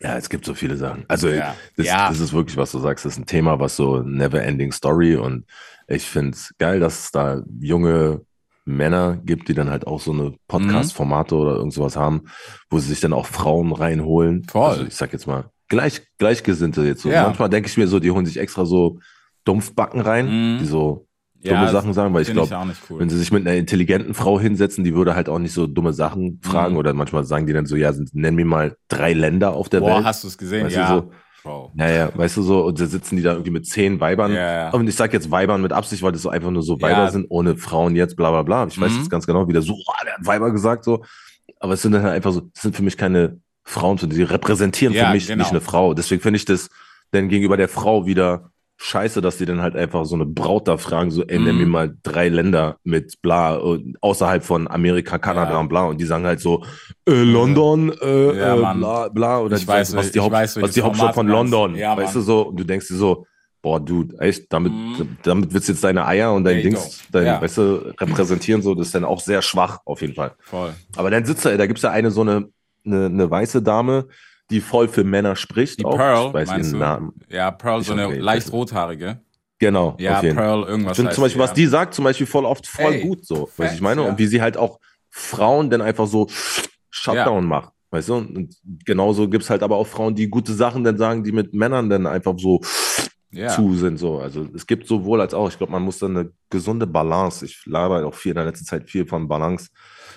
Ja, 0.00 0.16
es 0.16 0.30
gibt 0.30 0.46
so 0.46 0.54
viele 0.54 0.78
Sachen. 0.78 1.04
Also 1.06 1.28
Ja. 1.28 1.54
Das, 1.76 1.86
Ja. 1.86 2.08
das 2.08 2.20
ist 2.20 2.32
wirklich, 2.32 2.56
was 2.56 2.72
du 2.72 2.78
sagst, 2.78 3.04
das 3.04 3.12
ist 3.12 3.18
ein 3.18 3.26
Thema, 3.26 3.60
was 3.60 3.76
so 3.76 4.00
never 4.02 4.42
ending 4.42 4.72
story 4.72 5.16
und 5.16 5.44
ich 5.86 6.04
finde 6.06 6.30
es 6.30 6.54
geil, 6.58 6.80
dass 6.80 7.04
es 7.04 7.10
da 7.10 7.42
junge 7.60 8.22
Männer 8.66 9.16
gibt, 9.24 9.48
die 9.48 9.54
dann 9.54 9.70
halt 9.70 9.86
auch 9.86 10.00
so 10.00 10.12
eine 10.12 10.34
Podcast-Formate 10.48 11.34
oder 11.36 11.54
irgend 11.56 11.72
sowas 11.72 11.96
haben, 11.96 12.22
wo 12.68 12.78
sie 12.78 12.88
sich 12.88 13.00
dann 13.00 13.12
auch 13.12 13.24
Frauen 13.26 13.72
reinholen. 13.72 14.44
Voll. 14.44 14.68
Also 14.70 14.84
ich 14.84 14.94
sag 14.94 15.12
jetzt 15.12 15.26
mal, 15.26 15.50
gleich, 15.68 16.02
Gleichgesinnte 16.18 16.82
jetzt 16.82 17.02
so. 17.02 17.08
Ja. 17.10 17.22
Manchmal 17.22 17.48
denke 17.48 17.68
ich 17.68 17.76
mir 17.76 17.86
so, 17.88 18.00
die 18.00 18.10
holen 18.10 18.26
sich 18.26 18.38
extra 18.38 18.64
so 18.66 18.98
Dumpfbacken 19.44 20.00
rein, 20.00 20.26
Mhm. 20.26 20.58
die 20.58 20.64
so 20.66 21.06
dumme 21.44 21.68
Sachen 21.70 21.92
sagen, 21.92 22.12
weil 22.12 22.22
ich 22.22 22.32
glaube, 22.32 22.52
cool. 22.90 22.98
wenn 22.98 23.08
sie 23.08 23.16
sich 23.18 23.30
mit 23.30 23.46
einer 23.46 23.56
intelligenten 23.56 24.14
Frau 24.14 24.40
hinsetzen, 24.40 24.82
die 24.82 24.96
würde 24.96 25.14
halt 25.14 25.28
auch 25.28 25.38
nicht 25.38 25.52
so 25.52 25.68
dumme 25.68 25.92
Sachen 25.92 26.40
fragen 26.42 26.72
Mhm. 26.72 26.78
oder 26.78 26.92
manchmal 26.92 27.22
sagen 27.22 27.46
die 27.46 27.52
dann 27.52 27.66
so, 27.66 27.76
ja, 27.76 27.92
nenn 28.12 28.34
mir 28.34 28.44
mal 28.46 28.76
drei 28.88 29.12
Länder 29.12 29.52
auf 29.54 29.68
der 29.68 29.78
Boah, 29.78 29.96
Welt. 29.98 30.04
hast 30.06 30.24
du 30.24 30.28
es 30.28 30.38
gesehen? 30.38 30.66
Weißt 30.66 30.74
ja. 30.74 30.88
so- 30.88 31.10
Bro. 31.46 31.72
Ja, 31.76 31.88
ja, 31.90 32.10
weißt 32.14 32.36
du 32.36 32.42
so, 32.42 32.64
und 32.66 32.80
da 32.80 32.86
sitzen 32.86 33.16
die 33.16 33.22
da 33.22 33.32
irgendwie 33.32 33.50
mit 33.52 33.66
zehn 33.66 34.00
Weibern. 34.00 34.32
Ja, 34.32 34.52
ja. 34.52 34.70
Und 34.70 34.88
ich 34.88 34.94
sag 34.96 35.12
jetzt 35.12 35.30
Weibern 35.30 35.62
mit 35.62 35.72
Absicht, 35.72 36.02
weil 36.02 36.12
das 36.12 36.22
so 36.22 36.28
einfach 36.28 36.50
nur 36.50 36.62
so 36.62 36.80
Weiber 36.80 37.04
Ja. 37.04 37.10
sind, 37.10 37.26
ohne 37.28 37.56
Frauen 37.56 37.94
jetzt, 37.96 38.16
bla 38.16 38.30
bla 38.30 38.42
bla. 38.42 38.66
Ich 38.66 38.80
weiß 38.80 38.92
Mhm. 38.92 38.98
jetzt 38.98 39.10
ganz 39.10 39.26
genau, 39.26 39.48
wie 39.48 39.52
der 39.52 39.62
so, 39.62 39.72
oh, 39.74 39.92
der 40.04 40.14
hat 40.14 40.26
Weiber 40.26 40.50
gesagt, 40.50 40.84
so. 40.84 41.04
Aber 41.60 41.74
es 41.74 41.82
sind 41.82 41.92
dann 41.92 42.02
halt 42.02 42.14
einfach 42.14 42.32
so, 42.32 42.40
das 42.40 42.62
sind 42.62 42.74
für 42.76 42.82
mich 42.82 42.96
keine 42.96 43.40
Frauen, 43.64 43.96
sondern 43.98 44.18
die 44.18 44.24
repräsentieren 44.24 44.94
für 44.94 45.08
mich 45.12 45.26
genau. 45.26 45.42
nicht 45.42 45.50
eine 45.50 45.60
Frau. 45.60 45.94
Deswegen 45.94 46.20
finde 46.20 46.36
ich 46.36 46.44
das 46.44 46.68
dann 47.12 47.28
gegenüber 47.28 47.56
der 47.56 47.68
Frau 47.68 48.06
wieder 48.06 48.50
scheiße, 48.78 49.20
dass 49.22 49.38
die 49.38 49.46
dann 49.46 49.62
halt 49.62 49.74
einfach 49.74 50.04
so 50.04 50.14
eine 50.14 50.26
Braut 50.26 50.68
da 50.68 50.76
fragen, 50.76 51.10
so, 51.10 51.22
ey, 51.24 51.38
nenn 51.38 51.54
Mhm. 51.54 51.60
mir 51.62 51.66
mal 51.66 51.96
drei 52.02 52.28
Länder 52.28 52.76
mit 52.84 53.20
bla, 53.22 53.58
außerhalb 54.00 54.44
von 54.44 54.68
Amerika, 54.68 55.18
Kanada 55.18 55.52
Ja. 55.52 55.58
und 55.60 55.68
bla. 55.68 55.84
Und 55.84 55.98
die 56.00 56.04
sagen 56.04 56.24
halt 56.26 56.40
so, 56.40 56.62
äh, 57.08 57.12
London, 57.12 57.90
äh, 58.02 58.38
Ja, 58.38 58.54
äh, 58.72 58.74
bla, 58.76 59.08
bla. 59.08 59.40
Oder 59.40 59.56
Ich 59.56 59.66
weiß, 59.66 59.96
was 59.96 60.06
ich 60.06 60.12
die, 60.12 60.20
Haupt, 60.20 60.32
weiß, 60.32 60.60
was 60.60 60.72
die 60.72 60.82
Hauptstadt 60.82 61.14
von. 61.14 61.26
London, 61.26 61.74
Ja, 61.74 61.96
weißt 61.96 62.14
Mann. 62.14 62.22
du 62.22 62.26
so, 62.26 62.42
und 62.48 62.60
du 62.60 62.64
denkst 62.64 62.88
dir 62.88 62.96
so, 62.96 63.26
boah, 63.62 63.80
Dude, 63.80 64.14
echt, 64.20 64.52
damit, 64.52 64.72
Mhm. 64.72 65.16
damit 65.22 65.52
willst 65.54 65.68
du 65.68 65.72
jetzt 65.72 65.82
deine 65.82 66.06
Eier 66.06 66.32
und 66.34 66.44
dein 66.44 66.58
you 66.58 66.62
Dings, 66.64 67.00
dein, 67.10 67.26
Ja. 67.26 67.40
weißt 67.40 67.56
du, 67.58 67.94
repräsentieren, 67.98 68.62
so, 68.62 68.74
das 68.74 68.88
ist 68.88 68.94
dann 68.94 69.04
auch 69.04 69.20
sehr 69.20 69.40
schwach, 69.42 69.78
auf 69.86 70.02
jeden 70.02 70.14
Fall. 70.14 70.32
Voll. 70.40 70.74
Aber 70.96 71.10
dann 71.10 71.24
sitzt 71.24 71.44
da, 71.46 71.56
da 71.56 71.66
gibt's 71.66 71.82
ja 71.82 71.90
eine 71.90 72.10
so 72.10 72.20
eine, 72.20 72.48
eine, 72.84 73.06
eine 73.06 73.30
weiße 73.30 73.62
Dame, 73.62 74.06
die 74.50 74.60
voll 74.60 74.88
für 74.88 75.04
Männer 75.04 75.36
spricht. 75.36 75.80
Die 75.80 75.84
auch. 75.84 75.96
Pearl, 75.96 76.28
ich 76.28 76.34
weiß 76.34 76.48
meinst 76.48 76.70
ihren 76.70 76.80
du? 76.80 76.84
Namen. 76.86 77.12
Ja, 77.28 77.50
Pearl, 77.50 77.80
Ich 77.80 77.86
so 77.86 77.92
eine 77.94 78.14
leicht 78.18 78.52
rothaarige. 78.52 79.20
Genau, 79.58 79.96
Ja. 79.98 80.20
Pearl, 80.20 80.62
Ich 80.64 80.68
irgendwas. 80.68 80.96
finde 80.96 81.08
heißt 81.10 81.14
zum 81.16 81.22
Beispiel, 81.24 81.40
was 81.42 81.50
ja. 81.50 81.54
die 81.54 81.66
sagt, 81.66 81.94
zum 81.94 82.04
Beispiel 82.04 82.26
voll 82.26 82.44
oft 82.44 82.66
voll 82.66 82.92
Ey, 82.92 83.00
gut 83.02 83.24
so, 83.26 83.34
weißt 83.42 83.58
du, 83.58 83.62
Facts, 83.62 83.74
ich 83.74 83.80
meine? 83.80 84.02
ja. 84.02 84.08
Und 84.08 84.18
wie 84.18 84.26
sie 84.26 84.42
halt 84.42 84.56
auch 84.56 84.78
Frauen 85.10 85.70
dann 85.70 85.80
einfach 85.80 86.06
so 86.06 86.26
Shutdown 86.90 87.46
macht, 87.46 87.72
weißt 87.90 88.08
du? 88.10 88.14
Und 88.16 88.54
genauso 88.84 89.28
gibt's 89.28 89.48
halt 89.50 89.62
aber 89.62 89.76
auch 89.76 89.86
Frauen, 89.86 90.14
die 90.14 90.28
gute 90.28 90.52
Sachen 90.52 90.84
dann 90.84 90.98
sagen, 90.98 91.24
die 91.24 91.32
mit 91.32 91.54
Männern 91.54 91.88
dann 91.88 92.06
einfach 92.06 92.34
so 92.38 92.60
Ja. 93.30 93.48
zu 93.48 93.74
sind, 93.76 93.96
so. 93.98 94.18
Also 94.18 94.46
es 94.54 94.66
gibt 94.66 94.86
sowohl 94.86 95.20
als 95.20 95.34
auch. 95.34 95.48
Ich 95.48 95.56
glaube, 95.58 95.72
man 95.72 95.82
muss 95.82 95.98
dann 95.98 96.16
eine 96.16 96.30
gesunde 96.50 96.86
Balance. 96.86 97.44
Ich 97.44 97.62
laber 97.66 98.06
auch 98.06 98.14
viel 98.14 98.30
in 98.32 98.36
der 98.36 98.44
letzten 98.46 98.64
Zeit 98.66 98.88
viel 98.88 99.06
von 99.06 99.26
Balance 99.28 99.68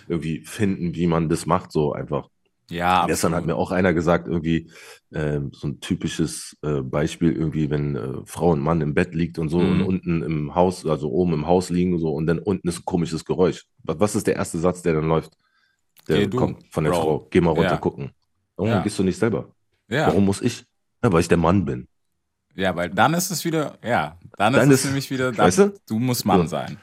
irgendwie 0.07 0.41
finden, 0.45 0.93
wie 0.95 1.07
man 1.07 1.29
das 1.29 1.45
macht, 1.45 1.71
so 1.71 1.93
einfach. 1.93 2.27
Ja, 2.69 3.05
Gestern 3.07 3.33
hat 3.35 3.45
mir 3.45 3.55
auch 3.55 3.71
einer 3.71 3.93
gesagt, 3.93 4.27
irgendwie 4.27 4.71
ähm, 5.13 5.51
so 5.53 5.67
ein 5.67 5.79
typisches 5.79 6.55
äh, 6.61 6.81
Beispiel, 6.81 7.31
irgendwie, 7.31 7.69
wenn 7.69 7.95
äh, 7.95 8.13
Frau 8.25 8.51
und 8.51 8.59
Mann 8.61 8.81
im 8.81 8.93
Bett 8.93 9.15
liegt 9.15 9.39
und 9.39 9.49
so 9.49 9.59
Mhm. 9.59 9.81
und 9.81 9.87
unten 9.87 10.21
im 10.21 10.55
Haus, 10.55 10.85
also 10.85 11.09
oben 11.09 11.33
im 11.33 11.47
Haus 11.47 11.69
liegen 11.69 11.93
und 11.93 11.99
so 11.99 12.13
und 12.13 12.27
dann 12.27 12.39
unten 12.39 12.67
ist 12.67 12.79
ein 12.79 12.85
komisches 12.85 13.25
Geräusch. 13.25 13.65
Was, 13.83 13.99
was 13.99 14.15
ist 14.15 14.27
der 14.27 14.35
erste 14.35 14.59
Satz, 14.59 14.81
der 14.83 14.93
dann 14.93 15.07
läuft? 15.07 15.33
Der 16.07 16.19
Geh 16.19 16.27
du, 16.27 16.37
kommt 16.37 16.63
von 16.71 16.83
der 16.83 16.91
Bro. 16.91 17.01
Frau. 17.01 17.27
Geh 17.31 17.41
mal 17.41 17.51
runter 17.51 17.71
Ja. 17.71 17.77
gucken. 17.77 18.11
Warum 18.55 18.71
Ja. 18.71 18.81
gehst 18.83 18.99
du 18.99 19.03
nicht 19.03 19.17
selber? 19.17 19.49
Ja. 19.89 20.07
Warum 20.07 20.25
muss 20.25 20.41
ich? 20.41 20.63
Ja, 21.03 21.11
weil 21.11 21.21
ich 21.21 21.27
der 21.27 21.37
Mann 21.37 21.65
bin. 21.65 21.87
Ja, 22.55 22.75
weil 22.75 22.89
dann 22.89 23.13
ist 23.13 23.31
es 23.31 23.45
wieder, 23.45 23.77
ja, 23.83 24.17
dann, 24.37 24.53
Dann 24.53 24.69
ist 24.69 24.79
es 24.81 24.85
nämlich 24.85 25.09
wieder, 25.09 25.31
dann, 25.31 25.45
weißt 25.47 25.59
du? 25.59 25.73
du 25.87 25.97
musst 25.99 26.25
Mann 26.25 26.47
sein. 26.47 26.77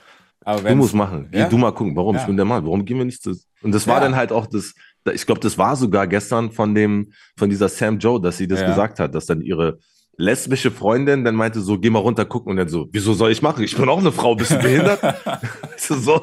Aber 0.45 0.63
Du 0.69 0.77
musst 0.77 0.95
machen. 0.95 1.29
Geh 1.31 1.41
Ja. 1.41 1.49
du 1.49 1.59
mal 1.59 1.73
gucken. 1.73 1.95
Warum? 1.97 2.15
Ja. 2.15 2.21
Ich 2.23 2.27
bin 2.27 2.37
der 2.37 2.45
Mann. 2.47 2.65
Warum 2.65 2.85
gehen 2.85 2.99
wir 2.99 3.05
nicht 3.05 3.21
zu. 3.23 3.31
Und 3.63 3.73
das 3.73 3.87
war 3.87 3.97
Ja. 3.97 4.01
dann 4.05 4.15
halt 4.17 4.31
auch 4.33 4.47
das, 4.47 4.75
ich 5.15 5.27
glaube, 5.27 5.41
das 5.41 5.57
war 5.59 5.77
sogar 5.77 6.07
gestern 6.07 6.51
von 6.51 6.75
dem, 6.75 7.13
von 7.37 7.51
dieser 7.51 7.69
Sam 7.69 7.99
Joe, 7.99 8.21
dass 8.21 8.37
sie 8.39 8.47
das 8.49 8.61
Ja. 8.61 8.67
gesagt 8.67 8.99
hat, 9.01 9.15
dass 9.15 9.27
dann 9.27 9.41
ihre 9.41 9.79
lesbische 10.19 10.71
Freundin 10.71 11.25
dann 11.25 11.35
meinte 11.35 11.61
so, 11.61 11.79
geh 11.79 11.91
mal 11.91 11.99
runter 11.99 12.25
gucken 12.25 12.51
und 12.53 12.57
dann 12.57 12.69
so, 12.69 12.89
wieso 12.91 13.13
soll 13.13 13.31
ich 13.33 13.43
machen? 13.43 13.63
Ich 13.65 13.77
bin 13.77 13.89
auch 13.89 13.99
eine 13.99 14.13
Frau, 14.13 14.35
bist 14.35 14.53
du 14.53 14.59
behindert? 14.59 15.01
So. 15.79 16.21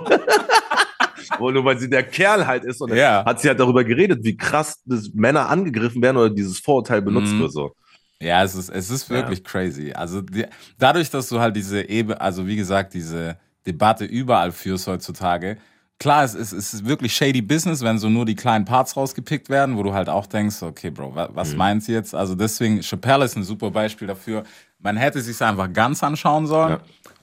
Und 1.39 1.53
nur 1.53 1.63
weil 1.65 1.77
sie 1.77 1.89
der 1.89 2.03
Kerl 2.03 2.45
halt 2.47 2.63
ist 2.65 2.81
und 2.81 2.89
dann 2.89 2.97
Ja. 2.97 3.23
hat 3.25 3.39
sie 3.39 3.47
halt 3.47 3.59
darüber 3.59 3.83
geredet, 3.83 4.19
wie 4.23 4.35
krass 4.35 4.81
das 4.85 5.11
Männer 5.13 5.47
angegriffen 5.49 6.01
werden 6.01 6.17
oder 6.17 6.29
dieses 6.29 6.59
Vorurteil 6.59 7.01
benutzt 7.01 7.33
Mhm. 7.35 7.39
wird 7.39 7.51
so. 7.51 7.71
Ja, 8.19 8.43
es 8.43 8.55
ist, 8.55 8.69
es 8.69 8.89
ist 8.89 9.09
wirklich 9.09 9.43
crazy. 9.43 9.91
Also 9.93 10.21
die, 10.21 10.45
dadurch, 10.79 11.09
dass 11.09 11.27
du 11.29 11.39
halt 11.39 11.55
diese 11.55 11.87
Ebene, 11.89 12.19
also 12.21 12.47
wie 12.47 12.55
gesagt, 12.55 12.93
diese 12.93 13.37
Debatte 13.67 14.05
überall 14.05 14.51
führst 14.51 14.87
heutzutage, 14.87 15.57
klar, 15.99 16.23
es 16.23 16.33
ist, 16.35 16.51
es 16.51 16.73
ist 16.73 16.85
wirklich 16.85 17.15
shady 17.15 17.41
Business, 17.41 17.81
wenn 17.81 17.97
so 17.97 18.09
nur 18.09 18.25
die 18.25 18.35
kleinen 18.35 18.65
Parts 18.65 18.95
rausgepickt 18.97 19.49
werden, 19.49 19.77
wo 19.77 19.83
du 19.83 19.93
halt 19.93 20.09
auch 20.09 20.25
denkst, 20.25 20.61
okay, 20.63 20.89
Bro, 20.89 21.15
wa, 21.15 21.27
Mhm. 21.27 21.35
was 21.35 21.55
meint 21.55 21.83
sie 21.83 21.93
jetzt? 21.93 22.13
Also 22.13 22.35
deswegen, 22.35 22.81
Chappelle 22.81 23.25
ist 23.25 23.35
ein 23.37 23.43
super 23.43 23.71
Beispiel 23.71 24.07
dafür. 24.07 24.43
Man 24.79 24.97
hätte 24.97 25.21
sich 25.21 25.41
einfach 25.41 25.71
ganz 25.71 26.03
anschauen 26.03 26.45
sollen, 26.45 26.71
Ja. 26.73 26.79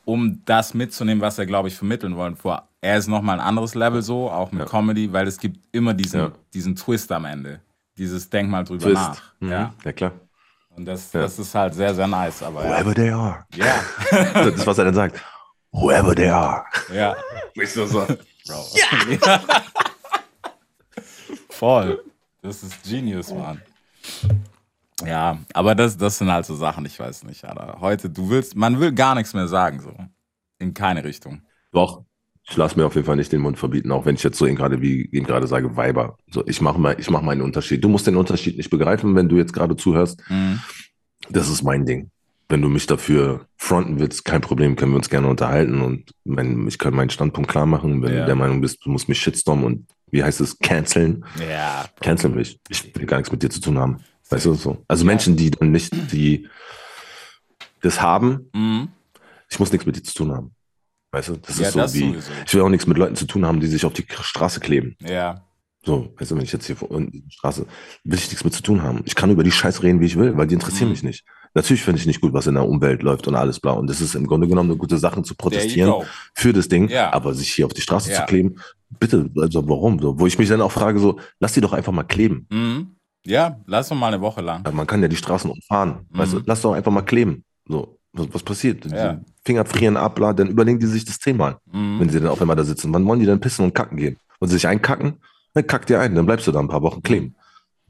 um 0.06 0.40
das 0.46 0.72
mitzunehmen, 0.74 1.20
was 1.20 1.38
er, 1.38 1.46
glaube 1.46 1.68
ich, 1.68 1.76
vermitteln 1.76 2.16
wollen. 2.16 2.36
Vor, 2.36 2.66
er 2.80 2.96
ist 2.96 3.06
nochmal 3.08 3.38
ein 3.38 3.46
anderes 3.46 3.74
Level 3.74 4.00
so, 4.00 4.30
auch 4.30 4.50
mit 4.52 4.60
Ja. 4.62 4.66
Comedy, 4.66 5.12
weil 5.12 5.26
es 5.26 5.38
gibt 5.38 5.58
immer 5.72 5.92
diesen, 5.92 6.20
Ja. 6.20 6.32
diesen 6.54 6.74
Twist 6.74 7.12
am 7.12 7.26
Ende. 7.26 7.60
Dieses 7.98 8.30
Denk 8.30 8.48
mal 8.48 8.64
drüber 8.64 8.84
Twist. 8.86 8.94
nach. 8.94 9.22
Mhm. 9.40 9.50
Ja. 9.50 9.74
ja, 9.84 9.92
klar. 9.92 10.12
Und 10.74 10.86
das, 10.86 11.10
das 11.10 11.38
ist 11.38 11.54
halt 11.54 11.74
sehr, 11.74 11.94
sehr 11.94 12.06
nice. 12.06 12.42
Aber. 12.42 12.62
Whoever 12.64 12.94
they 12.94 13.10
are. 13.10 13.44
Ja, 13.54 13.74
Das 14.32 14.46
ist, 14.54 14.66
was 14.66 14.78
er 14.78 14.86
dann 14.86 14.94
sagt. 14.94 15.20
Whoever 15.72 16.14
they 16.14 16.28
are. 16.28 16.64
ja. 16.92 17.16
Ich 17.54 17.72
so, 17.72 17.86
so. 17.86 18.06
Bro. 18.46 18.64
Voll. 21.50 22.02
Das 22.42 22.62
ist 22.62 22.82
Genius, 22.82 23.32
Mann. 23.32 23.60
Ja, 25.04 25.38
aber 25.54 25.74
das, 25.74 25.96
das 25.96 26.18
sind 26.18 26.30
halt 26.30 26.46
so 26.46 26.54
Sachen, 26.54 26.84
ich 26.86 26.98
weiß 26.98 27.24
nicht, 27.24 27.44
Alter. 27.44 27.78
Heute, 27.80 28.10
du 28.10 28.28
willst, 28.30 28.56
man 28.56 28.80
will 28.80 28.92
gar 28.92 29.14
nichts 29.14 29.34
mehr 29.34 29.48
sagen, 29.48 29.80
so. 29.80 29.94
In 30.58 30.74
keine 30.74 31.04
Richtung. 31.04 31.42
Doch, 31.72 32.04
ich 32.48 32.56
lasse 32.56 32.76
mir 32.78 32.84
auf 32.86 32.94
jeden 32.94 33.06
Fall 33.06 33.16
nicht 33.16 33.32
den 33.32 33.40
Mund 33.40 33.58
verbieten, 33.58 33.92
auch 33.92 34.04
wenn 34.04 34.16
ich 34.16 34.22
jetzt 34.22 34.38
so 34.38 34.46
eben 34.46 34.56
gerade, 34.56 34.82
wie 34.82 35.08
eben 35.12 35.26
gerade 35.26 35.46
sage, 35.46 35.76
Weiber. 35.76 36.16
So, 36.30 36.46
ich 36.46 36.60
mache 36.60 36.78
mal, 36.78 36.96
ich 36.98 37.08
mache 37.08 37.24
meinen 37.24 37.42
Unterschied. 37.42 37.82
Du 37.82 37.88
musst 37.88 38.06
den 38.06 38.16
Unterschied 38.16 38.56
nicht 38.56 38.70
begreifen, 38.70 39.14
wenn 39.14 39.28
du 39.28 39.36
jetzt 39.36 39.52
gerade 39.52 39.76
zuhörst. 39.76 40.22
Mhm. 40.28 40.60
Das 41.30 41.48
ist 41.48 41.62
mein 41.62 41.86
Ding. 41.86 42.10
Wenn 42.50 42.62
du 42.62 42.68
mich 42.68 42.86
dafür 42.86 43.46
fronten 43.56 44.00
willst, 44.00 44.24
kein 44.24 44.40
Problem, 44.40 44.74
können 44.76 44.90
wir 44.92 44.96
uns 44.96 45.08
gerne 45.08 45.28
unterhalten 45.28 45.80
und 45.82 46.10
mein, 46.24 46.66
ich 46.66 46.78
kann 46.78 46.92
meinen 46.94 47.08
Standpunkt 47.10 47.48
klar 47.48 47.64
machen. 47.64 48.02
Wenn 48.02 48.12
Ja. 48.12 48.20
du 48.20 48.26
der 48.26 48.34
Meinung 48.34 48.60
bist, 48.60 48.84
du 48.84 48.90
musst 48.90 49.08
mich 49.08 49.20
shitstormen 49.20 49.64
und 49.64 49.86
wie 50.10 50.24
heißt 50.24 50.40
es, 50.40 50.58
canceln, 50.58 51.24
Ja. 51.48 51.84
Bro. 51.96 52.04
cancel 52.04 52.30
mich. 52.30 52.58
Ich 52.68 52.92
will 52.96 53.06
gar 53.06 53.18
nichts 53.18 53.30
mit 53.30 53.42
dir 53.42 53.50
zu 53.50 53.60
tun 53.60 53.78
haben. 53.78 53.98
Weißt 54.28 54.46
du 54.46 54.54
so? 54.54 54.84
Also 54.88 55.04
Menschen, 55.04 55.36
die 55.36 55.52
dann 55.52 55.70
nicht, 55.70 55.92
die 56.12 56.48
das 57.82 58.02
haben, 58.02 58.50
Mhm. 58.52 58.88
ich 59.48 59.58
muss 59.60 59.70
nichts 59.72 59.86
mit 59.86 59.96
dir 59.96 60.02
zu 60.02 60.14
tun 60.14 60.32
haben. 60.32 60.50
Weißt 61.12 61.28
du? 61.28 61.36
Das 61.36 61.58
Ja, 61.58 61.68
ist 61.68 61.72
so 61.74 61.78
das 61.78 61.94
wie, 61.94 62.00
sowieso. 62.00 62.30
ich 62.46 62.54
will 62.54 62.62
auch 62.62 62.68
nichts 62.68 62.86
mit 62.88 62.98
Leuten 62.98 63.14
zu 63.16 63.26
tun 63.26 63.46
haben, 63.46 63.60
die 63.60 63.66
sich 63.68 63.84
auf 63.84 63.92
die 63.92 64.04
Straße 64.08 64.58
kleben. 64.60 64.96
Ja. 65.00 65.44
So, 65.84 66.12
weißt 66.18 66.32
du, 66.32 66.36
wenn 66.36 66.42
ich 66.44 66.52
jetzt 66.52 66.66
hier 66.66 66.76
vor 66.76 66.88
die 67.00 67.24
Straße, 67.30 67.64
will 68.04 68.18
ich 68.18 68.26
nichts 68.28 68.44
mit 68.44 68.52
zu 68.54 68.62
tun 68.62 68.82
haben. 68.82 69.02
Ich 69.06 69.14
kann 69.14 69.30
über 69.30 69.42
die 69.44 69.50
Scheiße 69.52 69.82
reden, 69.82 70.00
wie 70.00 70.06
ich 70.06 70.16
will, 70.16 70.36
weil 70.36 70.46
die 70.48 70.54
interessieren 70.54 70.88
Mhm. 70.88 70.92
mich 70.92 71.02
nicht. 71.04 71.24
Natürlich 71.54 71.82
finde 71.82 72.00
ich 72.00 72.06
nicht 72.06 72.20
gut, 72.20 72.32
was 72.32 72.46
in 72.46 72.54
der 72.54 72.64
Umwelt 72.66 73.02
läuft 73.02 73.26
und 73.26 73.34
alles 73.34 73.58
bla. 73.58 73.72
Und 73.72 73.88
das 73.90 74.00
ist 74.00 74.14
im 74.14 74.26
Grunde 74.26 74.46
genommen 74.46 74.70
eine 74.70 74.78
gute 74.78 74.98
Sache 74.98 75.22
zu 75.22 75.34
protestieren 75.34 75.92
für 76.34 76.52
das 76.52 76.68
Ding, 76.68 76.88
Ja. 76.88 77.12
aber 77.12 77.34
sich 77.34 77.52
hier 77.52 77.66
auf 77.66 77.72
die 77.74 77.80
Straße 77.80 78.10
Ja. 78.12 78.20
zu 78.20 78.26
kleben, 78.26 78.56
bitte, 79.00 79.28
also 79.36 79.68
warum? 79.68 79.98
So, 79.98 80.18
wo 80.20 80.26
ich 80.26 80.38
mich 80.38 80.48
dann 80.48 80.60
auch 80.60 80.70
frage, 80.72 81.00
so, 81.00 81.18
lass 81.40 81.52
die 81.52 81.60
doch 81.60 81.72
einfach 81.72 81.92
mal 81.92 82.04
kleben. 82.04 82.46
Mhm. 82.50 82.94
Ja, 83.26 83.58
lass 83.66 83.88
doch 83.88 83.96
mal 83.96 84.08
eine 84.12 84.20
Woche 84.20 84.40
lang. 84.40 84.62
Man 84.72 84.86
kann 84.86 85.02
ja 85.02 85.08
die 85.08 85.16
Straßen 85.16 85.50
umfahren. 85.50 86.06
Weißt 86.10 86.32
du, 86.34 86.36
Mhm. 86.38 86.44
lass 86.46 86.62
doch 86.62 86.72
einfach 86.72 86.92
mal 86.92 87.02
kleben. 87.02 87.44
So, 87.68 87.98
was, 88.12 88.28
was 88.32 88.42
passiert? 88.42 88.86
Ja. 88.86 89.14
Die 89.14 89.24
Finger 89.44 89.64
frieren 89.64 89.96
ab, 89.96 90.14
bla, 90.14 90.32
dann 90.32 90.48
überlegen 90.48 90.78
die 90.78 90.86
sich 90.86 91.04
das 91.04 91.18
zehnmal. 91.18 91.56
Mhm. 91.72 92.00
wenn 92.00 92.08
sie 92.10 92.20
dann 92.20 92.28
auf 92.30 92.40
einmal 92.40 92.56
da 92.56 92.64
sitzen. 92.64 92.92
Wann 92.94 93.04
wollen 93.06 93.20
die 93.20 93.26
dann 93.26 93.40
pissen 93.40 93.64
und 93.64 93.74
kacken 93.74 93.96
gehen? 93.98 94.16
Und 94.38 94.48
sie 94.48 94.54
sich 94.54 94.66
einkacken? 94.68 95.14
Dann 95.54 95.66
kackt 95.66 95.90
ihr 95.90 96.00
ein, 96.00 96.14
dann 96.14 96.26
bleibst 96.26 96.46
du 96.46 96.52
da 96.52 96.60
ein 96.60 96.68
paar 96.68 96.82
Wochen 96.82 97.02
kleben. 97.02 97.34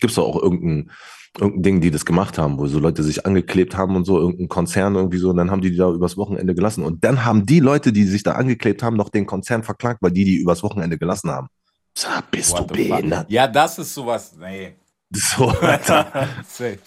Gibt's 0.01 0.17
doch 0.17 0.25
auch 0.25 0.43
irgendein, 0.43 0.91
irgendein 1.39 1.63
Ding, 1.63 1.81
die 1.81 1.91
das 1.91 2.05
gemacht 2.05 2.39
haben, 2.39 2.59
wo 2.59 2.67
so 2.67 2.79
Leute 2.79 3.03
sich 3.03 3.25
angeklebt 3.27 3.77
haben 3.77 3.95
und 3.97 4.05
so, 4.05 4.19
irgendein 4.19 4.49
Konzern 4.49 4.95
irgendwie 4.97 5.19
so, 5.19 5.31
und 5.31 5.37
dann 5.37 5.51
haben 5.51 5.61
die 5.61 5.71
die 5.71 5.77
da 5.77 5.91
übers 5.91 6.17
Wochenende 6.17 6.55
gelassen. 6.55 6.83
Und 6.85 7.05
dann 7.05 7.25
haben 7.25 7.47
die 7.47 7.61
Leute, 7.61 7.93
die 7.93 8.05
sich 8.05 8.23
da 8.23 8.33
angeklebt 8.33 8.83
haben, 8.83 8.97
noch 8.97 9.09
den 9.11 9.27
Konzern 9.27 9.63
verklagt, 9.63 10.03
weil 10.03 10.11
die 10.11 10.25
die 10.25 10.37
übers 10.37 10.63
Wochenende 10.63 10.99
gelassen 10.99 11.31
haben. 11.31 11.49
Sag, 11.97 12.31
bist 12.31 12.53
What 12.53 12.71
du 12.71 12.75
behindert? 12.75 13.31
Ja, 13.31 13.47
das 13.47 13.79
ist 13.79 13.95
sowas. 13.95 14.35
Nee. 14.39 14.75
So, 15.13 15.49
Alter. 15.49 16.29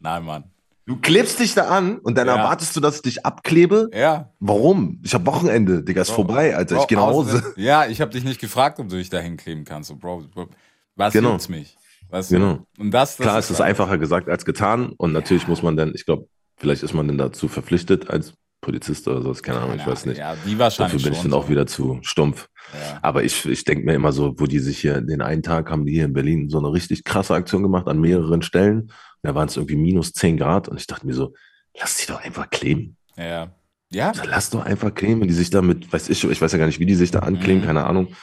Nein, 0.00 0.24
Mann. 0.24 0.44
Du 0.86 0.96
klebst 0.96 1.40
dich 1.40 1.54
da 1.54 1.62
an 1.68 1.98
und 1.98 2.16
dann 2.18 2.26
Ja. 2.26 2.36
erwartest 2.36 2.76
du, 2.76 2.80
dass 2.80 2.96
ich 2.96 3.02
dich 3.02 3.26
abklebe? 3.26 3.90
Ja. 3.94 4.30
Warum? 4.38 5.00
Ich 5.02 5.14
hab 5.14 5.24
Wochenende, 5.26 5.82
Digga, 5.82 6.02
ist 6.02 6.10
vorbei, 6.10 6.54
Alter. 6.54 6.74
Ich 6.76 6.80
Bro, 6.82 6.86
gehe 6.88 6.98
nach 6.98 7.06
Hause. 7.06 7.42
Ja, 7.56 7.86
ich 7.86 8.00
habe 8.02 8.10
dich 8.10 8.22
nicht 8.22 8.38
gefragt, 8.40 8.78
ob 8.78 8.88
du 8.90 8.96
dich 8.96 9.08
da 9.08 9.18
hinkleben 9.18 9.64
kannst. 9.64 9.88
So, 9.88 9.96
Bro, 9.96 10.24
Bro, 10.34 10.48
was 10.94 11.12
Genau. 11.14 11.30
juckt's 11.30 11.48
mich? 11.48 11.76
Weißt 12.14 12.30
Genau. 12.30 12.64
Du? 12.76 12.82
Und 12.82 12.90
das, 12.92 13.16
das 13.16 13.24
Klar, 13.24 13.38
es 13.38 13.50
ist 13.50 13.60
einfacher 13.60 13.98
gesagt 13.98 14.28
als 14.28 14.44
getan 14.44 14.92
und 14.96 15.12
natürlich 15.12 15.48
muss 15.48 15.62
man 15.62 15.76
dann, 15.76 15.92
ich 15.96 16.06
glaube, 16.06 16.28
vielleicht 16.56 16.84
ist 16.84 16.94
man 16.94 17.08
dann 17.08 17.18
dazu 17.18 17.48
verpflichtet 17.48 18.08
als 18.08 18.34
Polizist 18.60 19.08
oder 19.08 19.20
so, 19.20 19.32
keine 19.42 19.58
Ahnung, 19.58 19.74
ich 19.76 19.82
Ja, 19.82 19.86
weiß 19.88 20.06
nicht. 20.06 20.18
Ja, 20.18 20.36
die 20.46 20.56
wahrscheinlich 20.58 20.92
Dafür 21.02 21.10
bin 21.10 21.12
ich 21.18 21.22
dann 21.22 21.32
auch 21.34 21.48
wieder 21.48 21.66
zu 21.66 21.98
stumpf. 22.02 22.48
Ja. 22.72 23.00
Aber 23.02 23.24
ich, 23.24 23.44
ich 23.46 23.64
denke 23.64 23.84
mir 23.84 23.94
immer 23.94 24.12
so, 24.12 24.34
wo 24.38 24.46
die 24.46 24.60
sich 24.60 24.78
hier, 24.78 25.00
den 25.00 25.22
einen 25.22 25.42
Tag 25.42 25.70
haben 25.70 25.84
die 25.84 25.92
hier 25.92 26.04
in 26.04 26.12
Berlin 26.12 26.48
so 26.48 26.58
eine 26.58 26.72
richtig 26.72 27.02
krasse 27.04 27.34
Aktion 27.34 27.62
gemacht 27.64 27.88
an 27.88 28.00
mehreren 28.00 28.42
Stellen. 28.42 28.92
Da 29.22 29.34
waren 29.34 29.48
es 29.48 29.56
irgendwie 29.56 29.76
minus 29.76 30.12
10 30.12 30.36
Grad 30.36 30.68
und 30.68 30.78
ich 30.80 30.86
dachte 30.86 31.06
mir 31.06 31.14
so, 31.14 31.34
lass 31.78 31.96
die 31.96 32.06
doch 32.06 32.22
einfach 32.22 32.48
kleben. 32.48 32.96
Ja. 33.16 33.52
Ja, 33.90 34.08
Also 34.10 34.22
lass 34.24 34.50
doch 34.50 34.64
einfach 34.64 34.94
kleben, 34.94 35.20
wenn 35.20 35.28
die 35.28 35.34
sich 35.34 35.50
damit, 35.50 35.92
weiß 35.92 36.08
ich, 36.10 36.22
ich 36.24 36.40
weiß 36.40 36.52
ja 36.52 36.58
gar 36.58 36.66
nicht, 36.66 36.78
wie 36.78 36.86
die 36.86 36.94
sich 36.94 37.10
da 37.10 37.18
ankleben, 37.18 37.60
Mhm. 37.62 37.66
keine 37.66 37.84
Ahnung. 37.84 38.14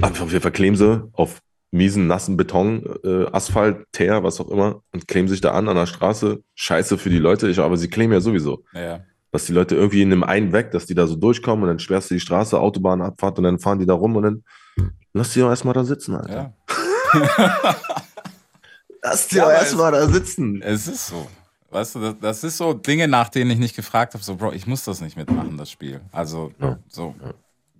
Auf 0.00 0.18
jeden 0.32 0.40
Fall 0.40 0.50
kleben 0.52 0.76
sie 0.76 1.06
auf 1.12 1.40
miesen, 1.74 2.06
nassen 2.06 2.36
Beton, 2.36 2.84
äh, 3.04 3.26
Asphalt, 3.32 3.84
Teer, 3.92 4.22
was 4.22 4.40
auch 4.40 4.48
immer, 4.50 4.82
und 4.92 5.06
kleben 5.08 5.28
sich 5.28 5.40
da 5.40 5.52
an 5.52 5.68
an 5.68 5.76
der 5.76 5.86
Straße. 5.86 6.42
Scheiße 6.54 6.96
für 6.98 7.10
die 7.10 7.18
Leute, 7.18 7.48
ich, 7.48 7.58
aber 7.58 7.76
sie 7.76 7.88
kleben 7.88 8.12
ja 8.12 8.20
sowieso. 8.20 8.64
ja. 8.72 9.00
Dass 9.32 9.46
die 9.46 9.52
Leute 9.52 9.74
irgendwie 9.74 10.00
in 10.02 10.12
einem 10.12 10.22
einen 10.22 10.52
weg, 10.52 10.70
dass 10.70 10.86
die 10.86 10.94
da 10.94 11.08
so 11.08 11.16
durchkommen 11.16 11.64
und 11.64 11.68
dann 11.68 11.78
sperrst 11.80 12.08
du 12.08 12.14
die 12.14 12.20
Straße, 12.20 12.56
Autobahnabfahrt 12.56 13.36
und 13.38 13.42
dann 13.44 13.58
fahren 13.58 13.80
die 13.80 13.86
da 13.86 13.94
rum 13.94 14.14
und 14.14 14.22
dann 14.22 14.44
lass 15.12 15.32
die 15.32 15.40
doch 15.40 15.48
erstmal 15.50 15.74
da 15.74 15.82
sitzen, 15.82 16.14
Alter. 16.14 16.54
ja. 17.12 17.74
Lass 19.02 19.28
die 19.28 19.36
Ja, 19.36 19.44
doch 19.44 19.50
erstmal 19.52 19.92
da 19.92 20.06
sitzen. 20.08 20.62
Es 20.62 20.86
ist 20.88 21.08
so. 21.08 21.26
Weißt 21.70 21.96
du, 21.96 22.00
das, 22.00 22.14
das 22.20 22.44
ist 22.44 22.56
so 22.58 22.72
Dinge, 22.74 23.08
nach 23.08 23.28
denen 23.28 23.50
ich 23.50 23.58
nicht 23.58 23.74
gefragt 23.76 24.14
habe. 24.14 24.22
So, 24.24 24.36
Bro, 24.36 24.52
ich 24.52 24.66
muss 24.66 24.84
das 24.84 25.00
nicht 25.00 25.16
mitmachen, 25.16 25.56
das 25.58 25.70
Spiel. 25.70 26.00
Also, 26.12 26.52
Ja. 26.60 26.78
so. 26.88 27.14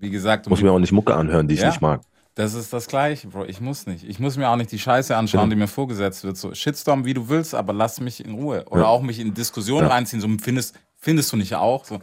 Wie 0.00 0.10
gesagt, 0.10 0.48
Muss 0.50 0.60
mir 0.60 0.72
auch 0.72 0.78
nicht 0.80 0.92
Mucke 0.92 1.14
anhören, 1.14 1.46
die 1.48 1.54
ich 1.54 1.64
nicht 1.64 1.80
mag. 1.80 2.00
Das 2.36 2.54
ist 2.54 2.72
das 2.72 2.88
Gleiche, 2.88 3.28
Bro. 3.28 3.44
Ich 3.44 3.60
muss 3.60 3.86
nicht. 3.86 4.02
Ich 4.04 4.18
muss 4.18 4.36
mir 4.36 4.48
auch 4.48 4.56
nicht 4.56 4.72
die 4.72 4.78
Scheiße 4.78 5.16
anschauen, 5.16 5.42
Genau. 5.42 5.50
die 5.54 5.56
mir 5.60 5.68
vorgesetzt 5.68 6.24
wird. 6.24 6.36
So, 6.36 6.52
Shitstorm, 6.52 7.04
wie 7.04 7.14
du 7.14 7.28
willst, 7.28 7.54
aber 7.54 7.72
lass 7.72 8.00
mich 8.00 8.24
in 8.24 8.34
Ruhe. 8.34 8.64
Oder 8.70 8.82
Ja. 8.82 8.86
auch 8.88 9.02
mich 9.02 9.20
in 9.20 9.34
Diskussionen 9.34 9.86
Ja. 9.86 9.92
reinziehen. 9.92 10.20
So, 10.20 10.28
findest, 10.42 10.74
findest 10.98 11.32
du 11.32 11.36
nicht 11.36 11.54
auch? 11.54 11.84
So, 11.84 12.00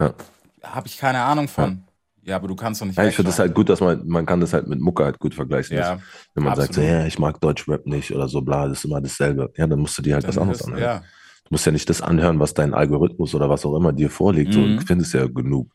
Ja. 0.00 0.14
habe 0.62 0.86
ich 0.86 0.98
keine 0.98 1.20
Ahnung 1.22 1.48
von. 1.48 1.82
Ja, 2.22 2.36
aber 2.36 2.48
du 2.48 2.56
kannst 2.56 2.80
doch 2.80 2.86
nicht. 2.86 2.96
Ja, 2.98 3.04
ich 3.04 3.14
finde 3.14 3.30
es 3.30 3.34
wegschauen. 3.36 3.48
halt 3.48 3.54
gut, 3.54 3.68
dass 3.68 3.80
man, 3.80 4.06
man 4.06 4.26
kann 4.26 4.40
das 4.40 4.52
halt 4.52 4.66
mit 4.66 4.80
Mucke 4.80 5.04
halt 5.04 5.18
gut 5.20 5.34
vergleichen. 5.34 5.76
Ja, 5.76 5.98
Wenn 6.34 6.44
man 6.44 6.56
sagt, 6.56 6.74
so, 6.74 6.80
absolut. 6.80 7.00
ja, 7.00 7.06
ich 7.06 7.18
mag 7.20 7.40
Deutschrap 7.40 7.86
nicht 7.86 8.12
oder 8.12 8.28
so, 8.28 8.40
bla, 8.42 8.66
das 8.68 8.78
ist 8.78 8.84
immer 8.84 9.00
dasselbe. 9.00 9.52
Ja, 9.56 9.66
dann 9.66 9.78
musst 9.78 9.96
du 9.98 10.02
dir 10.02 10.14
halt 10.14 10.26
was 10.26 10.34
Dann 10.34 10.42
anderes 10.42 10.60
ist- 10.60 10.66
anhören. 10.66 10.82
Ja, 10.82 11.02
Du 11.44 11.50
musst 11.54 11.64
ja 11.64 11.70
nicht 11.70 11.88
das 11.88 12.02
anhören, 12.02 12.40
was 12.40 12.54
dein 12.54 12.74
Algorithmus 12.74 13.32
oder 13.32 13.48
was 13.48 13.64
auch 13.64 13.76
immer 13.76 13.92
dir 13.92 14.10
vorlegt. 14.10 14.52
So, 14.52 14.58
Mhm. 14.58 14.78
du 14.78 14.86
findest 14.86 15.14
ja 15.14 15.28
genug 15.28 15.70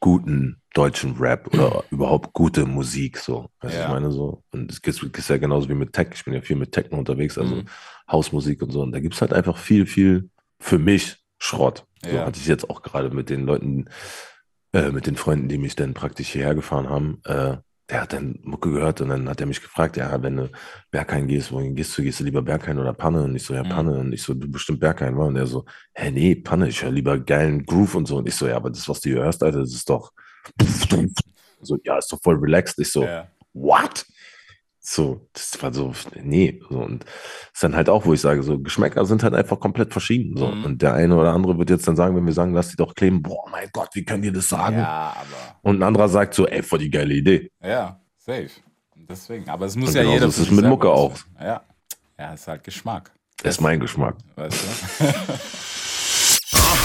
guten 0.00 0.60
deutschen 0.74 1.16
Rap 1.16 1.52
oder 1.52 1.84
überhaupt 1.90 2.32
gute 2.32 2.66
Musik. 2.66 3.18
So, 3.18 3.48
weißt 3.60 3.74
du, 3.74 3.78
Ja. 3.78 3.84
ich 3.86 3.90
meine 3.90 4.10
so. 4.12 4.42
Und 4.52 4.70
es 4.70 4.80
gibt 4.82 5.02
ist 5.18 5.28
ja 5.30 5.38
genauso 5.38 5.68
wie 5.68 5.74
mit 5.74 5.92
Tech. 5.92 6.08
Ich 6.14 6.24
bin 6.24 6.34
ja 6.34 6.40
viel 6.40 6.56
mit 6.56 6.72
Techno 6.72 6.98
unterwegs, 6.98 7.36
also 7.38 7.56
Mhm. 7.56 7.64
Hausmusik 8.10 8.62
und 8.62 8.70
so. 8.70 8.82
Und 8.82 8.92
da 8.92 9.00
gibt 9.00 9.14
es 9.14 9.20
halt 9.20 9.32
einfach 9.32 9.56
viel, 9.56 9.86
viel 9.86 10.30
für 10.60 10.78
mich 10.78 11.18
Schrott. 11.38 11.86
So 12.04 12.10
Ja. 12.10 12.26
hatte 12.26 12.38
ich 12.40 12.46
jetzt 12.46 12.68
auch 12.70 12.82
gerade 12.82 13.10
mit 13.10 13.28
den 13.30 13.44
Leuten, 13.44 13.86
äh, 14.72 14.90
mit 14.90 15.06
den 15.06 15.16
Freunden, 15.16 15.48
die 15.48 15.58
mich 15.58 15.74
dann 15.76 15.94
praktisch 15.94 16.28
hierher 16.28 16.54
gefahren 16.54 16.88
haben. 16.88 17.20
Äh, 17.24 17.56
der 17.90 18.02
hat 18.02 18.12
dann 18.12 18.38
Mucke 18.42 18.70
gehört 18.70 19.00
und 19.00 19.08
dann 19.08 19.28
hat 19.28 19.40
er 19.40 19.46
mich 19.46 19.62
gefragt, 19.62 19.96
ja, 19.96 20.22
wenn 20.22 20.36
du 20.36 20.50
Berghain 20.90 21.26
gehst, 21.26 21.50
wohin 21.52 21.74
gehst 21.74 21.96
du? 21.96 22.02
Gehst 22.02 22.20
du 22.20 22.24
lieber 22.24 22.42
Berghain 22.42 22.78
oder 22.78 22.92
Panne? 22.92 23.22
Und 23.22 23.34
ich 23.34 23.44
so, 23.44 23.54
ja, 23.54 23.62
Panne. 23.62 23.98
Und 23.98 24.12
ich 24.12 24.22
so, 24.22 24.34
du 24.34 24.50
bestimmt 24.50 24.80
Berghain, 24.80 25.16
war. 25.16 25.26
Und 25.26 25.36
er 25.36 25.46
so, 25.46 25.64
hä, 25.94 26.10
nee, 26.10 26.34
Panne, 26.34 26.68
ich 26.68 26.82
höre 26.82 26.90
lieber 26.90 27.18
geilen 27.18 27.64
Groove 27.64 27.94
und 27.94 28.06
so. 28.06 28.18
Und 28.18 28.28
ich 28.28 28.34
so, 28.34 28.46
ja, 28.46 28.56
aber 28.56 28.68
das, 28.70 28.88
was 28.88 29.00
du 29.00 29.08
hier 29.10 29.22
hörst, 29.22 29.42
Alter, 29.42 29.60
das 29.60 29.72
ist 29.72 29.88
doch 29.88 30.12
so, 31.62 31.78
ja, 31.82 31.98
ist 31.98 32.12
doch 32.12 32.20
voll 32.22 32.36
relaxed. 32.36 32.78
Ich 32.78 32.92
so, 32.92 33.04
Ja. 33.04 33.26
what? 33.54 34.04
So, 34.90 35.28
das 35.34 35.62
war 35.62 35.70
so, 35.74 35.92
nee. 36.22 36.62
So, 36.70 36.78
und 36.78 37.04
das 37.04 37.12
ist 37.52 37.62
dann 37.62 37.76
halt 37.76 37.90
auch, 37.90 38.06
wo 38.06 38.14
ich 38.14 38.22
sage, 38.22 38.42
so, 38.42 38.58
Geschmäcker 38.58 39.04
sind 39.04 39.22
halt 39.22 39.34
einfach 39.34 39.60
komplett 39.60 39.92
verschieden. 39.92 40.34
So. 40.34 40.46
Mhm. 40.48 40.64
Und 40.64 40.80
der 40.80 40.94
eine 40.94 41.14
oder 41.14 41.34
andere 41.34 41.58
wird 41.58 41.68
jetzt 41.68 41.86
dann 41.86 41.94
sagen, 41.94 42.16
wenn 42.16 42.24
wir 42.24 42.32
sagen, 42.32 42.54
lass 42.54 42.70
die 42.70 42.76
doch 42.76 42.94
kleben, 42.94 43.20
boah, 43.20 43.44
mein 43.50 43.68
Gott, 43.74 43.90
wie 43.92 44.02
können 44.06 44.22
die 44.22 44.32
das 44.32 44.48
sagen? 44.48 44.78
Ja, 44.78 45.14
aber. 45.14 45.58
Und 45.60 45.76
ein 45.76 45.82
anderer 45.82 46.08
sagt 46.08 46.32
so, 46.32 46.46
ey, 46.46 46.62
voll 46.62 46.78
die 46.78 46.88
geile 46.88 47.12
Idee. 47.12 47.50
Ja, 47.62 48.00
safe. 48.16 48.48
Und 48.96 49.10
Deswegen. 49.10 49.50
Aber 49.50 49.66
es 49.66 49.76
muss 49.76 49.90
Und 49.90 49.94
ja 49.96 50.00
genauso 50.02 50.14
jeder. 50.16 50.28
ist 50.28 50.38
es 50.38 50.44
sich 50.46 50.52
mit 50.52 50.64
Mucke 50.64 50.88
auch. 50.88 51.18
Ja. 51.38 51.60
Ja, 52.18 52.32
ist 52.32 52.48
halt 52.48 52.64
Geschmack. 52.64 53.12
Das 53.42 53.56
ist 53.56 53.60
mein 53.60 53.80
Geschmack. 53.80 54.16
Weißt 54.36 54.64
du? 55.00 55.04